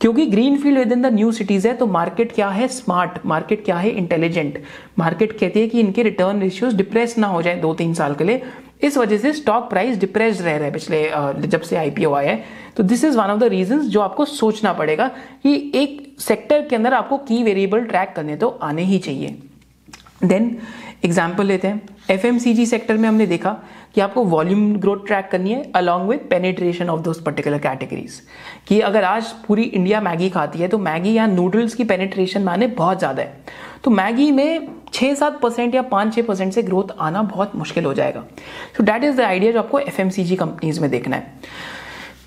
[0.00, 2.68] क्योंकि green field within the new cities है तो मार्केट क्या है?
[2.68, 3.90] स्मार्ट मार्केट क्या है?
[3.90, 4.62] इंटेलिजेंट
[4.98, 8.24] मार्केट कहती है कि इनके रिटर्न रेशियोज डिप्रेस ना हो जाए दो तीन साल के
[8.24, 8.42] लिए।
[8.82, 12.44] इस वजह से स्टॉक प्राइस डिप्रेस रह रहा है पिछले जब से आईपीओ आया है।
[12.76, 15.08] तो this is one of the reason जो आपको सोचना पड़ेगा
[15.42, 19.36] कि एक सेक्टर के अंदर आपको की वेरिएबल ट्रैक करने तो आने ही चाहिए।
[20.24, 20.56] देन
[21.02, 23.50] एग्ज़ाम्पल लेते हैं। एफएमसीजी सेक्टर में हमने देखा
[23.94, 28.20] कि आपको वॉल्यूम ग्रोथ ट्रैक करनी है along with penetration of those particular categories
[28.68, 32.66] कि अगर आज पूरी इंडिया मैगी खाती है तो मैगी या नूडल्स की पेनिट्रेशन माने
[32.66, 33.44] बहुत ज़्यादा है।
[33.84, 37.84] तो मैगी में छः सात परसेंट या पाँच छः परसेंट से ग्रोथ आना बहुत मुश्किल
[37.84, 38.24] हो जाएगा।
[38.76, 40.00] So that is the idea जो आपको एफ़
[40.34, 41.32] कंपनीज़ में देखना है।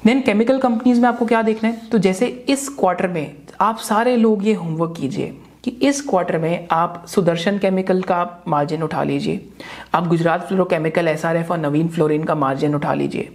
[0.05, 1.89] देन केमिकल कंपनीज़ में आपको क्या देखना है?
[1.89, 5.33] तो जैसे इस क्वार्टर में आप सारे लोग ये होमवर्क कीजिए।
[5.63, 9.45] कि इस क्वार्टर में आप सुदर्शन केमिकल का मार्जिन उठा लीजिए।
[9.93, 13.29] आप गुजरात फ्लोरोकेमिकल एफ़ और नवीन फ्लोरिन का मार्जिन उठा लीजिए।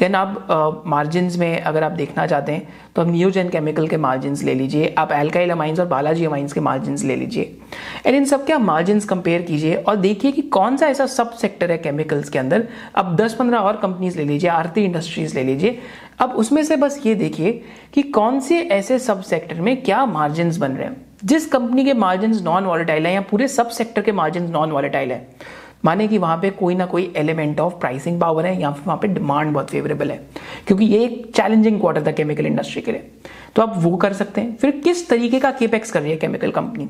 [0.00, 4.36] देन आप मार्जिन में अगर आप देखना चाहते हैं तो आप न्यूजन केमिकल के मार्जिन
[4.44, 7.56] ले लीजिए। आप एल्काइल अमाइंस और बालाजी अमाइंस के मार्जिन ले लीजिए।
[8.06, 11.32] एंड इन सब के आप मार्जिन कंपेयर कीजिए और देखिए कि कौन सा ऐसा सब
[11.32, 15.78] सेक्टर है केमिकल्स के अंदर। अब 10-15 और कंपनीज़ ले लीजिए, आरती इंडस्ट्रीज़ ले लीजिए।
[16.18, 17.52] अब उसमें से बस ये देखिए
[17.94, 21.94] कि कौन से ऐसे सब सेक्टर में क्या मार्जिन बन रहे हैं। जिस कंपनी के
[21.94, 25.26] मार्जिन नॉन वॉलेटाइल है या पूरे सब सेक्टर के मार्जिन नॉन वॉलेटाइल है,
[25.84, 28.98] माने कि वहाँ पे कोई ना कोई एलिमेंट ऑफ़ प्राइसिंग पावर है या फिर वहाँ
[28.98, 30.20] पे डिमांड बहुत फेवरेबल है,
[30.66, 33.10] क्योंकि ये एक चैलेंजिंग क्वार्टर था केमिकल इंडस्ट्री के लिए।
[33.56, 36.50] तो आप वो कर सकते हैं। फिर किस तरीके का केपेक्स कर रही है केमिकल
[36.50, 36.88] कंपनी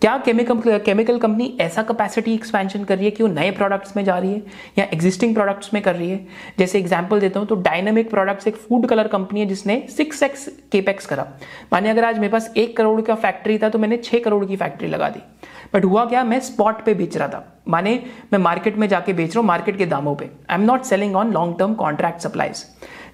[0.00, 4.04] क्या केमिकल केमिकल कंपनी ऐसा कैपेसिटी एक्सपेंशन कर रही है कि वो नए प्रोडक्ट्स में
[4.04, 4.42] जा रही है
[4.78, 6.26] या एग्जिस्टिंग प्रोडक्ट्स में कर रही है?
[6.58, 10.48] जैसे एग्ज़ाम्पल देता हूँ तो डायनामिक प्रोडक्ट्स एक फ़ूड कलर कंपनी है जिसने सिक्स एक्स
[10.72, 11.26] केपेक्स करा।
[11.72, 14.56] माने अगर आज मेरे पास एक करोड़ का फैक्ट्री था तो मैंने छह करोड़ की
[14.56, 15.20] फैक्ट्री लगा दी।
[15.74, 16.22] बट हुआ क्या?
[16.24, 17.92] मैं स्पॉट पे बेच रहा था। माने
[18.32, 21.16] मैं मार्केट में जाके बेच रहा हूँ मार्केट के दामों पे। I am not selling
[21.16, 22.64] on long term contract supplies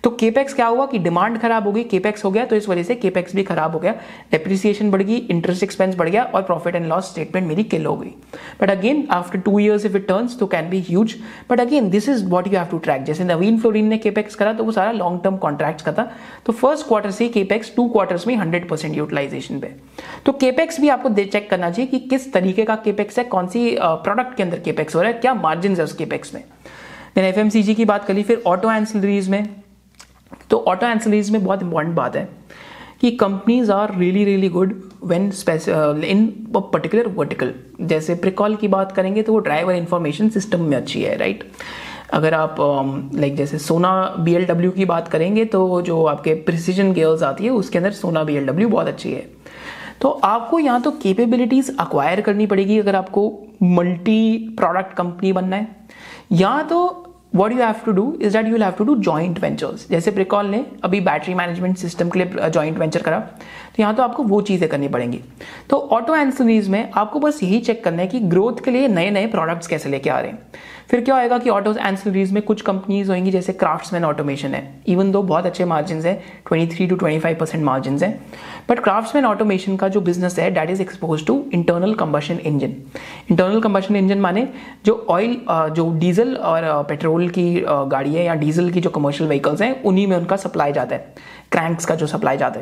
[0.05, 2.83] तो केपेक्स क्या हुआ कि डिमांड खराब हो गई केपेक्स हो गया तो इस वजह
[2.83, 3.93] से केपेक्स भी खराब हो गया
[4.33, 7.97] डेप्रिसिएशन बढ़ गई इंटरेस्ट एक्सपेंस बढ़ गया और प्रॉफिट एंड लॉस स्टेटमेंट मेरी किल हो
[7.97, 8.11] गई।
[8.61, 11.15] But again after two years if it turns तो can be huge
[11.51, 14.53] but again this is what you have to track जैसे नवीन फ्लोरिन ने केपेक्स करा
[14.53, 16.11] तो वो सारा लॉन्ग टर्म कॉन्ट्रैक्ट का था।
[16.47, 19.73] तो फ़र्स्ट क्वार्टर से केपेक्स टू क्वार्टर्स में हंड्रेड परसेंट यूटिलाइजेशन पे।
[20.27, 23.77] तो केपेक्स भी आपको चेक करना चाहिए कि किस तरीके का केपेक्स है, कौन सी
[23.81, 26.43] प्रोडक्ट के अंदर केपेक्स हो रहा है, क्या मार्जिन है उस केपेक्स में।
[27.17, 29.64] देन एफ़ की बात करी, फिर ऑटो एंसिलरीज में।
[30.51, 32.29] तो ऑटो एंसरीज में बहुत इंपॉर्टेंट बात है
[33.01, 35.33] कि companies are really really good when
[36.05, 41.03] in particular vertical जैसे प्रिकॉल की बात करेंगे तो वो ड्राइवर इंफॉर्मेशन सिस्टम में अच्छी
[41.03, 41.45] है राइट
[42.13, 42.57] अगर आप
[43.15, 47.51] लाइक um, जैसे सोना बीएलडब्ल्यू की बात करेंगे तो जो आपके प्रिसीजन गेयर्स आती है
[47.51, 49.27] उसके अंदर सोना बीएलडब्ल्यू बहुत अच्छी है।
[50.01, 53.31] तो आपको यहाँ तो केपेबिलिटीज अक्वायर करनी पड़ेगी अगर आपको
[53.63, 55.69] मल्टी प्रोडक्ट कंपनी बनना है।
[56.33, 57.04] या तो
[57.37, 60.47] what you have to do is that you have to do joint ventures जैसे प्रिकॉल
[60.47, 64.41] ने अभी बैटरी मैनेजमेंट सिस्टम के लिए जॉइंट वेंचर करा तो यहाँ तो आपको वो
[64.41, 65.21] चीज़ें करनी पड़ेंगी।
[65.71, 69.11] तो ऑटो एंसरीज में आपको बस यही चेक करना है कि ग्रोथ के लिए नए
[69.11, 70.39] नए प्रोडक्ट्स कैसे लेके आ रहे हैं।
[70.91, 75.11] फिर क्या होगा कि ऑटो एंसरीज में कुछ कंपनीज़ होंगी जैसे क्राफ्ट्समैन ऑटोमेशन है। इवन
[75.13, 76.15] दो बहुत अच्छे मार्जिन है
[76.49, 78.11] twenty three to twenty five percent margin है।
[78.69, 82.75] बट क्राफ्ट्समैन ऑटोमेशन का जो बिज़नेस है that is expose to internal combustion engine
[83.31, 84.47] internal combustion engine माने
[84.87, 89.63] जो ऑयल जो डीजल और पेट्रोल की गाड़ी है या डीजल की जो कमर्शियल व्हीकल्स
[89.63, 91.15] हैं, उन्हीं में उनका सप्लाई जाता है।
[91.53, 92.61] क्रैंक्स का जो सप्लाई जाता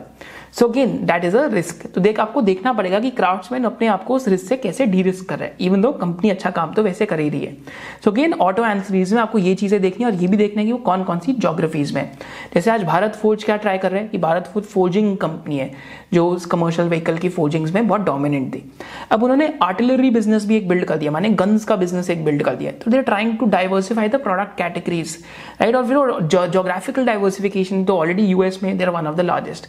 [0.52, 4.04] so again that is a risk तो देख, आपको देखना पड़ेगा कि क्राफ्ट्समैन अपने आप
[4.04, 6.72] को उस रिस्क से कैसे डी रिस्क कर रहे हैं। इवन दो कंपनी अच्छा काम
[6.74, 7.56] तो वैसे कर ही रही है।
[8.04, 10.72] सो अगेन ऑटो एंसरीज में आपको ये चीज़ें देखनी और ये भी देखना है कि
[10.72, 12.10] वो कौन कौन सी जोग्राफीज में
[12.54, 15.70] जैसे आज भारत फोर्ज क्या ट्राई कर रहे हैं कि भारत फोर्ज फोर्जिंग कंपनी है।
[16.14, 18.62] जो उस कमर्शियल व्हीकल की फोर्जिंग्स में बहुत डोमिनेंट थी।
[19.10, 22.42] अब उन्होंने आर्टिलरी बिज़नेस भी एक बिल्ड कर दिया, माने गन्स का बिज़नेस एक बिल्ड
[22.42, 25.16] कर दिया। तो they're trying to diversify the product categories
[25.60, 29.66] right और फिर जोग्राफिकल डाइवर्सिफिकेशन तो ऑलरेडी यूएस में they're one of the largest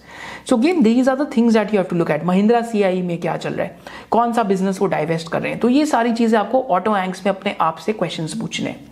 [0.49, 3.17] so again these are the things that you have to look at Mahindra CI में
[3.17, 3.77] क्या चल रहा है?
[4.11, 5.59] कौन सा बिज़नेस वो डाइवेस्ट कर रहे हैं?
[5.59, 8.91] तो ये सारी चीज़ें आपको ऑटो एंक्स में अपने आप से क्वेश्चन पूछने हैं।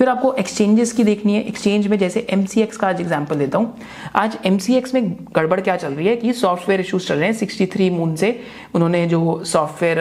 [0.00, 3.76] फिर आपको एक्सचेंजेस की देखनी है। एक्सचेंज में जैसे एमसीएक्स का आज एग्ज़ाम्पल देता हूँ।
[4.16, 7.66] आज एमसीएक्स में गड़बड़ क्या चल रही है कि सॉफ्टवेयर इशूज चल रहे हैं। सिक्सटी
[7.66, 8.30] थ्री मून से
[8.74, 9.98] उन्होंने जो सॉफ्टवेयर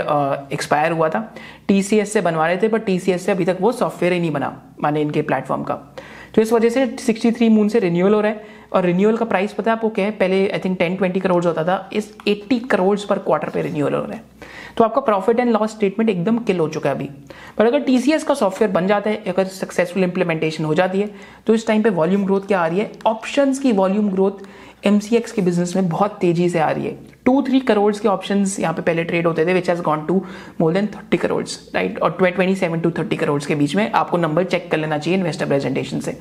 [0.53, 1.21] एक्सपायर हुआ था
[1.67, 4.53] टीसीएस से बनवा रहे थे, पर टीसीएस से अभी तक वो सॉफ्टवेयर ही नहीं बना,
[4.81, 5.77] माने इनके प्लेटफॉर्म का।
[6.35, 9.53] तो इस वजह से 63 मून से रिन्यूअल हो रहा है और रिन्यूअल का प्राइस
[9.53, 10.11] पता है आपको क्या है?
[10.11, 13.93] पहले आई थिंक 10 20 करोड़ होता था, इस 80 करोड़ पर क्वार्टर पे रिन्यूअल
[13.93, 14.23] हो रहा है।
[14.77, 17.09] तो आपका प्रॉफिट एंड लॉस स्टेटमेंट एकदम किल हो चुका है अभी।
[17.57, 21.09] पर अगर टीसीएस का सॉफ्टवेयर बन जाता है, अगर सक्सेसफुल इंप्लीमेंटेशन हो जाती है
[21.47, 22.91] तो इस टाइम पे वॉल्यूम ग्रोथ क्या आ रही है?
[23.05, 24.45] ऑप्शन की वॉल्यूम ग्रोथ
[24.83, 28.45] एमसीएक्स के बिज़नेस में बहुत तेज़ी से आ रही है। टू थ्री करोड़ के ऑप्शन
[28.59, 30.21] यहाँ पे पहले ट्रेड होते थे which has gone to
[30.61, 31.43] more than thirty crore
[31.75, 34.97] right और twenty seven to thirty crore के बीच में आपको नंबर चेक कर लेना
[34.97, 36.17] चाहिए इन्वेस्टर प्रेजेंटेशन से।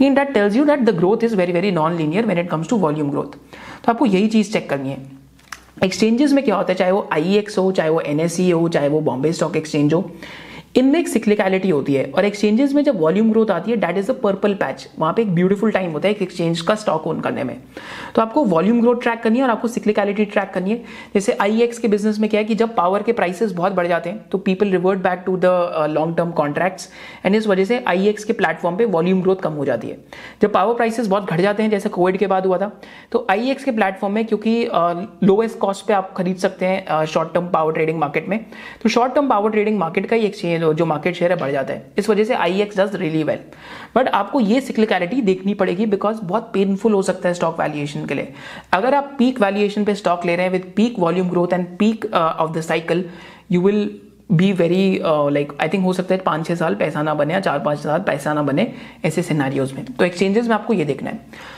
[0.00, 2.68] In that tells you that the growth is very very non linear when it comes
[2.68, 3.36] to volume growth
[3.84, 4.98] तो आपको यही चीज़ चेक करनी है।
[5.84, 9.00] एक्सचेंजेस में क्या होता है, चाहे वो आई हो, चाहे वो NSE हो, चाहे वो
[9.00, 10.00] बॉम्बे स्टॉक एक्सचेंज हो
[10.74, 14.10] इनमें एक सिक्लिकलिटी होती है और एक्सचेंजेस में जब वॉल्यूम ग्रोथ आती है that is
[14.10, 17.20] a purple patch वहाँ पे एक ब्यूटीफुल टाइम होता है एक एक्सचेंज का स्टॉक ओन
[17.20, 17.56] करने में।
[18.14, 20.76] तो आपको वॉल्यूम ग्रोथ ट्रैक करनी है और आपको सिक्लिकलिटी ट्रैक करनी है।
[21.14, 24.10] जैसे आई के बिज़नेस में क्या है कि जब पावर के प्राइसेस बहुत बढ़ जाते
[24.10, 26.88] हैं तो people revert back to the long term contracts
[27.26, 29.96] and इस वजह से आईएक्स के प्लेटफॉर्म पे वॉल्यूम ग्रोथ कम हो जाती है।
[30.42, 32.70] जब पावर प्राइसेस बहुत घट जाते हैं जैसे कोविड के बाद हुआ था
[33.12, 37.34] तो आईएक्स के प्लेटफॉर्म में क्योंकि लोएस्ट uh, कॉस्ट पे आप खरीद सकते हैं short
[37.34, 38.38] term power trading market में।
[38.82, 41.72] तो short term power trading market का ही एक्सचेंज जो मार्केट शेयर है, बढ़ जाता
[41.72, 43.38] है। इस वजह से IEX does really well
[43.96, 48.14] but आपको ये सिक्लिकलिटी देखनी पड़ेगी बिकॉज़ बहुत पेनफुल हो सकता है स्टॉक वैल्यूएशन के
[48.14, 48.32] लिए।
[48.72, 52.12] अगर आप पीक वैल्यूएशन पे स्टॉक ले रहे हैं with peak volume growth and peak
[52.14, 53.04] of the cycle
[53.50, 53.90] you will
[54.32, 57.40] be very like I think हो सकता है पाँच छह साल पैसा ना बने या
[57.40, 58.72] चार पाँच साल पैसा ना बने
[59.04, 61.56] ऐसे सिनारियोज में। तो एक्सचेंजेस में आपको ये देखना है।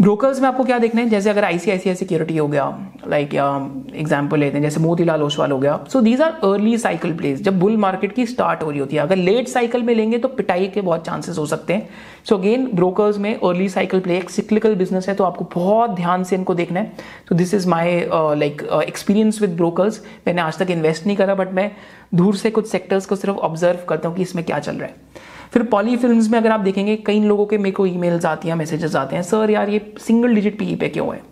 [0.00, 1.08] ब्रोकर्स में आपको क्या देखना है?
[1.08, 2.64] जैसे अगर आईसीआईसीआई सिक्योरिटी हो गया
[3.08, 7.40] लाइक एग्ज़ाम्पल लेते हैं, जैसे मोतीलाल ओसवाल हो गया। So these are early cycle plays
[7.42, 10.28] जब बुल मार्केट की स्टार्ट हो रही होती है। अगर लेट साइकिल में लेंगे तो
[10.30, 11.88] पिटाई के बहुत चांसेस हो सकते हैं।
[12.28, 16.24] सो अगेन ब्रोकर्स में अर्ली साइकिल प्ले एक सिक्लिकल बिज़नेस है तो आपको बहुत ध्यान
[16.24, 16.92] से इनको देखना है।
[17.28, 21.52] तो this is my like experience with brokers मैंने आज तक इन्वेस्ट नहीं करा बट
[21.52, 21.70] मैं
[22.14, 25.26] दूर से कुछ सेक्टर्स को सिर्फ़ ऑब्ज़र्व करता हूँ कि इसमें क्या चल रहा है।
[25.52, 28.54] फिर पॉली फ़िल्म में अगर आप देखेंगे, कई लोगों के मेरे को ईमेल्स आती हैं
[28.54, 31.22] मैसेजेस आते हैं सर यार, ये सिंगल डिजिट पी पे क्यों है?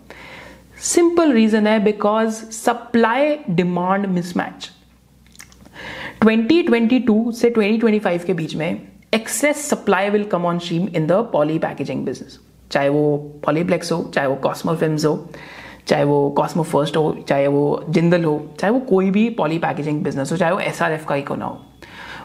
[0.83, 4.69] सिंपल रीजन है बिकॉज़ सप्लाई डिमांड मिसमैच
[6.23, 8.81] 2022 से 2025 के बीच में
[9.13, 12.39] excess supply will come on stream in the poly packaging business
[12.71, 15.29] चाहे वो पॉलीप्लेक्स हो, चाहे वो कॉस्मो फ़िल्म हो,
[15.87, 20.03] चाहे वो कॉस्मो फ़र्स्ट हो, चाहे वो जिंदल हो, चाहे वो कोई भी पॉली पैकेजिंग
[20.03, 21.63] बिज़नेस हो, चाहे वो एस का ही को ना हो।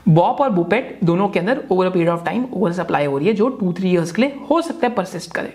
[0.09, 3.35] बॉप और बुपेट दोनों के अंदर over a period of time oversupply हो रही है,
[3.35, 5.55] जो टू थ्री ईयर्स के लिए हो सकता है परसिस्ट करे।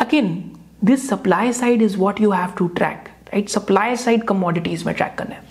[0.00, 0.44] Again
[0.84, 5.14] this supply side is what you have to track right supply side commodities में ट्रैक
[5.18, 5.50] करना है।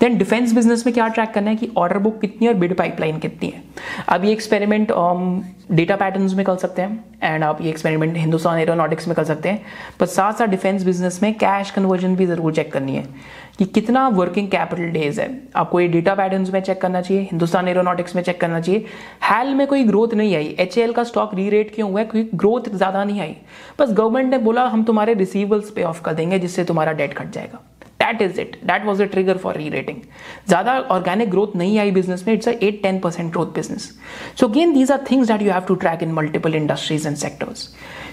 [0.00, 3.18] देन डिफेंस बिज़नेस में क्या ट्रैक करना है कि ऑर्डर बुक कितनी और बिड पाइपलाइन
[3.18, 3.62] कितनी है।
[4.08, 4.92] अब ये एक्सपेरिमेंट
[5.70, 9.48] डेटा पैटर्न्स में कर सकते हैं एंड आप ये एक्सपेरिमेंट हिंदुस्तान एरोनॉटिक्स में कर सकते
[9.48, 9.64] हैं।
[10.00, 13.04] पर साथ साथ डिफेंस बिज़नेस में कैश कन्वर्जन भी ज़रूर चेक करनी है।
[13.58, 17.68] कि कितना वर्किंग कैपिटल डेज़ है। आपको ये डेटा पैटर्न्स में चेक करना चाहिए, हिंदुस्तान
[17.68, 18.84] एरोनॉटिक्स में चेक करना चाहिए।
[19.24, 22.06] हैल में कोई ग्रोथ नहीं आई। एच का स्टॉक री रेट क्यों हुआ है?
[22.06, 23.36] क्योंकि ग्रोथ ज़्यादा नहीं आई।
[23.78, 27.30] बस गवर्नमेंट ने बोला, हम तुम्हारे रिसीवल्स पे ऑफ़ कर देंगे, जिससे तुम्हारा डेट घट
[27.30, 27.62] जाएगा।
[28.06, 30.00] That is it that was a trigger for re rating
[30.48, 33.92] ज़्यादा ऑर्गेनिक ग्रोथ नहीं आई बिज़नेस में it's at ten percent growth business
[34.40, 37.68] so again these are things that you have to track in multiple industries and sectors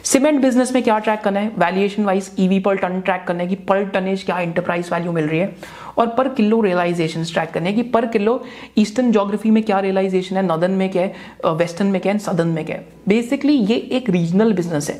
[0.05, 1.51] cement business में क्या track करना है?
[1.57, 5.27] Valuation wise EV per tonne track करना है कि पर tonnage क्या enterprise value मिल
[5.27, 5.55] रही है?
[5.97, 8.41] और पर किलो रियलाइजेशन ट्रैक करने की पर किलो
[8.77, 12.47] ईस्टर्न जोग्राफी में क्या रियलाइजेशन है नॉर्दर्न में क्या है वेस्टर्न में क्या है सदर्न
[12.49, 14.95] में क्या है। बेसिकली ये एक रीजनल बिज़नेस है,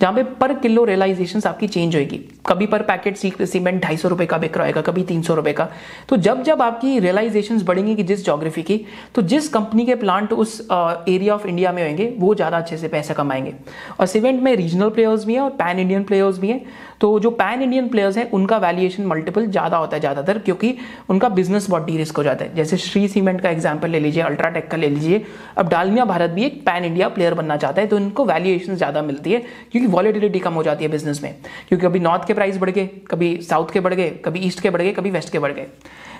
[0.00, 4.26] जहाँ पे पर किलो रियलाइजेशन आपकी चेंज होगी कभी पर पैकेट सीमेंट ढाई सौ रुपए
[4.26, 5.68] का बिक रहा है कभी तीन सौ रुपए का।
[6.08, 8.80] तो जब जब आपकी रियलाइजेशन बढ़ेंगी कि जिस जोग्राफी की
[9.14, 12.88] तो जिस कंपनी के प्लांट उस एरिया ऑफ़ इंडिया में होंगे वो ज़्यादा अच्छे से
[12.88, 13.54] पैसा कमाएँगे।
[14.00, 16.64] और सीमेंट में रीजनल प्लेयर्स भी हैं और पैन इंडियन प्लेयर्स भी हैं।
[17.00, 20.74] तो जो पैन इंडियन प्लेयर्स हैं, उनका वैल्यूएशन मल्टीपल ज़्यादा होता है ज़्यादातर, क्योंकि
[21.10, 24.22] उनका बिज़नेस बहुत डी रिस्क हो जाता है। जैसे श्री सीमेंट का एग्ज़ाम्पल ले लीजिए
[24.22, 25.22] अल्ट्राटेक का ले लीजिए।
[25.56, 29.02] अब डालमिया भारत भी एक पैन इंडिया प्लेयर बनना चाहता है तो इनको वैल्यूएशन ज़्यादा
[29.02, 29.42] मिलती है,
[29.72, 31.34] क्योंकि वॉलिटिलिटी कम हो जाती है बिज़नेस में।
[31.68, 34.70] क्योंकि कभी नॉर्थ के प्राइस बढ़ गए, कभी साउथ के बढ़ गए, कभी ईस्ट के
[34.70, 35.66] बढ़ गए, कभी वेस्ट के बढ़ गए।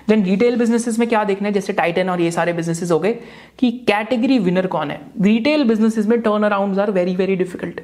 [0.08, 3.12] देन रिटेल बिजनेसेस में क्या देखना है, जैसे टाइटन और ये सारे बिजनेसेस हो गए,
[3.58, 5.00] कि कैटेगरी विनर कौन है?
[5.22, 7.80] रिटेल बिजनेसेस में turn around are very very difficult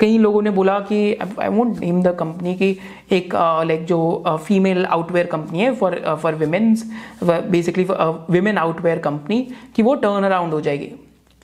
[0.00, 2.70] कई लोगों ने बोला कि I won't name the company की
[3.12, 6.84] एक लाइक uh, जो फीमेल आउटवेयर कंपनी है for for women's
[7.22, 7.86] basically
[8.30, 9.46] women outerwear company
[9.76, 10.90] कि वो टर्न अराउंड हो जाएगी।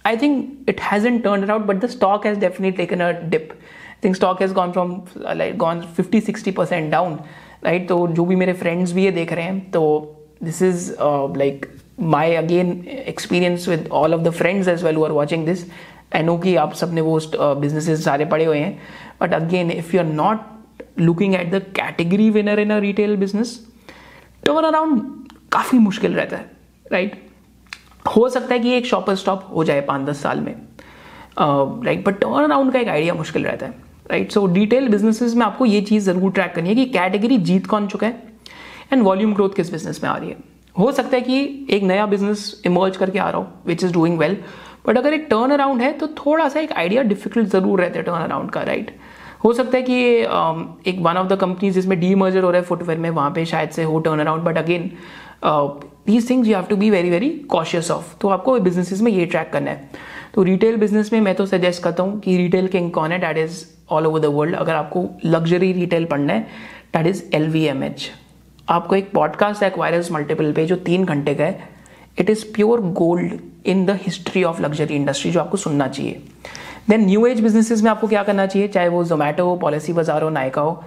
[0.05, 3.49] I think it hasn't turn around but the stock has definitely taken a dip
[4.05, 5.01] think stock has gone from
[5.37, 7.19] like gone fifty sixty percent down
[7.65, 9.83] right तो जो भी मेरे friends भी ये देख रहे हैं तो
[10.43, 10.91] this is
[11.39, 11.67] like
[12.01, 15.67] my again experience with all of the friends as well are watching this
[16.15, 18.79] know कि आप सबने वो बिजनेसेस uh, सारे पड़े हुए हैं
[19.21, 20.39] but again if you are not
[21.01, 23.67] looking at the category winner in a retail business
[24.45, 25.03] turn around
[25.53, 26.51] काफ़ी मुश्किल रहता है
[26.93, 28.17] राइट right?
[28.17, 30.55] हो सकता है कि एक शॉपर स्टॉप हो जाए पाँच दस साल में
[31.39, 33.73] राइट बट टर्न अराउंड का एक आइडिया मुश्किल रहता है
[34.11, 37.67] राइट सो डिटेल बिजनेसेस में आपको ये चीज़ ज़रूर ट्रैक करनी है कि कैटेगरी जीत
[37.67, 38.23] कौन चुका है
[38.93, 40.37] एंड वॉल्यूम ग्रोथ किस बिज़नेस में आ रही है।
[40.79, 44.19] हो सकता है कि एक नया बिज़नेस इमर्ज करके आ रहा हो which is doing
[44.19, 44.37] well
[44.87, 48.05] but अगर एक टर्न अराउंड है तो थोड़ा सा एक आइडिया डिफ़िकल्ट ज़रूर रहता है
[48.05, 48.97] टर्न अराउंड का राइट
[49.45, 52.61] हो सकता है कि um, एक वन ऑफ़ द कंपनीज़ जिसमें डी मर्जर हो रहा
[52.61, 54.91] है फुटवेयर में वहाँ पे शायद से हो turn around but again
[56.07, 59.27] these things you have to be very very cautious of तो आपको बिजनेसिस में ये
[59.27, 59.91] ट्रैक करना है।
[60.35, 63.19] तो रिटेल बिज़नेस में मैं तो सजेस्ट करता हूँ कि रिटेल किंग कौन है?
[63.19, 66.47] That is all over the world अगर आपको लग्जरी रिटेल पढ़ना है
[66.97, 68.11] that is L V M H
[68.69, 71.69] आपको एक पॉडकास्ट है एक्वायरस मल्टीपल पे जो तीन घंटे का है।
[72.19, 76.21] It is pure gold in the history of luxury industry जो आपको सुनना चाहिए।
[76.89, 78.69] देन न्यू एज बिजनेसेस में आपको क्या करना चाहिए?
[78.69, 80.83] चाहे वो जोमेटो हो पॉलिसी बाज़ार हो नायका हो,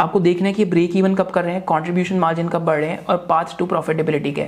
[0.00, 2.90] आपको देखना है कि ब्रेक इवन कब कर रहे हैं कॉन्ट्रीब्यूशन मार्जिन कब बढ़ रहे
[2.90, 4.46] हैं और पाथ टू प्रॉफिटेबिलिटी के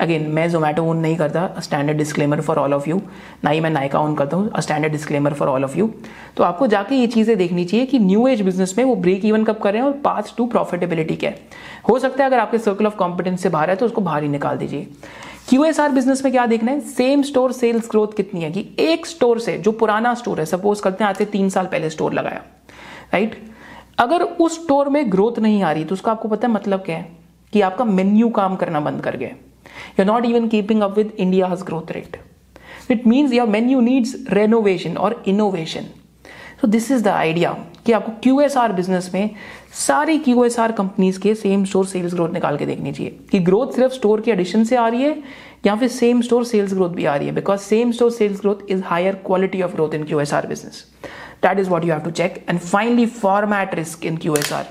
[0.00, 3.00] अगेन मैं जोमेटो ओन नहीं करता standard disclaimer for all of you
[3.44, 5.90] ना ही मैं नायका ओन करता हूँ standard disclaimer for all of you
[6.36, 9.44] तो आपको जाके ये चीज़ें देखनी चाहिए कि न्यू एज बिज़नेस में वो ब्रेक इवन
[9.44, 11.40] कब कर रहे हैं और पाथ टू प्रॉफिटेबिलिटी क्या है।
[11.88, 14.28] हो सकता है अगर आपके सर्कल ऑफ़ कॉम्पिटेंस से बाहर है तो उसको बाहर ही
[14.28, 14.86] निकाल दीजिए।
[15.50, 16.80] क्यूएसआर बिज़नेस में क्या देखना है?
[16.80, 20.82] सेम स्टोर सेल्स ग्रोथ कितनी है कि एक स्टोर से, जो पुराना स्टोर है सपोज़
[20.82, 22.42] करते हैं आज से तीन साल पहले स्टोर लगाया
[23.12, 23.34] राइट
[23.98, 26.96] अगर उस स्टोर में ग्रोथ नहीं आ रही तो उसका आपको पता है मतलब क्या
[26.96, 27.08] है?
[27.52, 29.28] कि आपका मेन्यू काम करना बंद कर गया
[30.00, 32.16] you not even keeping up with India growth rate
[32.90, 35.86] it means your menu needs renovation और इनोवेशन
[36.60, 37.56] तो दिस इज़ द आइडिया
[37.86, 39.30] कि आपको क्यू एस आर बिज़नेस में
[39.74, 43.38] सारी क्यू एस आर कंपनीज़ के सेम स्टोर सेल्स ग्रोथ निकाल के देखनी चाहिए। कि
[43.38, 45.22] ग्रोथ सिर्फ़ स्टोर के एडिशन से आ रही है
[45.66, 47.34] या फिर सेम स्टोर सेल्स ग्रोथ भी आ रही है?
[47.34, 50.84] Because same store sales growth is higher quality of growth in Q S R business
[51.42, 54.66] that is what you have to check and finally format risk in Q S R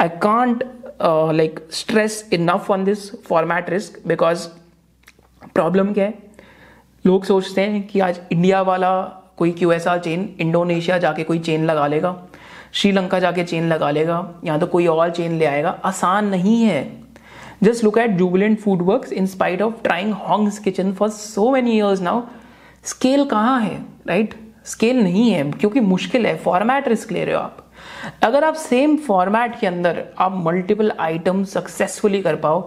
[0.00, 0.64] I can't
[1.02, 4.48] like stress enough on this format risk because
[5.54, 6.14] problem क्या है?
[7.06, 8.92] लोग सोचते हैं कि आज India वाला
[9.38, 12.16] कोई Q S R chain Indonesia जाके कोई चेन लगा लेगा,
[12.72, 17.06] श्रीलंका जाके चेन लगा लेगा, या तो कोई और चेन ले आएगा, आसान नहीं है।
[17.62, 21.76] Just look at Jubilant food work in spite of trying Hong's Kitchen for so many
[21.76, 22.22] years now
[22.84, 23.76] scale कहाँ है
[24.06, 24.44] राइट right?
[24.66, 27.64] स्केल नहीं है, क्योंकि मुश्किल है फॉर्मेट रिस्क ले रहे हो आप।
[28.22, 32.60] अगर आप सेम फॉर्मेट के अंदर आप मल्टीपल आइटम सक्सेसफुली कर पाओ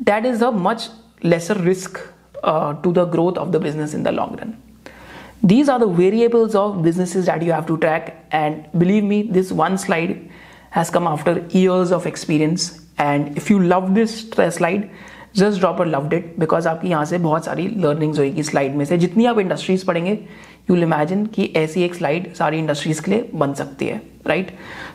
[0.00, 0.90] that is a much
[1.24, 1.98] lesser risk
[2.84, 4.54] to the growth of the business in the long run
[5.43, 9.51] these are the variables of businesses that you have to track and believe me this
[9.51, 10.29] one slide
[10.71, 14.17] has come after years of experience and if you love this
[14.51, 14.89] slide
[15.35, 18.83] just drop और loved it because आपकी यहाँ से बहुत सारी learnings होगी slide में
[18.85, 20.17] से जितनी आप इंडस्ट्रीज पढ़ेंगे
[20.70, 24.50] you imagine कि ऐसी एक स्लाइड सारी इंडस्ट्रीज़ के लिए बन सकती है right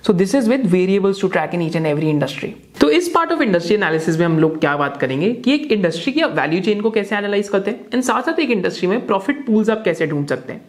[0.08, 3.32] so this is with variables to track in each and every industry तो इस पार्ट
[3.32, 6.60] ऑफ़ इंडस्ट्री एनालिसिस में हम लोग क्या बात करेंगे कि एक इंडस्ट्री की आप वैल्यू
[6.60, 7.86] चेन को कैसे एनालाइज करते हैं?
[7.94, 10.62] एंड साथ साथ एक इंडस्ट्री में प्रॉफिट पूल्स आप कैसे ढूंढ सकते हैं?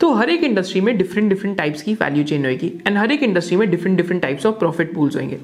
[0.00, 3.22] तो हर एक इंडस्ट्री में डिफरेंट डिफरेंट टाइप्स की वैल्यू चेन होगी एंड हर एक
[3.22, 5.38] इंडस्ट्री में different different types of profit pools होंगे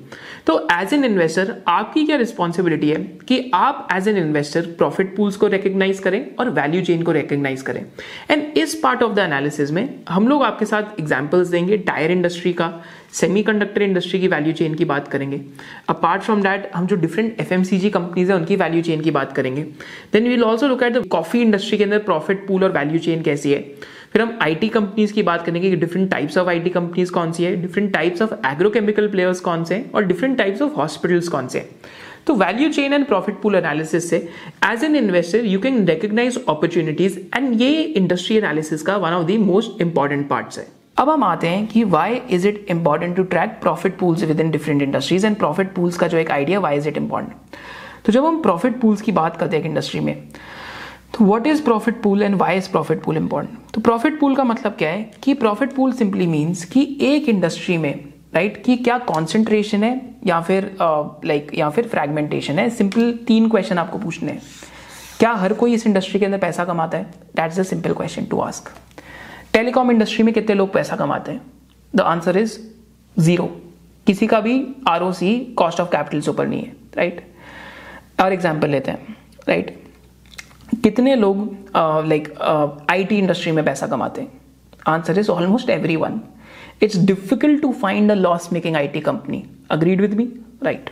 [0.46, 2.96] तो एज एन इन्वेस्टर आपकी क्या रिस्पॉन्सिबिलिटी है
[3.28, 7.62] कि आप as an investor profit pools को रिकग्नाइज करें और वैल्यू चेन को रिकग्नाइज
[7.62, 7.84] करें।
[8.30, 12.52] एंड इस पार्ट ऑफ़ द एनालिसिस में हम लोग आपके साथ एग्जाम्पल्स देंगे टायर इंडस्ट्री
[12.52, 12.72] का
[13.12, 15.40] सेमीकंडक्टर इंडस्ट्री की वैल्यू चेन की बात करेंगे।
[15.88, 19.62] अपार्ट फ्रॉम दैट हम जो डिफरेंट एफएमसीजी कंपनीज़ है, उनकी वैल्यू चेन की बात करेंगे।
[20.12, 23.22] Then we'll also look at the coffee industry के अंदर प्रॉफिट पूल और वैल्यू चेन
[23.22, 23.64] कैसी है।
[24.16, 27.44] फिर हम आईटी कंपनीज़ की बात करेंगे कि different types of IT companies कौन सी
[27.44, 31.48] है different types of agrochemical players कौन से हैं और डिफरेंट टाइप्स ऑफ़ हॉस्पिटल्स कौन
[31.48, 31.68] से हैं।
[32.26, 34.16] तो value chain and profit pool analysis से
[34.64, 39.38] as an investor you can recognise opportunities and ये इंडस्ट्री एनालिसिस का one of the
[39.42, 40.66] most important parts है।
[40.98, 44.82] अब हम आते हैं कि why is it important to track profit pools within different
[44.82, 47.56] industries and profit pools का जो एक idea why is it important
[48.06, 50.16] तो जब हम प्रॉफिट पूल्स की बात करते हैं एक इंडस्ट्री में
[51.16, 54.44] तो what is profit pool and why is profit pool important तो प्रॉफिट पूल का
[54.44, 55.10] मतलब क्या है?
[55.22, 57.94] कि प्रॉफिट पूल सिंपली मीन्स कि एक इंडस्ट्री में
[58.34, 62.68] राइट right, कि क्या कॉन्सेंट्रेशन है या फिर लाइक uh, या फिर फ्रेगमेंटेशन है?
[62.70, 64.42] सिंपल तीन क्वेश्चन आपको पूछने हैं।
[65.18, 67.04] क्या हर कोई इस इंडस्ट्री के अंदर पैसा कमाता है?
[67.36, 68.68] That's a simple question to ask
[69.52, 71.40] telecom industry में कितने लोग पैसा कमाते हैं?
[71.94, 72.58] द आंसर इज़
[73.16, 73.46] ज़ीरो
[74.06, 75.00] किसी का भी आर
[75.58, 77.26] कॉस्ट ऑफ़ कैपिटल से ऊपर नहीं है राइट
[78.20, 79.16] और एग्ज़ाम्पल लेते हैं
[79.48, 79.85] राइट right?
[80.84, 81.38] कितने लोग
[82.08, 82.32] लाइक
[82.90, 84.28] आईटी इंडस्ट्री में पैसा कमाते हैं?
[84.88, 86.20] Answer is almost everyone
[86.82, 90.28] it's difficult to find a loss making I T company agreed with me
[90.64, 90.90] right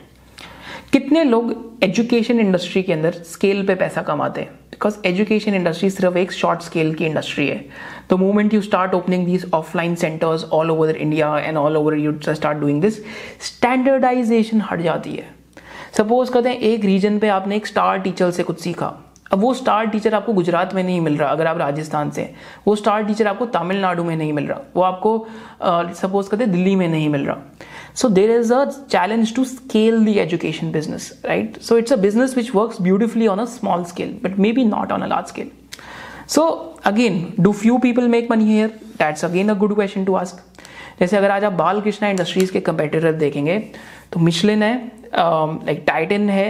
[0.93, 4.51] कितने लोग एजुकेशन इंडस्ट्री के अंदर स्केल पे पैसा कमाते हैं?
[4.71, 7.65] बिकॉज़ एजुकेशन इंडस्ट्री सिर्फ़ एक शॉर्ट स्केल की इंडस्ट्री है.
[8.11, 12.13] The moment you start opening these offline centres all over India and all over you
[12.25, 12.99] start doing this
[13.47, 15.27] standardisation हट जाती है.
[15.99, 18.93] सपोज़ करते हैं एक रीजन पे आपने एक स्टार टीचर से कुछ सीखा.
[19.33, 22.31] अब वो स्टार टीचर आपको गुजरात में नहीं मिल रहा, अगर आप राजस्थान से
[22.67, 25.27] वो स्टार टीचर आपको तमिलनाडु में नहीं मिल रहा, वो आपको
[26.01, 27.37] सपोज़ करते दिल्ली में नहीं मिल रहा।
[27.95, 32.37] So there is a challenge to scale the education business right so it's a business
[32.37, 35.51] which work beautifully on a small scale but maybe not on a large scale
[36.35, 36.43] so
[36.87, 38.69] again do few people make money here
[38.99, 40.43] that's again a good question to ask
[41.01, 43.59] जैसे अगर आज आप बाल Krishna industries के competitor देखेंगे
[44.13, 44.75] तो Michelin है
[45.15, 46.47] like Titan है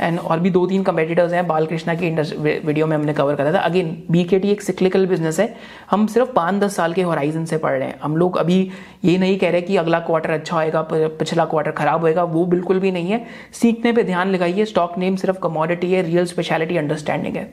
[0.00, 2.10] एंड और भी दो तीन कंपेटिटर्स हैं, बालकृष्णा की
[2.40, 5.54] वीडियो में हमने कवर करा था। अगेन बी के टी एक सिक्लिकल बिज़नेस है।
[5.90, 8.60] हम सिर्फ़ पाँच दस साल के होराइजन से पढ़ रहे हैं। हम लोग अभी
[9.04, 12.78] ये नहीं कह रहे कि अगला क्वार्टर अच्छा होएगा पिछला क्वार्टर खराब होएगा, वो बिल्कुल
[12.78, 17.36] भी नहीं है। सीखने पर ध्यान लगाइए। स्टॉक नेम सिर्फ़ कमोडिटी है रियल स्पेशलिटी अंडरस्टैंडिंग
[17.36, 17.52] है।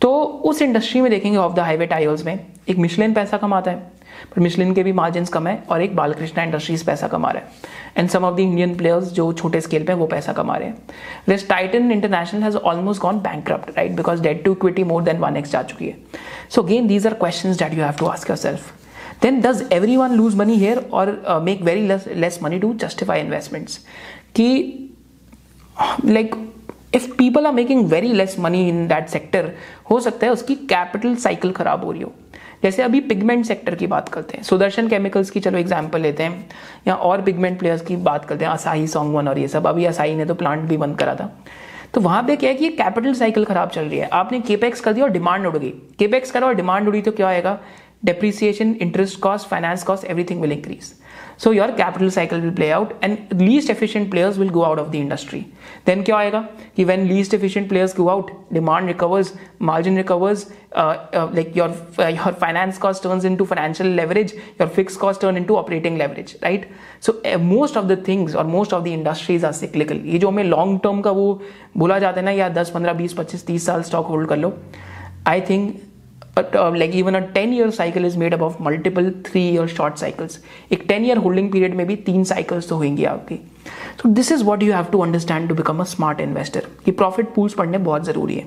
[0.00, 2.38] तो उस इंडस्ट्री में देखेंगे ऑफ़ द हाईवे टायर्स में
[2.68, 3.76] एक मिशलिन पैसा कमाता है
[4.30, 7.48] पर मिशलिन के भी मार्जिन कम है और एक बालकृष्णा इंडस्ट्रीज़ पैसा कमा रहा है।
[7.96, 10.76] And some of the Indian players जो छोटे स्केल पे वो पैसा कमा रहे हैं।
[11.28, 15.36] West Titan international has almost gone bank right because debt to equity more than one
[15.36, 15.96] x जा चुकी है।
[16.50, 18.72] So again these are question that you have to ask yourself
[19.22, 23.16] then does everyone lose money here or uh, make very less less money to justify
[23.22, 23.78] investments?
[24.36, 24.46] कि
[26.10, 26.36] like
[26.92, 29.50] if people are making very less money in that sector
[29.90, 32.12] हो सकता है उसकी capital cycle खराब हो रही हो।
[32.62, 36.48] जैसे अभी पिगमेंट सेक्टर की बात करते हैं। सुदर्शन केमिकल्स की चलो एग्ज़ाम्पल लेते हैं,
[36.88, 40.14] या और पिगमेंट प्लेयर्स की बात करते हैं असाही सॉन्गवन और ये सब। अभी असाही
[40.14, 41.30] ने तो प्लांट भी बंद करा था।
[41.94, 44.92] तो वहाँ पे क्या है कि कैपिटल साइकिल खराब चल रही है। आपने केपेक्स कर
[44.92, 47.58] दिया और डिमांड उड़ गई केपेक्स करा और डिमांड उड़ी तो क्या आएगा?
[48.06, 50.90] Depreciation interest cost finance cost everything will increase
[51.42, 54.90] so your capital cycle will play out and least efficient players will go out of
[54.92, 55.40] the industry
[55.86, 56.40] then क्या आएगा
[56.76, 59.32] कि when least efficient players go out demand recovers
[59.70, 60.44] margin recovers
[60.76, 65.20] uh, uh, like your uh, your finance cost turns into financial leverage your fixed cost
[65.20, 66.68] turn into operating leverage right
[67.00, 70.28] so uh, most of the things or most of the industries are cyclical ये जो
[70.28, 71.42] हमें long term का वो
[71.76, 74.56] बोला जाता है ना या 10 15 20 25 30 साल स्टॉक होल्ड कर लो
[75.26, 75.82] I think
[76.38, 79.68] but uh, like even a 10 year cycle is made up of multiple 3 year
[79.76, 80.38] short cycles
[80.72, 83.38] एक 10 year holding period में भी तीन cycles तो होंगी आपकी
[84.00, 87.34] so this is what you have to understand to become a smart investor कि profit
[87.36, 88.46] pools पढ़ने बहुत ज़रूरी है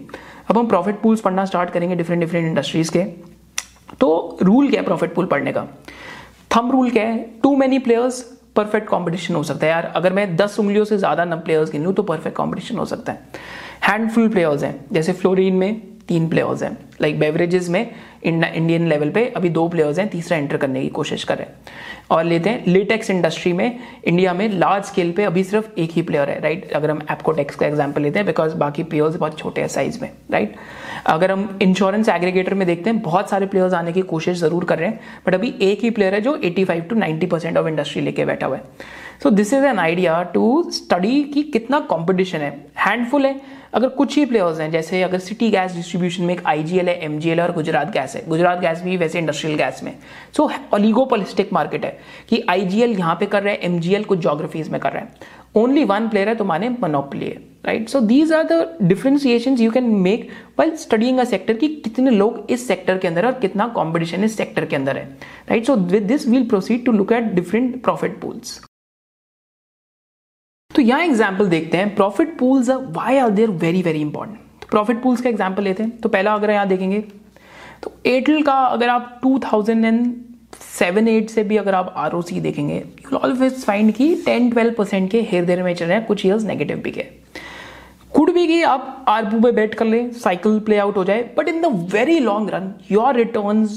[0.49, 3.03] अब हम profit pools पढ़ना start करेंगे different different industries के
[3.99, 4.09] तो
[4.41, 5.67] रूल क्या है प्रॉफिट पूल पढ़ने का
[6.51, 8.21] थम रूल क्या है too many players
[8.55, 11.83] perfect competition हो सकता है यार अगर मैं दस उंगलियों से ज़्यादा न प्लेयर्स गिन
[11.83, 14.75] लूँ तो परफेक्ट कंपटीशन हो सकता है हैंडफुल प्लेयर्स हैं.
[14.91, 16.77] जैसे फ्लोरिन में तीन प्लेयर्स हैं.
[17.01, 17.89] लाइक बेवरेजेस में
[18.23, 21.55] इंडियन लेवल पे अभी दो प्लेयर्स हैं, तीसरा एंटर करने की कोशिश कर रहे हैं.
[22.11, 26.01] और लेते हैं लेटेक्स इंडस्ट्री में इंडिया में लार्ज स्केल पे अभी सिर्फ़ एक ही
[26.01, 29.61] प्लेयर है राइट अगर हम एपकोटेक्स का एग्जांपल लेते हैं बिकॉज़ बाकी प्लेयर्स बहुत छोटे
[29.61, 30.55] हैं साइज़ में राइट
[31.05, 34.79] अगर हम इंश्योरेंस एग्रीगेटर में देखते हैं, बहुत सारे प्लेयर्स आने की कोशिश ज़रूर कर
[34.79, 38.01] रहे हैं बट अभी एक ही प्लेयर है जो 85 टू 90 परसेंट ऑफ़ इंडस्ट्री
[38.01, 38.63] लेके बैठा हुआ है.
[39.23, 42.51] So this is an idea to study कि कितना कॉम्पिटिशन है.
[42.79, 43.35] हैंडफुल है.
[43.73, 47.39] अगर कुछ ही प्लेयर्स हैं, जैसे अगर सिटी गैस डिस्ट्रीब्यूशन में एक आईजीएल है एमजीएल
[47.39, 49.93] है और गुजरात गैस है। गुजरात गैस भी वैसे इंडस्ट्रियल गैस में।
[50.37, 51.97] सो ऑलिगोपोलिस्टिक मार्केट है
[52.29, 55.83] कि आईजीएल यहाँ पे कर रहे हैं एमजीएल कुछ जोग्राफीज में कर रहे हैं। ओनली
[55.83, 57.35] वन प्लेयर है तो माने मोनोपली है
[57.65, 60.27] right so these are the differentiation you can make
[60.59, 64.37] while studying a sector कि कितने लोग इस सेक्टर के अंदर और कितना कॉम्पिटिशन इस
[64.37, 65.05] सेक्टर के अंदर है
[65.49, 68.59] right so with this will proceed to look at different profit pools
[70.75, 75.01] तो यहाँ एग्ज़ाम्पल देखते हैं profit pools why are there very very important तो प्रॉफिट
[75.03, 76.99] पूल्स का एग्ज़ाम्पल लेते हैं। तो पहला अगर यहाँ देखेंगे
[77.83, 83.63] तो एयरटेल का अगर आप 2007 8 से भी अगर आप आरओसी देखेंगे यू ऑलवेज
[83.63, 86.77] फाइंड की 10 12 परसेंट के हेर देर में चल रहे हैं, कुछ ईयर्स नेगेटिव
[86.77, 87.05] भी के।
[88.11, 91.47] कुड भी कि आप आरपू पे बेट कर लें साइकिल प्ले आउट हो जाए but
[91.47, 93.67] in the very long run your return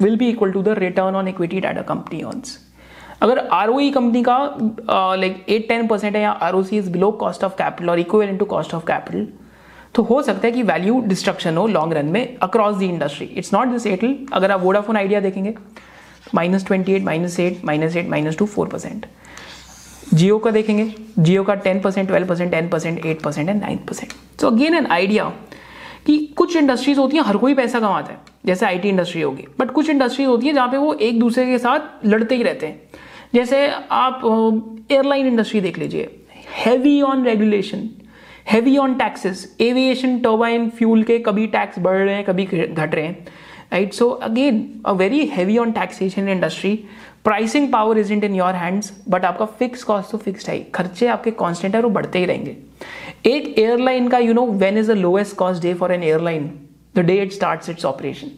[0.00, 2.58] will be equal to the return on equity that a company earns
[3.22, 4.38] अगर आर कंपनी का
[5.16, 7.98] लाइक एट टेन परसेंट है या R O C is below cost of capital और
[7.98, 9.26] equal to cost of capital
[9.94, 13.52] तो हो सकता है कि वैल्यू डिस्ट्रक्शन हो लॉन्ग रन में across the industry it's
[13.54, 15.54] not this Airtel अगर आप वोडाफोन आइडिया देखेंगे
[16.34, 19.06] minus twenty eight minus eight minus eight minus two four percent
[20.14, 23.78] Jio का देखेंगे जियो का ten percent twelve percent ten percent eight percent and nine
[23.88, 25.32] percent so again an idea
[26.06, 29.70] कि कुछ industries होती हैं, हर कोई पैसा कमाता है, जैसे आईटी इंडस्ट्री होगी बट
[29.70, 32.80] कुछ इंडस्ट्रीज़ होती है जहाँ पे वो एक दूसरे के साथ लड़ते ही रहते हैं।
[33.34, 34.20] जैसे आप
[34.92, 36.08] एयरलाइन इंडस्ट्री देख लीजिए।
[36.64, 37.88] Heavy on regulation
[38.50, 43.04] heavy on taxes aviation turbine fuel के कभी टैक्स बढ़ रहे हैं, कभी घट रहे
[43.04, 43.26] हैं
[43.72, 46.74] right so again a very heavy on taxation industry
[47.24, 51.30] pricing power isn't in your hands but आपका फिक्स कॉस्ट तो फिक्स है खर्चे आपके
[51.30, 52.56] कॉन्स्टेंट है वो बढ़ते ही रहेंगे।
[53.26, 56.50] एक एयरलाइन का you know when is the lowest cost day for an airline
[56.96, 58.30] the day it start its operation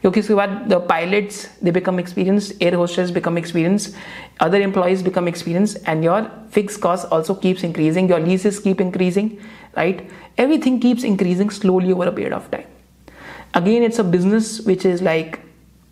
[0.00, 3.94] क्योंकि उसके बाद the pilots they become experience air hostess become experience
[4.40, 9.30] other employees become experience and your fix cost also keeps increasing your lease keep increasing
[9.76, 10.08] right
[10.38, 12.74] every keeps increasing slowly over a period of time
[13.54, 15.36] again it's a business which is like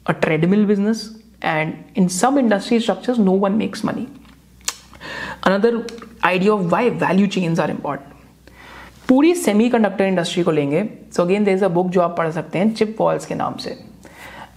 [0.06, 1.04] a treadmill business
[1.44, 4.06] and in some industry structures no one makes money
[5.46, 5.86] another
[6.24, 8.12] idea of why value chain are important
[9.08, 12.30] पूरी semiconductor industry को लेंगे so again there is a book जो आप पढ़
[12.30, 13.76] सकते हैं chip walls के नाम से।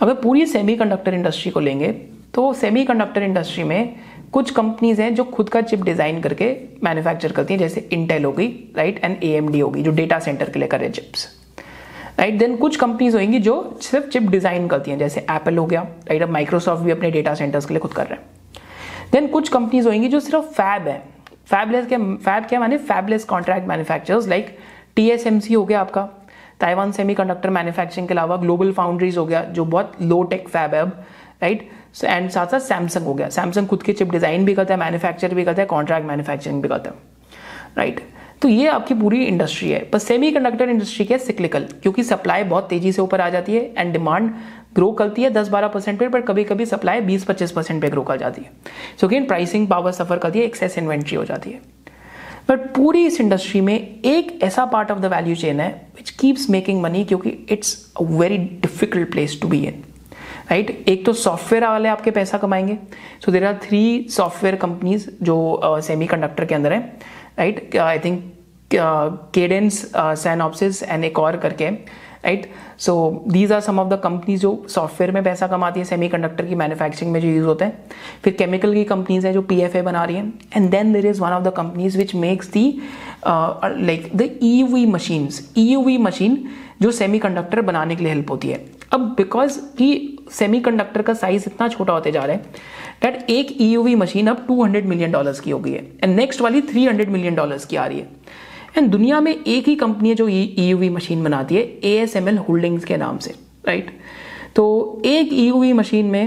[0.02, 1.92] अगर पूरी सेमीकंडक्टर इंडस्ट्री को लेंगे
[2.34, 3.96] तो सेमीकंडक्टर इंडस्ट्री में
[4.34, 8.48] कुछ कंपनीज़ हैं जो खुद का चिप डिज़ाइन करके मैन्युफैक्चर करती हैं, जैसे इंटेल होगी
[8.78, 11.28] right and A M D होगी जो डेटा सेंटर के लिए करे चिप्स
[12.20, 15.82] राइट देन कुछ कंपनीज़ होंगी जो सिर्फ़ चिप डिज़ाइन करती हैं, जैसे एप्पल हो गया
[15.82, 18.26] राइट अब माइक्रोसॉफ्ट भी अपने डेटा सेंटर्स के लिए खुद कर रहे हैं.
[19.12, 21.02] देन कुछ कंपनीज़ होंगी जो सिर्फ़ फैब है.
[21.46, 22.78] फैबलेस के फैब क्या माने?
[22.78, 24.58] Fabless contract manufacturers like
[24.96, 26.10] TSMC हो गया आपका
[26.60, 30.82] ताइवान सेमीकंडक्टर मैन्युफैक्चरिंग के अलावा ग्लोबल फाउंड्रीज हो गया, जो बहुत लो टेक फैब है
[30.82, 31.04] अब
[31.44, 31.70] राइट
[32.04, 35.34] एंड साथ साथ सैमसंग हो गया। सैमसंग खुद के चिप डिज़ाइन भी करता है मैन्युफैक्चर
[35.34, 36.96] भी करता है कॉन्ट्रैक्ट मैन्युफैक्चरिंग भी करता है
[37.78, 38.02] राइट
[38.42, 42.68] तो ये आपकी पूरी इंडस्ट्री है। पर सेमी कंडक्टर इंडस्ट्री क्या सिक्लिकल क्योंकि सप्लाई बहुत
[42.70, 44.30] तेज़ी से ऊपर आ जाती है एंड डिमांड
[44.76, 48.42] ग्रो करती है 10-12 परसेंट पर कभी कभी सप्लाई 20-25 परसेंट पे ग्रो कर जाती
[48.42, 48.52] है।
[49.02, 51.62] So again pricing power suffer करती है एक्सेस इन्वेंट्री हो जाती है।
[52.50, 56.50] बट पूरी इस इंडस्ट्री में एक ऐसा part of the value chain है विच कीप्स
[56.50, 59.84] मेकिंग मनी क्योंकि it's a very difficult place to be in
[60.52, 62.78] right एक तो सॉफ्टवेयर वाले आपके पैसा कमाएँगे।
[63.26, 66.80] So there are three software companies जो सेमी uh, कंडक्टर के अंदर है
[67.40, 68.34] right I think
[69.34, 71.70] Cadence Synopsys and एक और करके
[72.26, 72.50] right
[72.80, 76.56] so these are some of the companies जो सॉफ्टवेयर में पैसा कमाती है सेमीकंडक्टर की
[76.56, 77.90] मैन्युफैक्चरिंग में जो यूज़ होते हैं।
[78.24, 81.06] फिर केमिकल की कंपनीज़ हैं जो पी एफ़ ए बना रही हैं। And then there
[81.06, 82.66] is one of the companies which makes the
[83.28, 86.44] like the EUV machines V machine
[86.82, 91.44] जो सेमी कंडक्टर बनाने के लिए हेल्प होती है। अब बिकॉज़ कि सेमीकंडक्टर का साइज़
[91.48, 92.42] इतना छोटा होते जा रहा है
[93.02, 96.62] दैट एक ईयूवी मशीन अब 200 मिलियन डॉलर्स की हो गई है। एंड नेक्स्ट वाली
[96.64, 98.08] 300 मिलियन डॉलर्स की आ रही है।
[98.78, 102.30] एंड दुनिया में एक ही कंपनी है जो ईयूवी मशीन बनाती है A S M
[102.30, 103.36] L holdings के नाम से
[103.68, 103.92] राइट
[104.56, 104.66] तो
[105.06, 106.24] एक ईयूवी मशीन में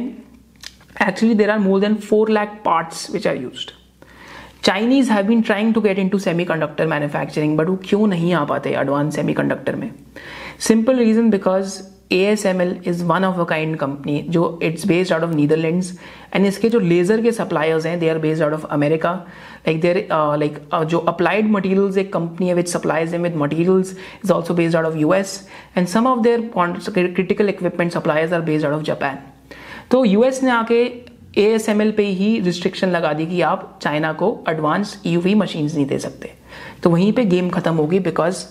[1.02, 3.66] actually there are more than four lakh parts which are use
[4.64, 8.70] Chinese have been trying to get into semiconductor manufacturing but वो क्यों नहीं आ पाते
[8.70, 9.90] एडवांस सेमी कंडक्टर में?
[10.58, 11.80] Simple reason because
[12.12, 15.90] ASML is one of a kind company जो it's based out of Netherlands
[16.36, 19.12] and इसके जो laser के सप्लायर्स हैं they are based out of America
[19.66, 24.54] like there like जो अप्लाइड मटेरियल्स एक company है which supplies with materials is also
[24.54, 25.38] based out of U S
[25.76, 26.50] and some of their
[26.90, 29.18] critical equipment suppliers are based out of Japan
[29.90, 30.82] तो U S ने आके
[31.38, 35.20] ए S M L पे ही restriction लगा दी कि आप China को advance you
[35.20, 36.30] we machines नहीं दे सकते।
[36.82, 38.44] तो वहीं पे गेम खत्म होगी because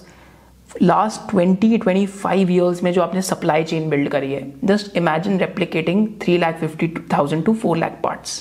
[0.82, 5.40] last twenty twenty five years में जो आपने सप्लाई चेन बिल्ड करी है just imagine
[5.40, 8.38] replicating three lakh fifty thousand to four lakh parts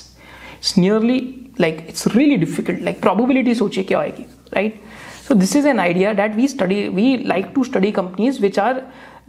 [0.53, 1.19] it's nearly
[1.61, 4.81] like it's really difficult like probability सोचिए क्या आएगी right
[5.27, 8.81] so this is an idea that we study we like to study companies which are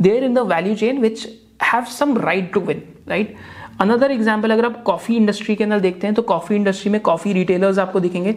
[0.03, 1.27] there in the value chain which
[1.63, 3.35] have some right to win right
[3.81, 7.33] another example अगर आप coffee industry के अंदर देखते हैं तो coffee industry में coffee
[7.33, 8.35] retailers आपको दिखेंगे।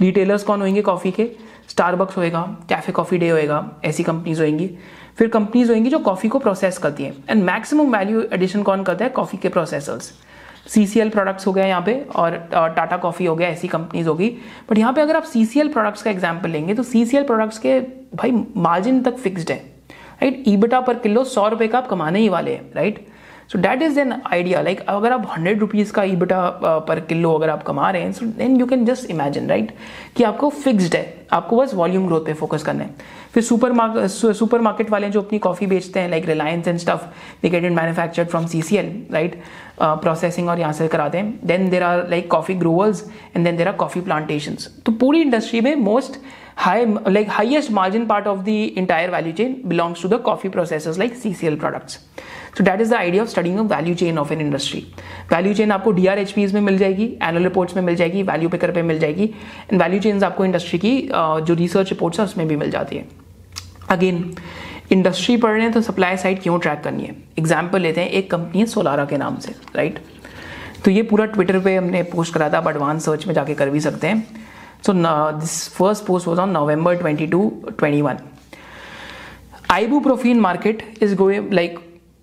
[0.00, 1.28] रिटेलर्स कौन होंगे कॉफ़ी के?
[1.68, 4.70] स्टारबक्स होएगा कैफ़े कॉफ़ी डे होएगा, ऐसी कंपनीज़ होएँगी।
[5.18, 9.04] फिर कंपनीज़ होएँगी जो कॉफ़ी को प्रोसेस करती हैं। एंड मैक्सिमम वैल्यू एडिशन कौन करता
[9.04, 9.10] है?
[9.10, 10.12] कॉफ़ी के processors
[10.68, 14.08] C C L products हो गया यहाँ पे और टाटा कॉफ़ी हो गया, ऐसी कंपनीज़
[14.08, 14.28] होगी।
[14.70, 17.16] बट यहाँ पे अगर आप सी सी एल प्रोडक्ट्स का एग्ज़ाम्पल लेंगे तो सी सी
[17.16, 17.80] एल प्रोडक्ट्स के
[18.14, 19.58] भाई मार्जिन तक फिक्स्ड है।
[20.22, 23.06] राइट ईबटा पर किलो सौ रुपए का आप कमाने ही वाले हैं right
[23.52, 26.48] so that is an idea like अगर आप हंड्रेड रुपीज़ का ई ईबटा
[26.88, 29.70] पर किलो अगर आप कमा रहे हैं so then you can just imagine right
[30.16, 34.06] कि आपको फिक्स्ड है। आपको बस वॉल्यूम ग्रोथ पे फोकस करना है। फिर सुपर मार्केट
[34.36, 37.04] सुपर मार्केट वाले जो अपनी कॉफ़ी बेचते हैं like Reliance and stuff
[37.42, 39.40] they get it manufactured from C C L right
[39.80, 43.04] processing और यहाँ से कराते हैं। Then there are like coffee growers
[43.36, 44.56] and then there are coffee plantation
[44.86, 46.20] तो पूरी इंडस्ट्री में most
[46.58, 48.52] high, like highest margin part of the
[48.82, 51.98] entire value chain belongs to the coffee processors like CCL products.
[52.56, 54.80] So that is the idea of studying a value chain of an industry.
[55.30, 58.82] Value chain आपको DRHPs में मिल जाएगी annual reports में मिल जाएगी value picker पे
[58.82, 59.24] मिल जाएगी
[59.72, 63.06] एंड वैल्यू चेन्स आपको इंडस्ट्री की जो रिसर्च रिपोर्ट्स है उसमें भी मिल जाती है
[63.90, 64.24] अगेन
[64.92, 68.30] इंडस्ट्री पढ़ रहे हैं तो सप्लाई साइड क्यों ट्रैक करनी है एग्ज़ाम्पल लेते हैं एक
[68.30, 69.98] कंपनी है सोलारा के नाम से राइट
[70.84, 73.70] तो ये पूरा ट्विटर पे हमने पोस्ट करा था आप एडवांस सर्च में जाके कर
[73.70, 74.44] भी सकते हैं
[74.82, 78.18] So now this first post was on November 22, 21.
[79.68, 81.78] Ibuprofen market is going like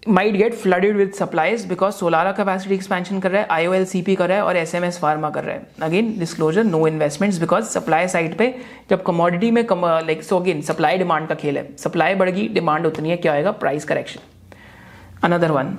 [0.08, 4.02] might get flooded with supplies because Solara capacity expansion कर रहा है आईओ एल सी
[4.02, 6.86] पी कर रहा है और एस एम एस फार्मा कर रहा है। Again disclosure no
[6.88, 8.54] investment because supply side पे
[8.90, 13.10] जब कमोडिटी में like so again supply demand का खेल है। सप्लाई बढ़गी डिमांड उतनी
[13.10, 14.20] है, क्या होगा price correction
[15.24, 15.78] another one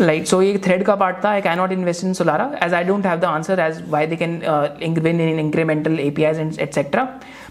[0.00, 2.84] like so ये थ्रेड का पार्ट था I can not invest in Solara as I
[2.84, 4.42] don't have the answer as why they can
[4.82, 7.08] in incremental APIs and etcetera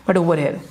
[0.07, 0.61] but over here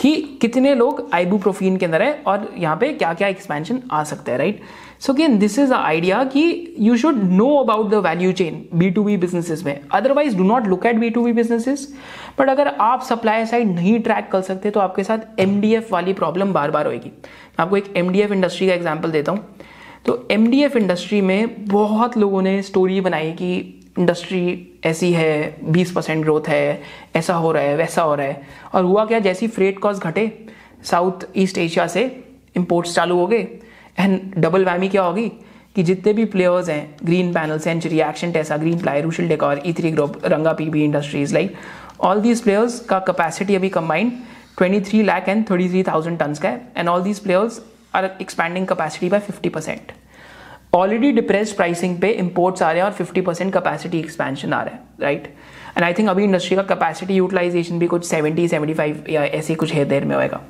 [0.00, 4.32] कि कितने लोग आइबूप्रोफीन के अंदर है और यहाँ पे क्या क्या एक्सपेंशन आ सकता
[4.32, 4.60] है right
[5.00, 9.02] so again this is idea कि you should know about the value chain B to
[9.04, 11.86] B businesses में। Otherwise do not look at B to B businesses
[12.38, 16.52] but अगर आप सप्लाई साइड नहीं ट्रैक कर सकते तो आपके साथ एमडीएफ वाली प्रॉब्लम
[16.52, 19.44] बार बार होगी मैं आपको एक एम डी एफ़ इंडस्ट्री का एग्ज़ाम्पल देता हूँ।
[20.06, 24.42] तो एम डी एफ़ इंडस्ट्री में बहुत लोगों ने स्टोरी बनाई कि इंडस्ट्री
[24.84, 25.32] ऐसी है
[25.72, 26.82] 20 परसेंट ग्रोथ है
[27.16, 28.42] ऐसा हो रहा है वैसा हो रहा है।
[28.74, 30.30] और हुआ क्या जैसी फ्रेट कॉस्ट घटे
[30.84, 32.04] साउथ ईस्ट एशिया से
[32.56, 33.46] इम्पोर्ट्स चालू हो गए
[33.98, 35.28] एंड डबल वैमी क्या होगी
[35.74, 36.96] कि जितने भी प्लेयर्स हैं
[37.32, 41.54] Greenpanel Century Action Tesa Greenply Rushil Decor E three group रंगा P B industries like
[42.00, 44.12] all these players का कैपेसिटी अभी कंबाइंड
[44.62, 47.60] 23 लाख एंड 33,000 टन्स का है and all these players
[47.94, 49.92] are expanding capacity by 50 percent
[50.74, 54.74] already depress pricing पे imports आ रहे हैं और 50 परसेंट कैपेसिटी एक्सपेंशन आ रहा
[54.74, 55.26] है राइट
[55.76, 59.72] एंड आई थिंक अभी इंडस्ट्री का कैपेसिटी यूटिलाइजेशन भी कुछ 70 75 या ऐसे कुछ
[59.72, 60.40] है देर में होएगा।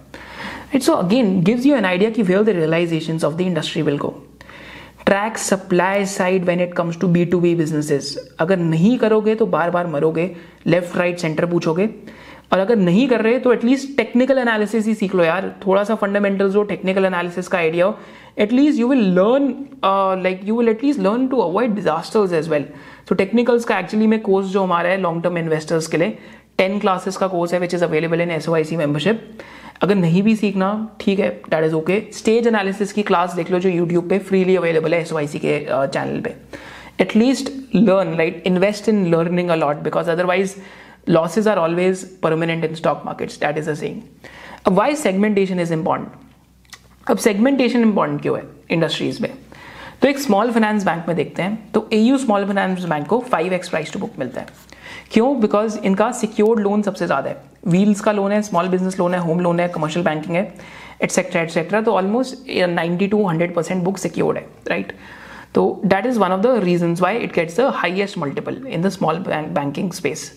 [0.75, 3.99] It's so again gives you an idea कि where the realisation of the industry will
[3.99, 4.11] go
[5.07, 9.47] track supply side when it comes to B to B businesses अगर नहीं करोगे तो
[9.47, 10.31] बार बार मरोगे
[10.67, 11.89] लेफ़्ट राइट सेंटर पूछोगे।
[12.53, 15.95] और अगर नहीं कर रहे तो एटलीस्ट टेक्निकल एनालिसिस ही सीख लो यार। थोड़ा सा
[15.95, 17.99] फंडामेंटल्स हो टेक्निकल एनालिसिस का आइडिया हो।
[18.39, 19.55] At least you will learn
[20.23, 22.65] like you will at least learn to avoid disasters as well
[23.09, 26.19] तो टेक्निकल्स का एक्चुअली में कोर्स जो हमारा है लॉन्ग टर्म इन्वेस्टर्स के लिए
[26.59, 29.39] टेन क्लासेस का कोर्स है which is available in S O I C membership
[29.83, 33.59] अगर नहीं भी सीखना, ठीक है that is okay stage analysis की क्लास देख लो
[33.59, 36.35] जो यूट्यूब पे फ्रीली अवेलेबल है एस आई सी के चैनल पे।
[37.01, 40.55] At least learn like invest in learning a lot because otherwise
[41.17, 44.01] losses are always permanent in stock markets, that is a saying.
[44.67, 46.09] अब why segmentation is important?
[47.11, 49.31] अब segmentation important क्यों है industries में?
[50.03, 53.53] तो एक small finance bank में देखते हैं तो ए स्मॉल फाइनेंस बैंक को five
[53.53, 54.47] X price to book मिलता है.
[55.13, 55.41] क्यों?
[55.41, 57.43] बिकॉज़ इनका सिक्योर्ड लोन सबसे ज़्यादा है.
[57.67, 60.43] व्हील्स का लोन है स्मॉल बिज़नेस लोन है होम लोन है कमर्शियल बैंकिंग है
[61.03, 64.93] एटसेट्रा एटसेट्रा तो almost ninety to hundred percent book secured है राइट
[65.55, 68.89] तो that is one of the reason why it gets the highest multiple in the
[68.89, 70.33] small banking space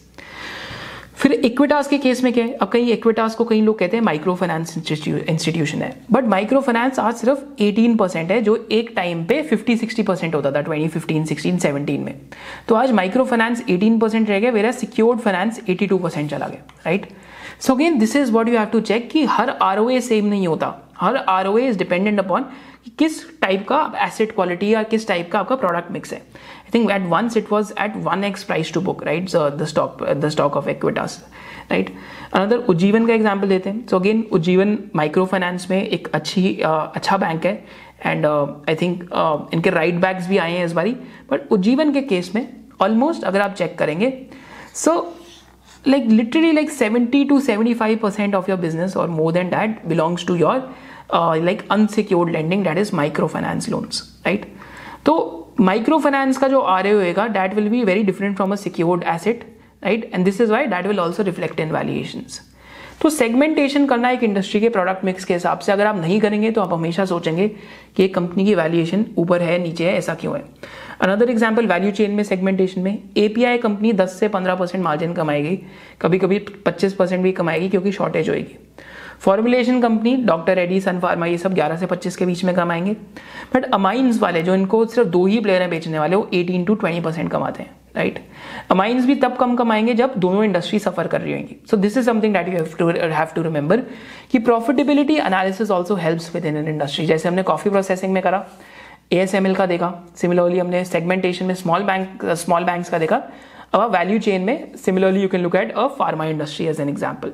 [1.16, 2.54] फिर Equitas के case में क्या है?
[2.54, 7.00] अब कहीं इक्विटास को कई लोग कहते हैं माइक्रो फाइनेंस इंस्टीट्यूशन है। बट माइक्रो फाइनेंस
[7.00, 11.26] आज सिर्फ़ 18 परसेंट है, जो एक टाइम पे 50 60 परसेंट होता था 2015
[11.26, 12.14] 16 17 में।
[12.68, 16.74] तो आज माइक्रो फाइनेंस 18 परसेंट रह गया वेरा सिक्योर्ड फाइनेंस 82 परसेंट चला गया
[16.86, 17.08] right
[17.60, 20.76] so again this is what you have to check कि हर आरओए सेम नहीं होता।
[21.00, 22.46] हर आर इज़ डिपेंडेंट अपॉन
[23.00, 26.22] किस टाइप का एसेट क्वालिटी या किस टाइप का आपका प्रोडक्ट मिक्स है।
[26.74, 29.30] Think at once it was at 1x price to book right?
[29.30, 31.22] So the stock the stock of equitas
[31.70, 31.90] right
[32.34, 36.88] another Ujjivan का example देते हैं so again Ujjivan micro finance में एक अच्छी uh,
[36.96, 37.54] अच्छा बैंक है
[38.06, 39.04] and I think
[39.54, 40.96] इनके write backs भी आए हैं इस बारी
[41.32, 42.48] बट उज्जीवन के केस में
[42.82, 44.12] ऑलमोस्ट अगर आप चेक करेंगे
[44.76, 44.96] so
[45.88, 49.86] like literally like seventy to seventy five percent of your business और more than that
[49.88, 50.70] belongs to your
[51.44, 54.46] like unsecured lending that is micro finance loans right
[55.06, 55.16] तो
[55.60, 59.44] micro finance का जो R होएगा that will be very different from a secured asset
[59.84, 62.26] right and this is why that will also reflect in valuation
[63.02, 66.52] तो segmentation करना एक industry के product mix के हिसाब से, अगर आप नहीं करेंगे
[66.52, 67.48] तो आप हमेशा सोचेंगे
[67.96, 70.44] कि एक कंपनी की वैल्यूएशन ऊपर है, नीचे है, ऐसा क्यों है?
[71.02, 75.58] अनदर एग्ज़ाम्पल वैल्यू चेन में सेगमेंटेशन में एपीआई कंपनी 10 से 15 परसेंट मार्जिन कमाएगी
[76.02, 78.58] कभी कभी 25 परसेंट भी कमाएगी क्योंकि शॉर्टेज होएगी।
[79.24, 82.96] Formulation company, Doctor Reddy Sun pharma, ये सब 11 से 25 के बीच में कमाएँगे
[83.54, 86.76] बट अमाइंस वाले, जो इनको सिर्फ़ दो ही प्लेयर हैं बेचने वाले, वो 18 टू
[86.78, 88.20] 20 परसेंट कमाते हैं राइट
[88.72, 92.06] अमाइंस भी तब कम कमाएँगे जब दोनों इंडस्ट्री सफ़र कर रही होंगी। So this is
[92.06, 93.84] something that you have to remember
[94.32, 98.46] कि profitability analysis also helps with in an industry जैसे हमने कॉफ़ी प्रोसेसिंग में करा
[99.12, 103.22] एएसएमएल का देखा सिमिलरली हमने सेगमेंटेशन में स्मॉल बैंक स्मॉल बैंक्स का देखा।
[103.74, 107.34] अब वैल्यू चेन में similarly you can look at a pharma industry as an example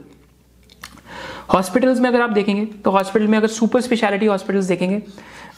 [1.53, 4.97] hospitals में अगर आप देखेंगे तो हॉस्पिटल में अगर सुपर स्पेशलिटी हॉस्पिटल्स देखेंगे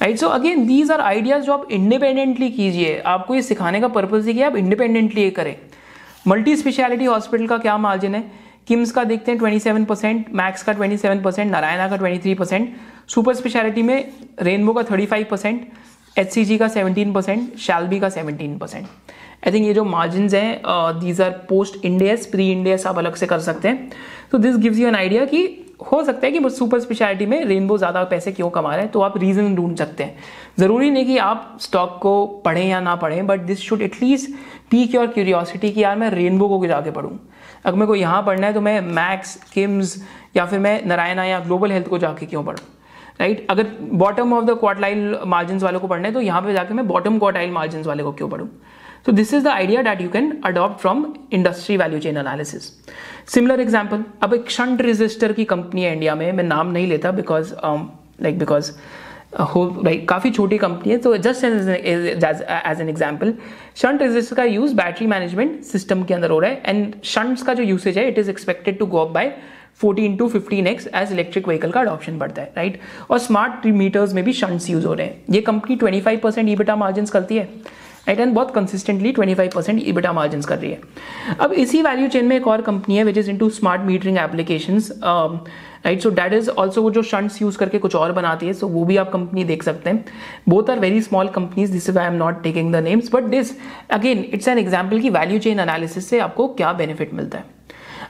[0.01, 4.27] right so again these are ideas जो आप इंडिपेंडेंटली कीजिए। आपको ये सिखाने का पर्पज
[4.27, 5.55] है कि आप इंडिपेंडेंटली ये करें।
[6.27, 8.23] मल्टी स्पेशलिटी हॉस्पिटल का क्या मार्जिन है?
[8.68, 12.76] किम्स का देखते हैं 27 परसेंट मैक्स का 27 परसेंट नारायणा का 23 परसेंट
[13.09, 14.11] सुपर स्पेशलिटी में
[14.41, 15.68] रेनबो का 35 परसेंट
[16.15, 18.85] एच का 17 परसेंट शैलबी का 17 परसेंट
[19.47, 20.61] आई थिंक ये जो मार्जिन हैं
[20.99, 23.91] these are post IndAS pre IndAS आप अलग से कर सकते हैं।
[24.31, 25.45] तो this gives you an idea कि
[25.82, 29.02] हो सकता है कि सुपर स्पेशलिटी में रेनबो ज़्यादा पैसे क्यों कमा रहे हैं तो
[29.02, 30.18] आप रीज़न ढूंढ सकते हैं।
[30.60, 34.30] ज़रूरी नहीं कि आप स्टॉक को पढ़ें या ना पढ़ें but this should at least
[34.72, 37.18] pique your curiosity कि यार मैं रेनबो को जाके पढ़ूँ?
[37.66, 39.95] अगर मेरे को यहाँ पढ़ना है तो मैं मैक्स किम्स
[40.38, 42.68] या फिर मैं नारायणा या ग्लोबल हेल्थ को जाके क्यों पढ़ूँ?
[43.20, 43.52] Right right?
[43.52, 43.68] अगर
[43.98, 47.18] bottom of the quartile margin वाले को पढ़ना है तो यहाँ पे जाके मैं बॉटम
[47.20, 48.48] क्वार्टाइल मार्जिन वाले को क्यों पढ़ूँ?
[49.06, 52.73] So this is the idea that you can adopt from industry value chain analysis.
[53.26, 57.11] Similar example, अब एक शंट रजिस्टर की कंपनी है इंडिया में मैं नाम नहीं लेता
[57.11, 57.53] बिकॉज़
[58.22, 58.72] लाइक बिकॉज़
[59.53, 63.34] हो लाइक काफ़ी छोटी कंपनी है तो just as an example
[63.82, 67.53] shunt resistor का यूज़ बैटरी मैनेजमेंट सिस्टम के अंदर हो रहा है एंड शंट्स का
[67.53, 69.34] जो यूसेज है it is expected to go up by
[69.84, 72.80] 14 to 15 X as electric vehicle का अडॉप्शन बढ़ता है राइट
[73.10, 76.76] और स्मार्ट मीटर्स में भी शंट्स यूज़ हो रहे हैं। ये कंपनी 25 परसेंट ईबिटा
[76.76, 77.49] मार्जिन करती है।
[78.07, 80.82] एंड बहुत कंसिस्टेंटली 25 परसेंट ईबिटा मार्जिन कर रही है।
[81.40, 84.80] अब इसी वैल्यू चेन में एक और कंपनी है which is into smart metering application
[85.86, 88.73] right so that is also जो शंट्स यूज़ करके कुछ और बनाती है सो so
[88.73, 90.06] वो भी आप कंपनी देख सकते हैं।
[90.49, 93.56] Both are very small companies this is I am not taking the names but this
[93.91, 97.60] again it's an example की वैल्यू चेन एनालिसिस से आपको क्या बेनिफिट मिलता है।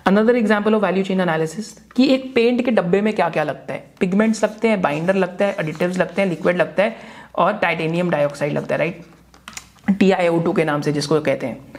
[0.07, 3.73] Another example of value chain analysis कि एक पेंट के डब्बे में क्या क्या लगता
[3.73, 6.95] है। पिगमेंट्स लगते हैं बाइंडर लगता है एडिटिव्स लगते हैं लिक्विड लगता है,
[7.35, 9.03] और टाइटेनियम डाइऑक्साइड लगता है right
[9.87, 11.73] T I O two के नाम से जिसको कहते हैं।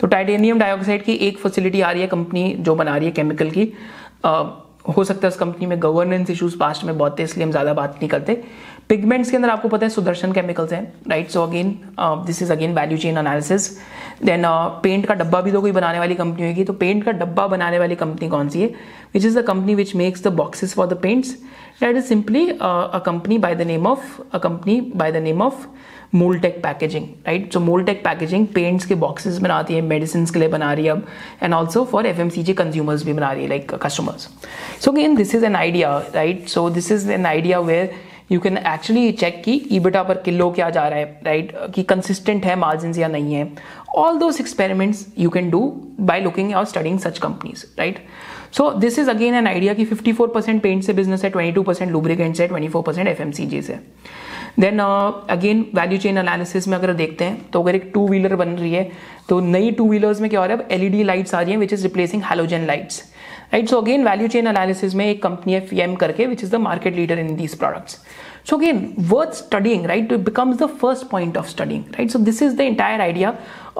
[0.00, 3.50] तो टाइटेनियम डाइऑक्साइड की एक फैसिलिटी आ रही है कंपनी जो बना रही है केमिकल
[3.50, 3.72] की।
[4.24, 4.42] आ,
[4.88, 7.72] हो सकता है उस कंपनी में गवर्नेंस इश्यूज़ पास्ट में बहुत थे इसलिए हम ज़्यादा
[7.74, 8.42] बात नहीं करते।
[8.88, 11.70] पिगमेंट्स के अंदर आपको पता है सुदर्शन केमिकल्स हैं right so again
[12.26, 13.68] this is again value chain analysis
[14.24, 14.42] then
[14.82, 17.78] paint का डब्बा भी तो कोई बनाने वाली कंपनी होगी तो पेंट का डब्बा बनाने
[17.78, 18.68] वाली कंपनी कौन सी है?
[19.14, 21.32] Which is the company which makes the boxes for the paints
[21.80, 25.66] that is simply a company by the name of a company by the name of
[26.14, 30.72] Moldtek Packaging right so Moldtek Packaging paints के boxes बनाती है medicine के लिए बना
[30.72, 31.06] रही है अब
[31.42, 34.28] and also for F M C G consumers भी बना रही है like customers
[34.80, 37.94] so again this is an idea right so this is an idea where
[38.32, 41.74] you can actually check की ईबिटा पर किलो क्या जा रहा है राइट right?
[41.74, 43.52] कि कंसिस्टेंट है मार्जिन या नहीं है.
[43.96, 45.60] All those experiments you can do
[46.00, 47.98] by looking और studying such companies right
[48.52, 51.90] so this is again an idea कि 54 परसेंट पेंट से बिज़नेस है 22 परसेंट
[51.92, 53.78] लुब्रिकेंट से 24 percent F M C G से.
[54.60, 58.48] Then again value chain analysis में अगर देखते हैं तो अगर एक टू व्हीलर बन
[58.48, 58.90] रही है
[59.28, 60.62] तो नई टू व्हीलर्स में क्या हो रहा है?
[60.62, 63.02] अब एलईडी लाइट्स आ रही हैं which is replacing halogen lights
[63.52, 66.60] right so again value chain analysis में एक कंपनी है फीएम करके which is the
[66.70, 67.98] market leader in these products
[68.48, 68.80] so, again,
[69.10, 70.12] worth studying, right?
[70.16, 72.12] It becomes the first point of studying, right?
[72.12, 73.32] So, this is the entire idea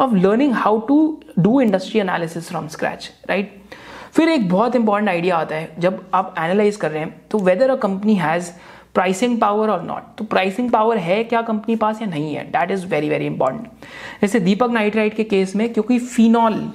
[0.04, 0.96] of learning how to
[1.40, 3.52] do industry analysis from scratch, right?
[4.16, 7.70] फिर एक बहुत important idea आता है, जब आप analyse कर रहे हैं तो whether
[7.70, 8.50] a company has
[8.97, 12.44] pricing power और नॉट तो प्राइसिंग पावर है क्या कंपनी पास या नहीं है?
[12.44, 13.68] That is very very important
[14.23, 16.73] जैसे दीपक नाइट्राइट के केस में, क्योंकि फिनॉल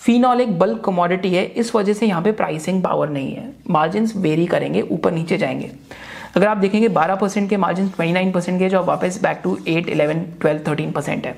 [0.00, 4.06] फिनॉल एक बल्क कमोडिटी है, इस वजह से यहाँ पे प्राइसिंग पावर नहीं है। मार्जिन
[4.16, 5.70] वेरी करेंगे, ऊपर नीचे जाएँगे।
[6.36, 9.88] अगर आप देखेंगे 12 परसेंट के मार्जिन 29 परसेंट के, जो वापस बैक टू 8
[9.90, 11.36] 11 12 13 परसेंट है।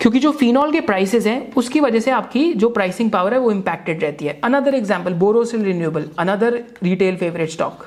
[0.00, 3.52] क्योंकि जो फिनॉल के प्राइसेस हैं, उसकी वजह से आपकी जो प्राइसिंग पावर है, वो
[3.52, 7.86] इंपैक्टेड रहती है। Another example Borosil Renewable another retail favourite stock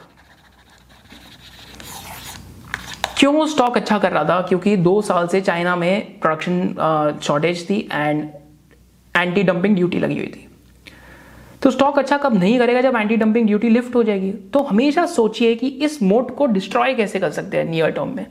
[3.18, 4.42] क्यों स्टॉक अच्छा कर रहा था?
[4.42, 8.28] क्योंकि दो साल से चाइना में प्रोडक्शन शॉर्टेज थी एंड
[9.16, 10.48] एंटी डंपिंग ड्यूटी लगी हुई थी।
[11.62, 14.32] तो स्टॉक अच्छा कब नहीं करेगा जब एंटी डंपिंग ड्यूटी लिफ्ट हो जाएगी?
[14.32, 18.26] तो हमेशा सोचिए कि इस मोड को डिस्ट्रॉय कैसे कर सकते हैं नियर टर्म में।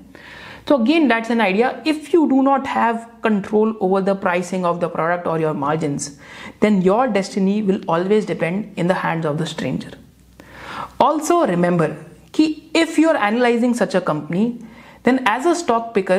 [0.66, 4.78] तो again that's an idea if you do not have control over the pricing of
[4.80, 5.96] the product और your margin
[6.62, 9.96] then your destiny will always depend in the hands of the stranger
[11.00, 11.96] also remember
[12.34, 12.44] कि
[12.76, 14.46] if you are analysing such a company
[15.04, 16.18] then as a stock picker,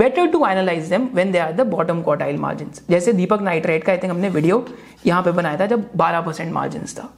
[0.00, 2.80] better to analyze them when they are the bottom quartile margins.
[2.90, 4.64] जैसे Deepak nitrite का I think हमने video
[5.06, 7.08] यहाँ पे बनाया था जब 12 percent margin था।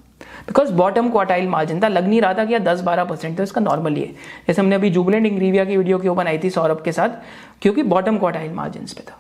[0.46, 3.60] बिकॉज़ बॉटम क्वार्टाइल मार्जिन था, लग नहीं रहा था कि दस बारह परसेंट था उसका
[3.60, 4.12] नॉर्मली है
[4.46, 7.08] जैसे हमने अभी जुबलेंट इंग्रीविया की वीडियो क्यों बनाई थी सौरभ के साथ?
[7.62, 9.18] क्योंकि बॉटम क्वार्टाइल मार्जिन पे था।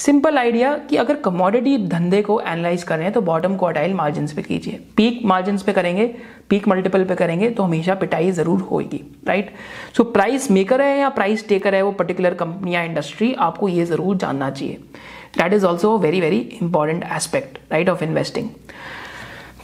[0.00, 4.26] सिंपल आइडिया कि अगर कमोडिटी धंधे को एनालाइज कर रहे हैं तो बॉटम क्वार्टाइल मार्जिन
[4.26, 6.06] पे कीजिए। पीक मार्जिन पे करेंगे
[6.50, 9.50] पीक मल्टीपल पे करेंगे तो हमेशा पिटाई ज़रूर होगी राइट
[9.96, 13.84] सो प्राइस मेकर है या प्राइस टेकर है वो पर्टिकुलर कंपनी या इंडस्ट्री आपको ये
[13.86, 14.78] ज़रूर जानना चाहिए।
[15.36, 18.48] That is also very very important aspect right of investing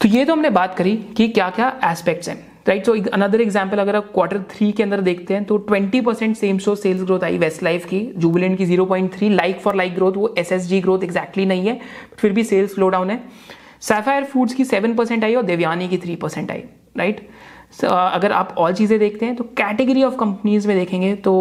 [0.02, 2.38] तो ये तो हमने बात करी कि क्या क्या एस्पेक्ट्स हैं।
[2.68, 6.36] राइट सो अनदर एग्ज़ाम्पल अगर आप क्वार्टर थ्री के अंदर देखते हैं तो 20 percent
[6.36, 10.12] same show sales growth आई वेस्ट लाइफ की जुबिलेंट की 0.3 लाइक फॉर लाइक ग्रोथ
[10.12, 11.78] वो एसएसजी ग्रोथ एक्जैक्टली नहीं है,
[12.18, 13.22] फिर भी सेल्स स्लो डाउन है।
[13.82, 16.64] सैफायर फूड्स की सेवन परसेंट आई और देवयानी की थ्री परसेंट आई
[16.96, 17.28] राइट
[17.82, 21.34] अगर आप और चीज़ें देखते हैं तो कैटेगरी ऑफ़ कंपनीज़ में देखेंगे तो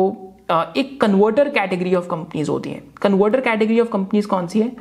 [0.51, 4.71] एक कन्वर्टर कैटेगरी ऑफ़ कंपनीज़ होती हैं। कन्वर्टर कैटेगरी ऑफ़ कंपनीज़ कौन सी है?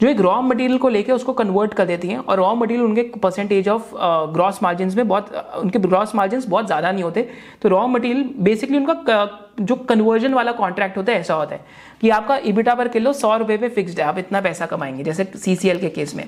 [0.00, 3.02] जो एक रॉ मटेरियल को लेकर उसको कन्वर्ट कर देती हैं और रॉ मटेरियल उनके
[3.22, 3.90] परसेंटेज ऑफ़
[4.32, 7.28] ग्रॉस मार्जिन में बहुत उनके ग्रॉस मार्जिन बहुत ज़्यादा नहीं होते।
[7.62, 11.60] तो रॉ मटेरियल बेसिकली उनका जो कन्वर्जन वाला कॉन्ट्रैक्ट होता है, ऐसा होता है
[12.00, 15.24] कि आपका इबिटा पर किलो सौ रुपए पे फिक्स्ड है, आप इतना पैसा कमाएँगे। जैसे
[15.36, 16.24] सीसीएल के केस में,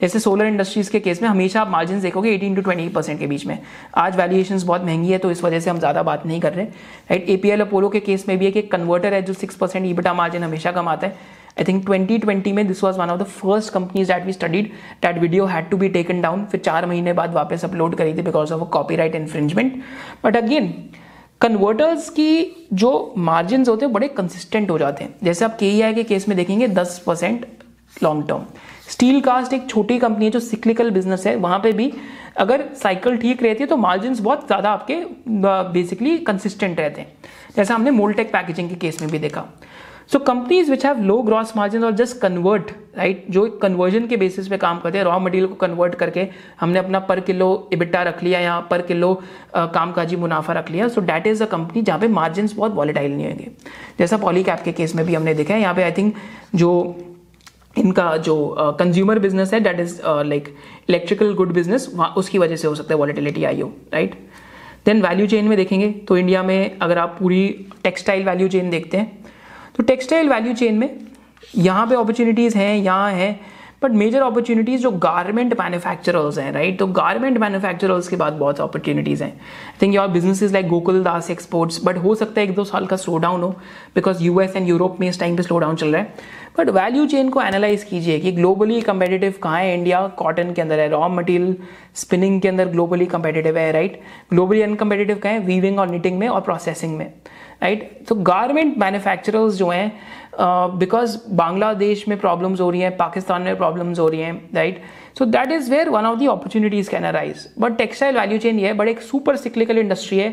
[0.00, 3.26] जैसे सोलर इंडस्ट्रीज़ के केस में हमेशा आप मार्जिन देखोगे 18 टू 20 परसेंट के
[3.26, 3.58] बीच में।
[3.96, 6.64] आज वैल्यूएशन बहुत महँगी है तो इस वजह से हम ज़्यादा बात नहीं कर रहे
[6.64, 10.72] राइट एपीएल अपोलो के केस में भी एक कन्वर्टर है जो सिक्स परसेंट मार्जिन हमेशा
[10.72, 14.32] कमाता है। I think 2020 में this was one of the first companies that we
[14.32, 14.70] studied
[15.02, 18.22] that video had to be taken down फिर चार महीने बाद वापस अपलोड करी थी
[18.22, 19.82] because of a copyright infringement
[20.24, 20.72] but again
[21.40, 26.04] converters की जो मार्जिन होते हैं, बड़े कंसिस्टेंट हो जाते हैं। जैसे आप के के
[26.04, 27.46] केस में देखेंगे, दस percent
[28.02, 28.44] long term
[28.90, 31.92] steel cast एक छोटी कंपनी है, जो सिक्लिकल बिज़नेस है। वहाँ पे भी
[32.36, 34.96] अगर साइकिल ठीक रहती है तो मार्जिन बहुत ज़्यादा आपके
[35.72, 37.12] बेसिकली कंसिस्टेंट रहते हैं।
[37.56, 39.44] जैसा हमने मोलटेक पैकेजिंग के केस में भी देखा।
[40.12, 44.48] So companies which have low gross margin और जस्ट कन्वर्ट राइट जो कन्वर्जन के बेसिस
[44.48, 46.26] पे काम करते हैं रॉ मटेरियल को कन्वर्ट करके
[46.60, 49.14] हमने अपना पर किलो इबिट्टा रख लिया या पर किलो
[49.54, 53.26] कामकाजी मुनाफा रख लिया so that is a company जहाँ पे मार्जिन बहुत वॉलेटाइल नहीं
[53.26, 53.50] होंगे।
[53.98, 56.14] जैसा पॉलीकैप के केस में भी हमने देखा है, यहाँ पे आई थिंक
[56.54, 56.70] जो
[57.78, 58.36] इनका जो
[58.80, 60.54] कंज्यूमर बिज़नेस है that is like
[60.88, 64.14] electrical good business उसकी वजह से हो सकता है वॉलिटिलिटी आई हो राइट
[64.86, 67.44] देन वैल्यू चेन में देखेंगे तो इंडिया में अगर आप पूरी
[67.84, 69.24] टेक्सटाइल वैल्यू चेन देखते हैं
[69.74, 70.88] तो टेक्सटाइल वैल्यू चेन में
[71.56, 73.40] यहाँ पे अपॉर्चुनिटीज़ हैं, यहाँ हैं
[73.82, 79.22] बट मेजर अपॉर्चुनिटीज़ जो गारमेंट मैन्युफैक्चरर्स हैं राइट तो गारमेंट मैन्युफैक्चरर्स के बाद बहुत अपॉर्चुनिटीज़
[79.22, 80.68] हैं। I think your business is like
[81.04, 83.50] Gokaldas Exports but हो सकता है एक दो साल का स्लो डाउन हो
[83.94, 87.06] बिकॉज़ यूएस एंड यूरोप में इस टाइम पे स्लो डाउन चल रहा है। बट वैल्यू
[87.06, 91.08] चेन को एनालाइज कीजिए कि ग्लोबली कंपेटिटिव कहाँ है इंडिया कॉटन के अंदर है रॉ
[91.08, 91.56] मटेरियल
[91.94, 96.40] स्पिनिंग के अंदर ग्लोबली कंपेटिटिव है राइट ग्लोबली अनकम्पेटिटिव कहाँ वीविंग और निटिंग में और
[96.40, 97.12] प्रोसेसिंग में।
[97.62, 99.92] राइट तो गारमेंट मैन्युफैक्चरर्स जो हैं
[100.78, 104.80] बिकॉज़ बांग्लादेश में प्रॉब्लम्स हो रही हैं पाकिस्तान में प्रॉब्लम्स हो रही हैं right
[105.18, 108.66] so that is where one of the opportunities can arise but textile value chain ये
[108.66, 110.30] है बट एक सुपर सिक्लिकल इंडस्ट्री है,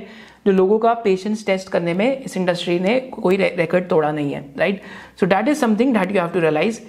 [0.48, 4.46] जो लोगों का पेशेंस टेस्ट करने में इस इंडस्ट्री ने कोई रिकॉर्ड तोड़ा नहीं है
[4.58, 4.82] right
[5.20, 6.80] so that is something that you have to realise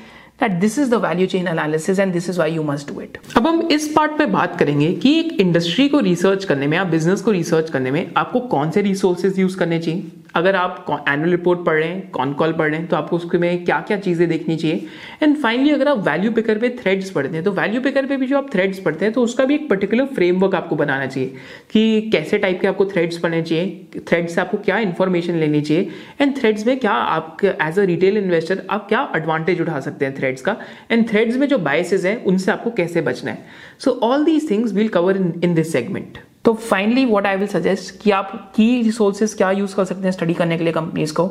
[0.40, 3.18] that this is the value chain analysis and this is why you must do it
[3.36, 6.84] अब हम इस पार्ट पे बात करेंगे कि एक इंडस्ट्री को रिसर्च करने में या
[6.84, 10.10] बिज़नेस को रिसर्च करने में आपको कौन से रिसोर्सेज यूज़ करने चाहिए?
[10.34, 13.64] अगर आप एनुअल रिपोर्ट पढ़ रहे हैं कॉन कॉल पढ़ रहे हैं तो आपको उसमें
[13.64, 14.86] क्या क्या चीज़ें देखनी चाहिए?
[15.22, 18.26] एंड फाइनली अगर आप वैल्यू पिकर पे थ्रेड्स पढ़ते हैं तो वैल्यू पिकर पे भी
[18.26, 21.34] जो आप थ्रेड्स पढ़ते हैं तो उसका भी एक पर्टिकुलर फ्रेमवर्क आपको बनाना चाहिए
[21.72, 25.88] कि कैसे टाइप के आपको थ्रेड्स पढ़ने चाहिए थ्रेड्स से आपको क्या इन्फॉर्मेशन लेनी चाहिए
[26.20, 30.16] एंड थ्रेड्स में क्या आप एज अ रिटेल इन्वेस्टर आप क्या एडवांटेज उठा सकते हैं
[30.18, 30.56] थ्रेड्स का
[30.90, 33.44] एंड थ्रेड्स में जो बायसेज हैं, उनसे आपको कैसे बचना है?
[33.78, 38.02] So all these things will cover in this segment तो finally what I will suggest
[38.02, 41.26] कि आप की रिसोर्सेज क्या यूज़ कर सकते हैं स्टडी करने के लिए कंपनीज़ को।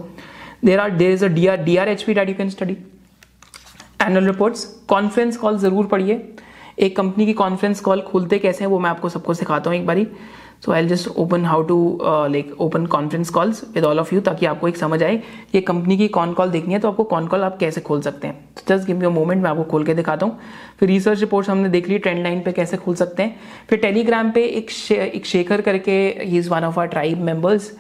[0.66, 2.78] There are there is a D R D R H P that you can study
[4.02, 6.22] annual reports conference call ज़रूर पढ़िए।
[6.80, 9.86] एक कंपनी की कॉन्फ्रेंस कॉल खोलते कैसे हैं वो मैं आपको सबको सिखाता हूँ एक
[9.88, 10.08] बारी।
[10.66, 14.46] So I just open how to like open conference calls with all of you ताकि
[14.46, 15.16] आपको एक समझ आए
[15.52, 18.28] कि कंपनी की कॉन कॉल देखनी है तो आपको कॉन कॉल आप कैसे खोल सकते
[18.28, 20.38] हैं। तो जस्ट गिव मी मोमेंट मैं आपको खोल के दिखाता हूँ।
[20.80, 23.40] फिर रिसर्च रिपोर्ट्स हमने देख ली ट्रेंड लाइन पे कैसे खोल सकते हैं।
[23.70, 27.72] फिर टेलीग्राम पे एक शे, एक शेखर करके he is one of our tribe members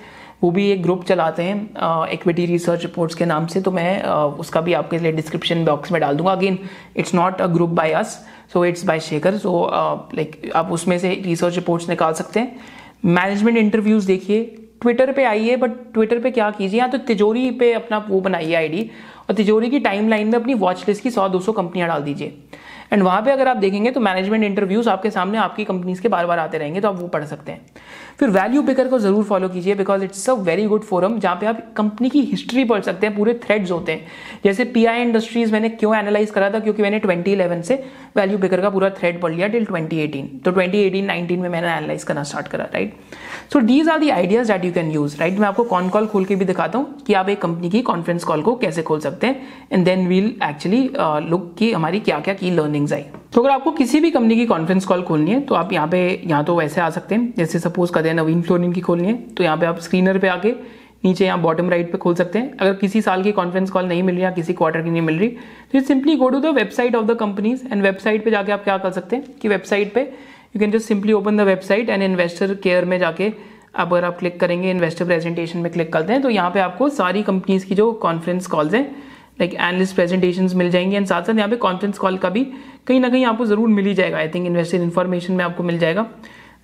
[0.44, 4.40] वो भी एक ग्रुप चलाते हैं इक्विटी रिसर्च रिपोर्ट्स के नाम से तो मैं uh,
[4.40, 6.58] उसका भी आपके लिए डिस्क्रिप्शन बॉक्स में डाल दूँगा। Again
[6.98, 8.20] it's not a group by us
[8.54, 9.70] so it's by Shekhar so
[10.16, 12.60] like आप उसमें से रिसर्च रिपोर्ट्स निकाल सकते हैं।
[13.06, 14.44] मैनेजमेंट इंटरव्यूज़ देखिए।
[14.82, 16.80] ट्विटर पे आइए बट ट्विटर पे क्या कीजिए?
[16.80, 18.90] या तो तिजोरी पे अपना वो बनाइए आईडी
[19.30, 22.04] और तिजोरी की टाइम लाइन में अपनी वॉच लिस्ट की सौ दो सौ कंपनियाँ डाल
[22.04, 22.34] दीजिए।
[22.94, 26.26] एंड वहाँ पे अगर आप देखेंगे तो मैनेजमेंट इंटरव्यूज़ आपके सामने आपकी कंपनीज़ के बार
[26.26, 27.66] बार आते रहेंगे तो आप वो पढ़ सकते हैं।
[28.20, 31.46] फिर वैल्यू पिकर को ज़रूर फॉलो कीजिए because it's a very good forum जहाँ पे
[31.46, 34.08] आप कंपनी की हिस्ट्री पढ़ सकते हैं, पूरे थ्रेड्स होते हैं।
[34.44, 36.60] जैसे पी आई इंडस्ट्रीज़ मैंने क्यों एनालाइज करा था?
[36.60, 37.84] क्योंकि मैंने 2011 से
[38.18, 42.04] वैल्यू पिकर का पूरा थ्रेड पढ़ लिया टिल 2018 तो 2018 19 में मैंने एनालाइज
[42.04, 42.94] करना स्टार्ट करा right
[43.54, 46.26] so these are the ideas that you can use right मैं आपको कॉन कॉल खोल
[46.26, 49.28] के भी दिखाता हूँ कि आप एक कंपनी की कॉन्फ्रेंस कॉल को कैसे खोल सकते
[49.28, 50.82] हैं and then we'll actually
[51.30, 54.46] look कि हमारी क्या क्या की लर्निंग्स आई। तो अगर आपको किसी भी कंपनी की
[54.46, 57.60] कॉन्फ्रेंस कॉल खोलनी है तो आप यहाँ पे, यहाँ तो वैसे आ सकते हैं। जैसे
[57.60, 60.52] सपोज़ कर दें नवीन फ्लोरिन की खोलनी है तो यहाँ पे आप स्क्रीनर पे आके
[61.06, 64.04] नीचे यहाँ बॉटम राइट पे खोल सकते हैं। अगर किसी साल की कॉन्फ्रेंस कॉल नहीं
[64.04, 66.54] मिल रही या किसी क्वार्टर की नहीं मिल रही तो you simply go to the
[66.56, 69.94] website of the companies and website पे जाके आप क्या कर सकते हैं कि वेबसाइट
[69.94, 73.32] पे you can just simply open the website and investor care में जाके
[73.76, 76.90] अब अगर आप क्लिक करेंगे इन्वेस्टर प्रेजेंटेशन में क्लिक करते हैं तो यहाँ पे आपको
[76.92, 78.84] सारी कंपनीज़ की जो कॉन्फ्रेंस कॉल्स हैं
[79.40, 82.44] लाइक एनालिस्ट प्रेजेंटेशन मिल जाएँगे एंड साथ साथ यहाँ पे कॉन्फ्रेंस कॉल का भी
[82.88, 85.80] कहीं ना कहीं आपको ज़रूर मिल ही जाएगा। आई थिंक इन्वेस्टर इन्फॉर्मेशन में आपको मिल
[85.80, 86.08] जाएगा।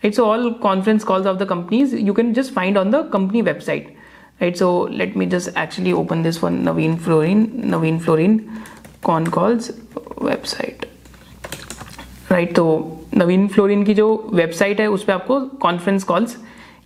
[0.04, 3.42] Right so all conference calls of the companies you can just find on the company
[3.42, 3.96] website
[4.42, 8.40] right so let me just actually open this for Navin Fluorine Navin Fluorine
[9.04, 9.72] con calls
[10.22, 10.86] website
[12.32, 12.66] right तो
[13.18, 16.38] Navin Fluorine की जो website है उस पर आपको conference calls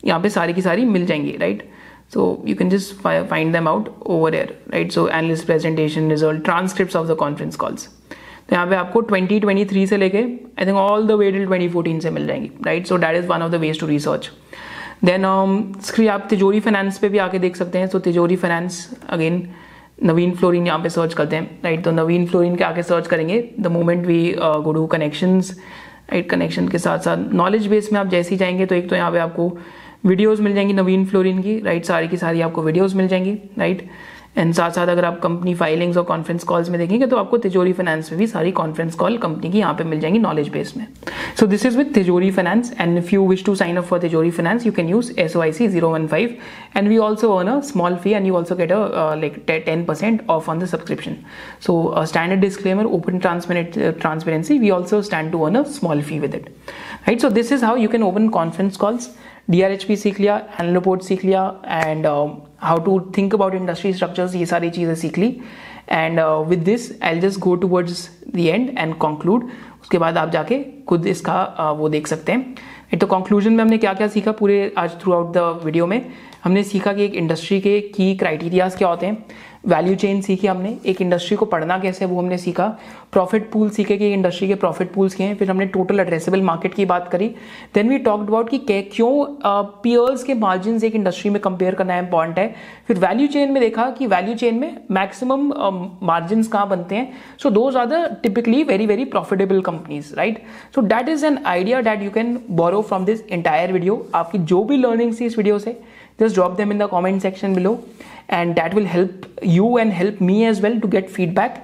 [0.05, 1.71] यहाँ पे सारी की सारी मिल जाएँगी right right?
[2.11, 4.91] So you can just fi find them out over here, right?
[4.91, 7.88] So analyst presentation result, transcripts of the conference calls.
[7.88, 8.00] तो
[8.51, 12.27] यहाँ पे आपको 2023 से लेके I think all the way till 2014 से मिल
[12.27, 14.31] जाएँगी right so that is one of the ways to research
[15.05, 15.25] then
[15.81, 19.47] स्क्री आप तिजोरी फाइनेंस पे भी आके देख सकते हैं। So so, Tijori Finance again
[20.03, 21.85] Navin Fluorine यहाँ पे सर्च करते हैं राइट right?
[21.85, 25.51] तो नवीन फ्लोरिन के आके सर्च करेंगे। The moment we go to connections
[26.11, 28.95] right connection के साथ साथ नॉलेज बेस में आप जैसे ही जाएँगे तो एक तो
[28.95, 29.49] यहाँ पे आपको
[30.05, 33.87] वीडियोस मिल जाएँगी नवीन फ्लोरिन की राइट सारी की सारी आपको वीडियोस मिल जाएँगी राइट
[34.37, 37.73] एंड साथ साथ अगर आप कंपनी फाइलिंग्स और कॉन्फ्रेंस कॉल्स में देखेंगे तो आपको तिजोरी
[37.73, 40.85] फाइनेंस में भी सारी कॉन्फ्रेंस कॉल कंपनी की यहाँ पे मिल जाएँगी नॉलेज बेस में।
[41.39, 44.31] So this is with Tijori Finance and if you wish to sign up for Tijori
[44.31, 46.35] Finance you can use S O I C zero one five
[46.77, 50.21] and we also earn a small fee and you also get a like ten percent
[50.29, 51.15] off on the subscription
[51.65, 56.49] so standard disclaimer open transparency we also stand to earn a small fee with it.
[57.01, 59.09] Right so this is how you can open conference calls
[59.49, 62.07] D R सीख लिया annual report सीख लिया and
[62.61, 65.29] how to think about industry structures ये सारी चीज़ें सीख ली
[65.91, 69.49] and with this I just go towards the end and conclude
[69.81, 73.77] उसके बाद आप जाके खुद इसका uh, वो देख सकते हैं तो कंक्लूजन में हमने
[73.77, 75.99] क्या क्या सीखा पूरे आज थ्रू आउट द वीडियो में
[76.43, 79.26] हमने सीखा कि एक इंडस्ट्री के की क्राइटेरियाज क्या होते हैं?
[79.68, 82.65] वैल्यू चेन सीखी हमने। एक इंडस्ट्री को पढ़ना कैसे वो हमने सीखा।
[83.11, 86.73] प्रॉफिट पूल सीखे कि इंडस्ट्री के प्रॉफिट पूल्स के हैं। फिर हमने टोटल एड्रेसेबल मार्केट
[86.73, 87.27] की बात करी।
[87.76, 88.57] देन वी टॉक्ड अबाउट कि
[88.95, 89.11] क्यों
[89.84, 92.55] पियर्स के मार्जिन एक इंडस्ट्री में कंपेयर करना इंपॉर्टेंट है।
[92.88, 95.47] फिर वैल्यू चेन में देखा कि वैल्यू चेन में मैक्सिमम
[96.03, 97.11] मार्जिन कहाँ बनते हैं?
[97.43, 100.43] So those are the typically very very profitable companies right
[100.76, 104.63] so that is an idea that you can borrow from this entire video आपकी जो
[104.63, 105.80] भी लर्निंग थी इस वीडियो से
[106.22, 107.80] just drop them in the comment section below.
[108.35, 111.56] And that will help you and help me as well to get feedback.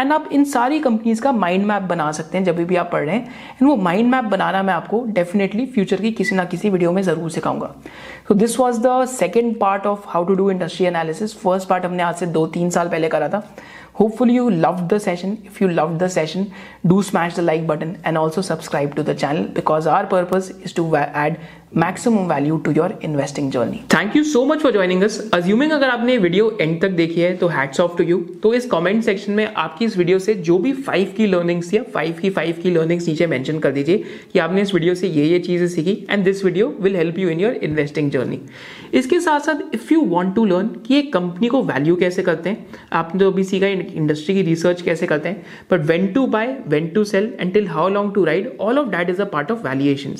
[0.00, 3.04] And आप इन सारी companies का माइंड मैप बना सकते हैं जब भी आप पढ़
[3.04, 6.70] रहे हैं। एंड वो माइंड मैप बनाना मैं आपको डेफिनेटली फ्यूचर की किसी ना किसी
[6.70, 7.74] वीडियो में ज़रूर सिखाऊँगा।
[8.28, 12.02] So this was the second part of how to do industry analysis first part हमने
[12.02, 13.46] आज से दो तीन साल पहले करा था।
[14.00, 16.46] Hopefully you love the session if you love the session
[16.86, 20.74] do smash the like button and also subscribe to the channel because our purpose is
[20.76, 21.36] to add
[21.76, 25.88] maximum value to your investing journey thank you so much for joining us assuming अगर
[25.88, 29.32] आपने video and तक देखी है तो hats of to you तो इस comment section
[29.32, 32.70] में आपकी इस वीडियो से जो भी फाइव की लर्निंग्स या फाइव की फाइव की
[32.70, 36.24] लर्निंग्स नीचे मेंशन कर दीजिए कि आपने इस वीडियो से ये ये चीज़ें सीखी and
[36.24, 38.40] this video will help you in your investing journey
[38.98, 42.50] इसके साथ साथ if you want to learn कि एक कंपनी को वैल्यू कैसे करते
[42.50, 46.56] हैं, आपने तो अभी सीखा इंडस्ट्री की रिसर्च कैसे करते हैं but when to buy
[46.68, 49.50] when to sell and till how long to ride all of that is a part
[49.50, 50.14] of valuation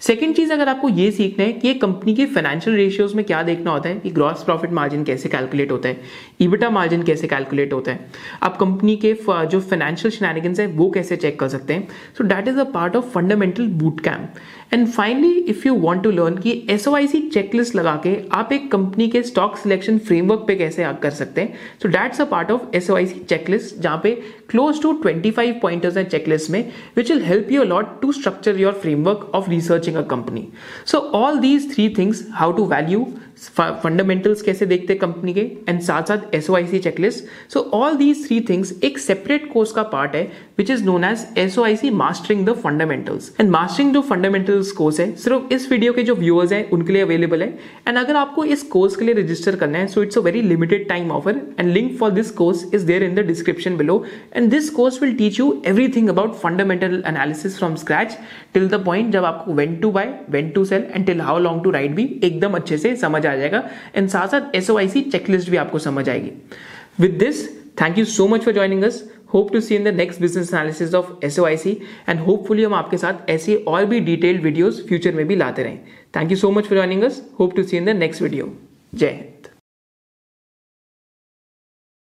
[0.00, 3.42] second चीज़, अगर आपको ये सीखना है कि एक कंपनी के फाइनेंशियल रेशियोज में क्या
[3.42, 6.00] देखना होता है, कि ग्रॉस प्रॉफिट मार्जिन कैसे कैलकुलेट होता है
[6.40, 8.06] ईबिटा मार्जिन कैसे कैलकुलेट होता है,
[8.42, 11.88] आप कंपनी के जो फाइनेंशियल शनैनिगन्स है, वो कैसे चेक कर सकते हैं।
[12.18, 14.34] So that is a part of fundamental boot camp
[14.72, 16.86] and finally if you want to learn कि एस
[17.32, 21.54] चेकलिस्ट लगा के आप एक कंपनी के स्टॉक सिलेक्शन फ्रेमवर्क पे कैसे कर सकते हैं
[21.82, 22.90] so that's a part of S
[23.28, 24.14] checklist जहाँ पे
[24.50, 26.60] क्लोज टू 25 पॉइंटर्स है चेकलिस्ट में
[26.96, 30.46] which will help you a lot to structure your framework of researching a company
[30.86, 33.06] so all these three things how to value
[33.56, 35.40] fundamentals कैसे देखते हैं company के?
[35.68, 39.52] And साथ साथ S O I C checklist so all these three things एक separate
[39.52, 40.22] course का part है
[40.58, 44.70] which is known as S O I C mastering the fundamentals and mastering जो फंडामेंटल्स
[44.72, 47.48] कोर्स है, सिर्फ़ इस वीडियो के जो व्यूअर्स हैं, उनके लिए अवेलेबल है।
[47.88, 50.88] एंड अगर आपको इस कोर्स के लिए रजिस्टर करना है so it's a very limited
[50.88, 54.02] time offer and link for this course is there in the description below
[54.36, 58.16] and this course will teach you everything about fundamental analysis from scratch
[58.54, 61.62] till the point जब आपको when to buy when to sell and till how long
[61.64, 62.94] to ride भी एकदम अच्छे से
[63.24, 66.30] समझ आ जाएगा। And साथ साथ एस आई सी चेकलिस्ट भी आपको समझ आएगी।
[67.00, 67.48] With this
[67.80, 69.02] thank you so much for joining us
[69.34, 71.70] hope to see in the next business analysis of S I C
[72.08, 75.78] and hopefully हम आपके साथ ऐसे और भी डिटेल्ड वीडियोस फ्यूचर में भी लाते रहें।
[76.16, 78.52] Thank you so much for joining us hope to see in the next video
[78.94, 79.48] जय हिंद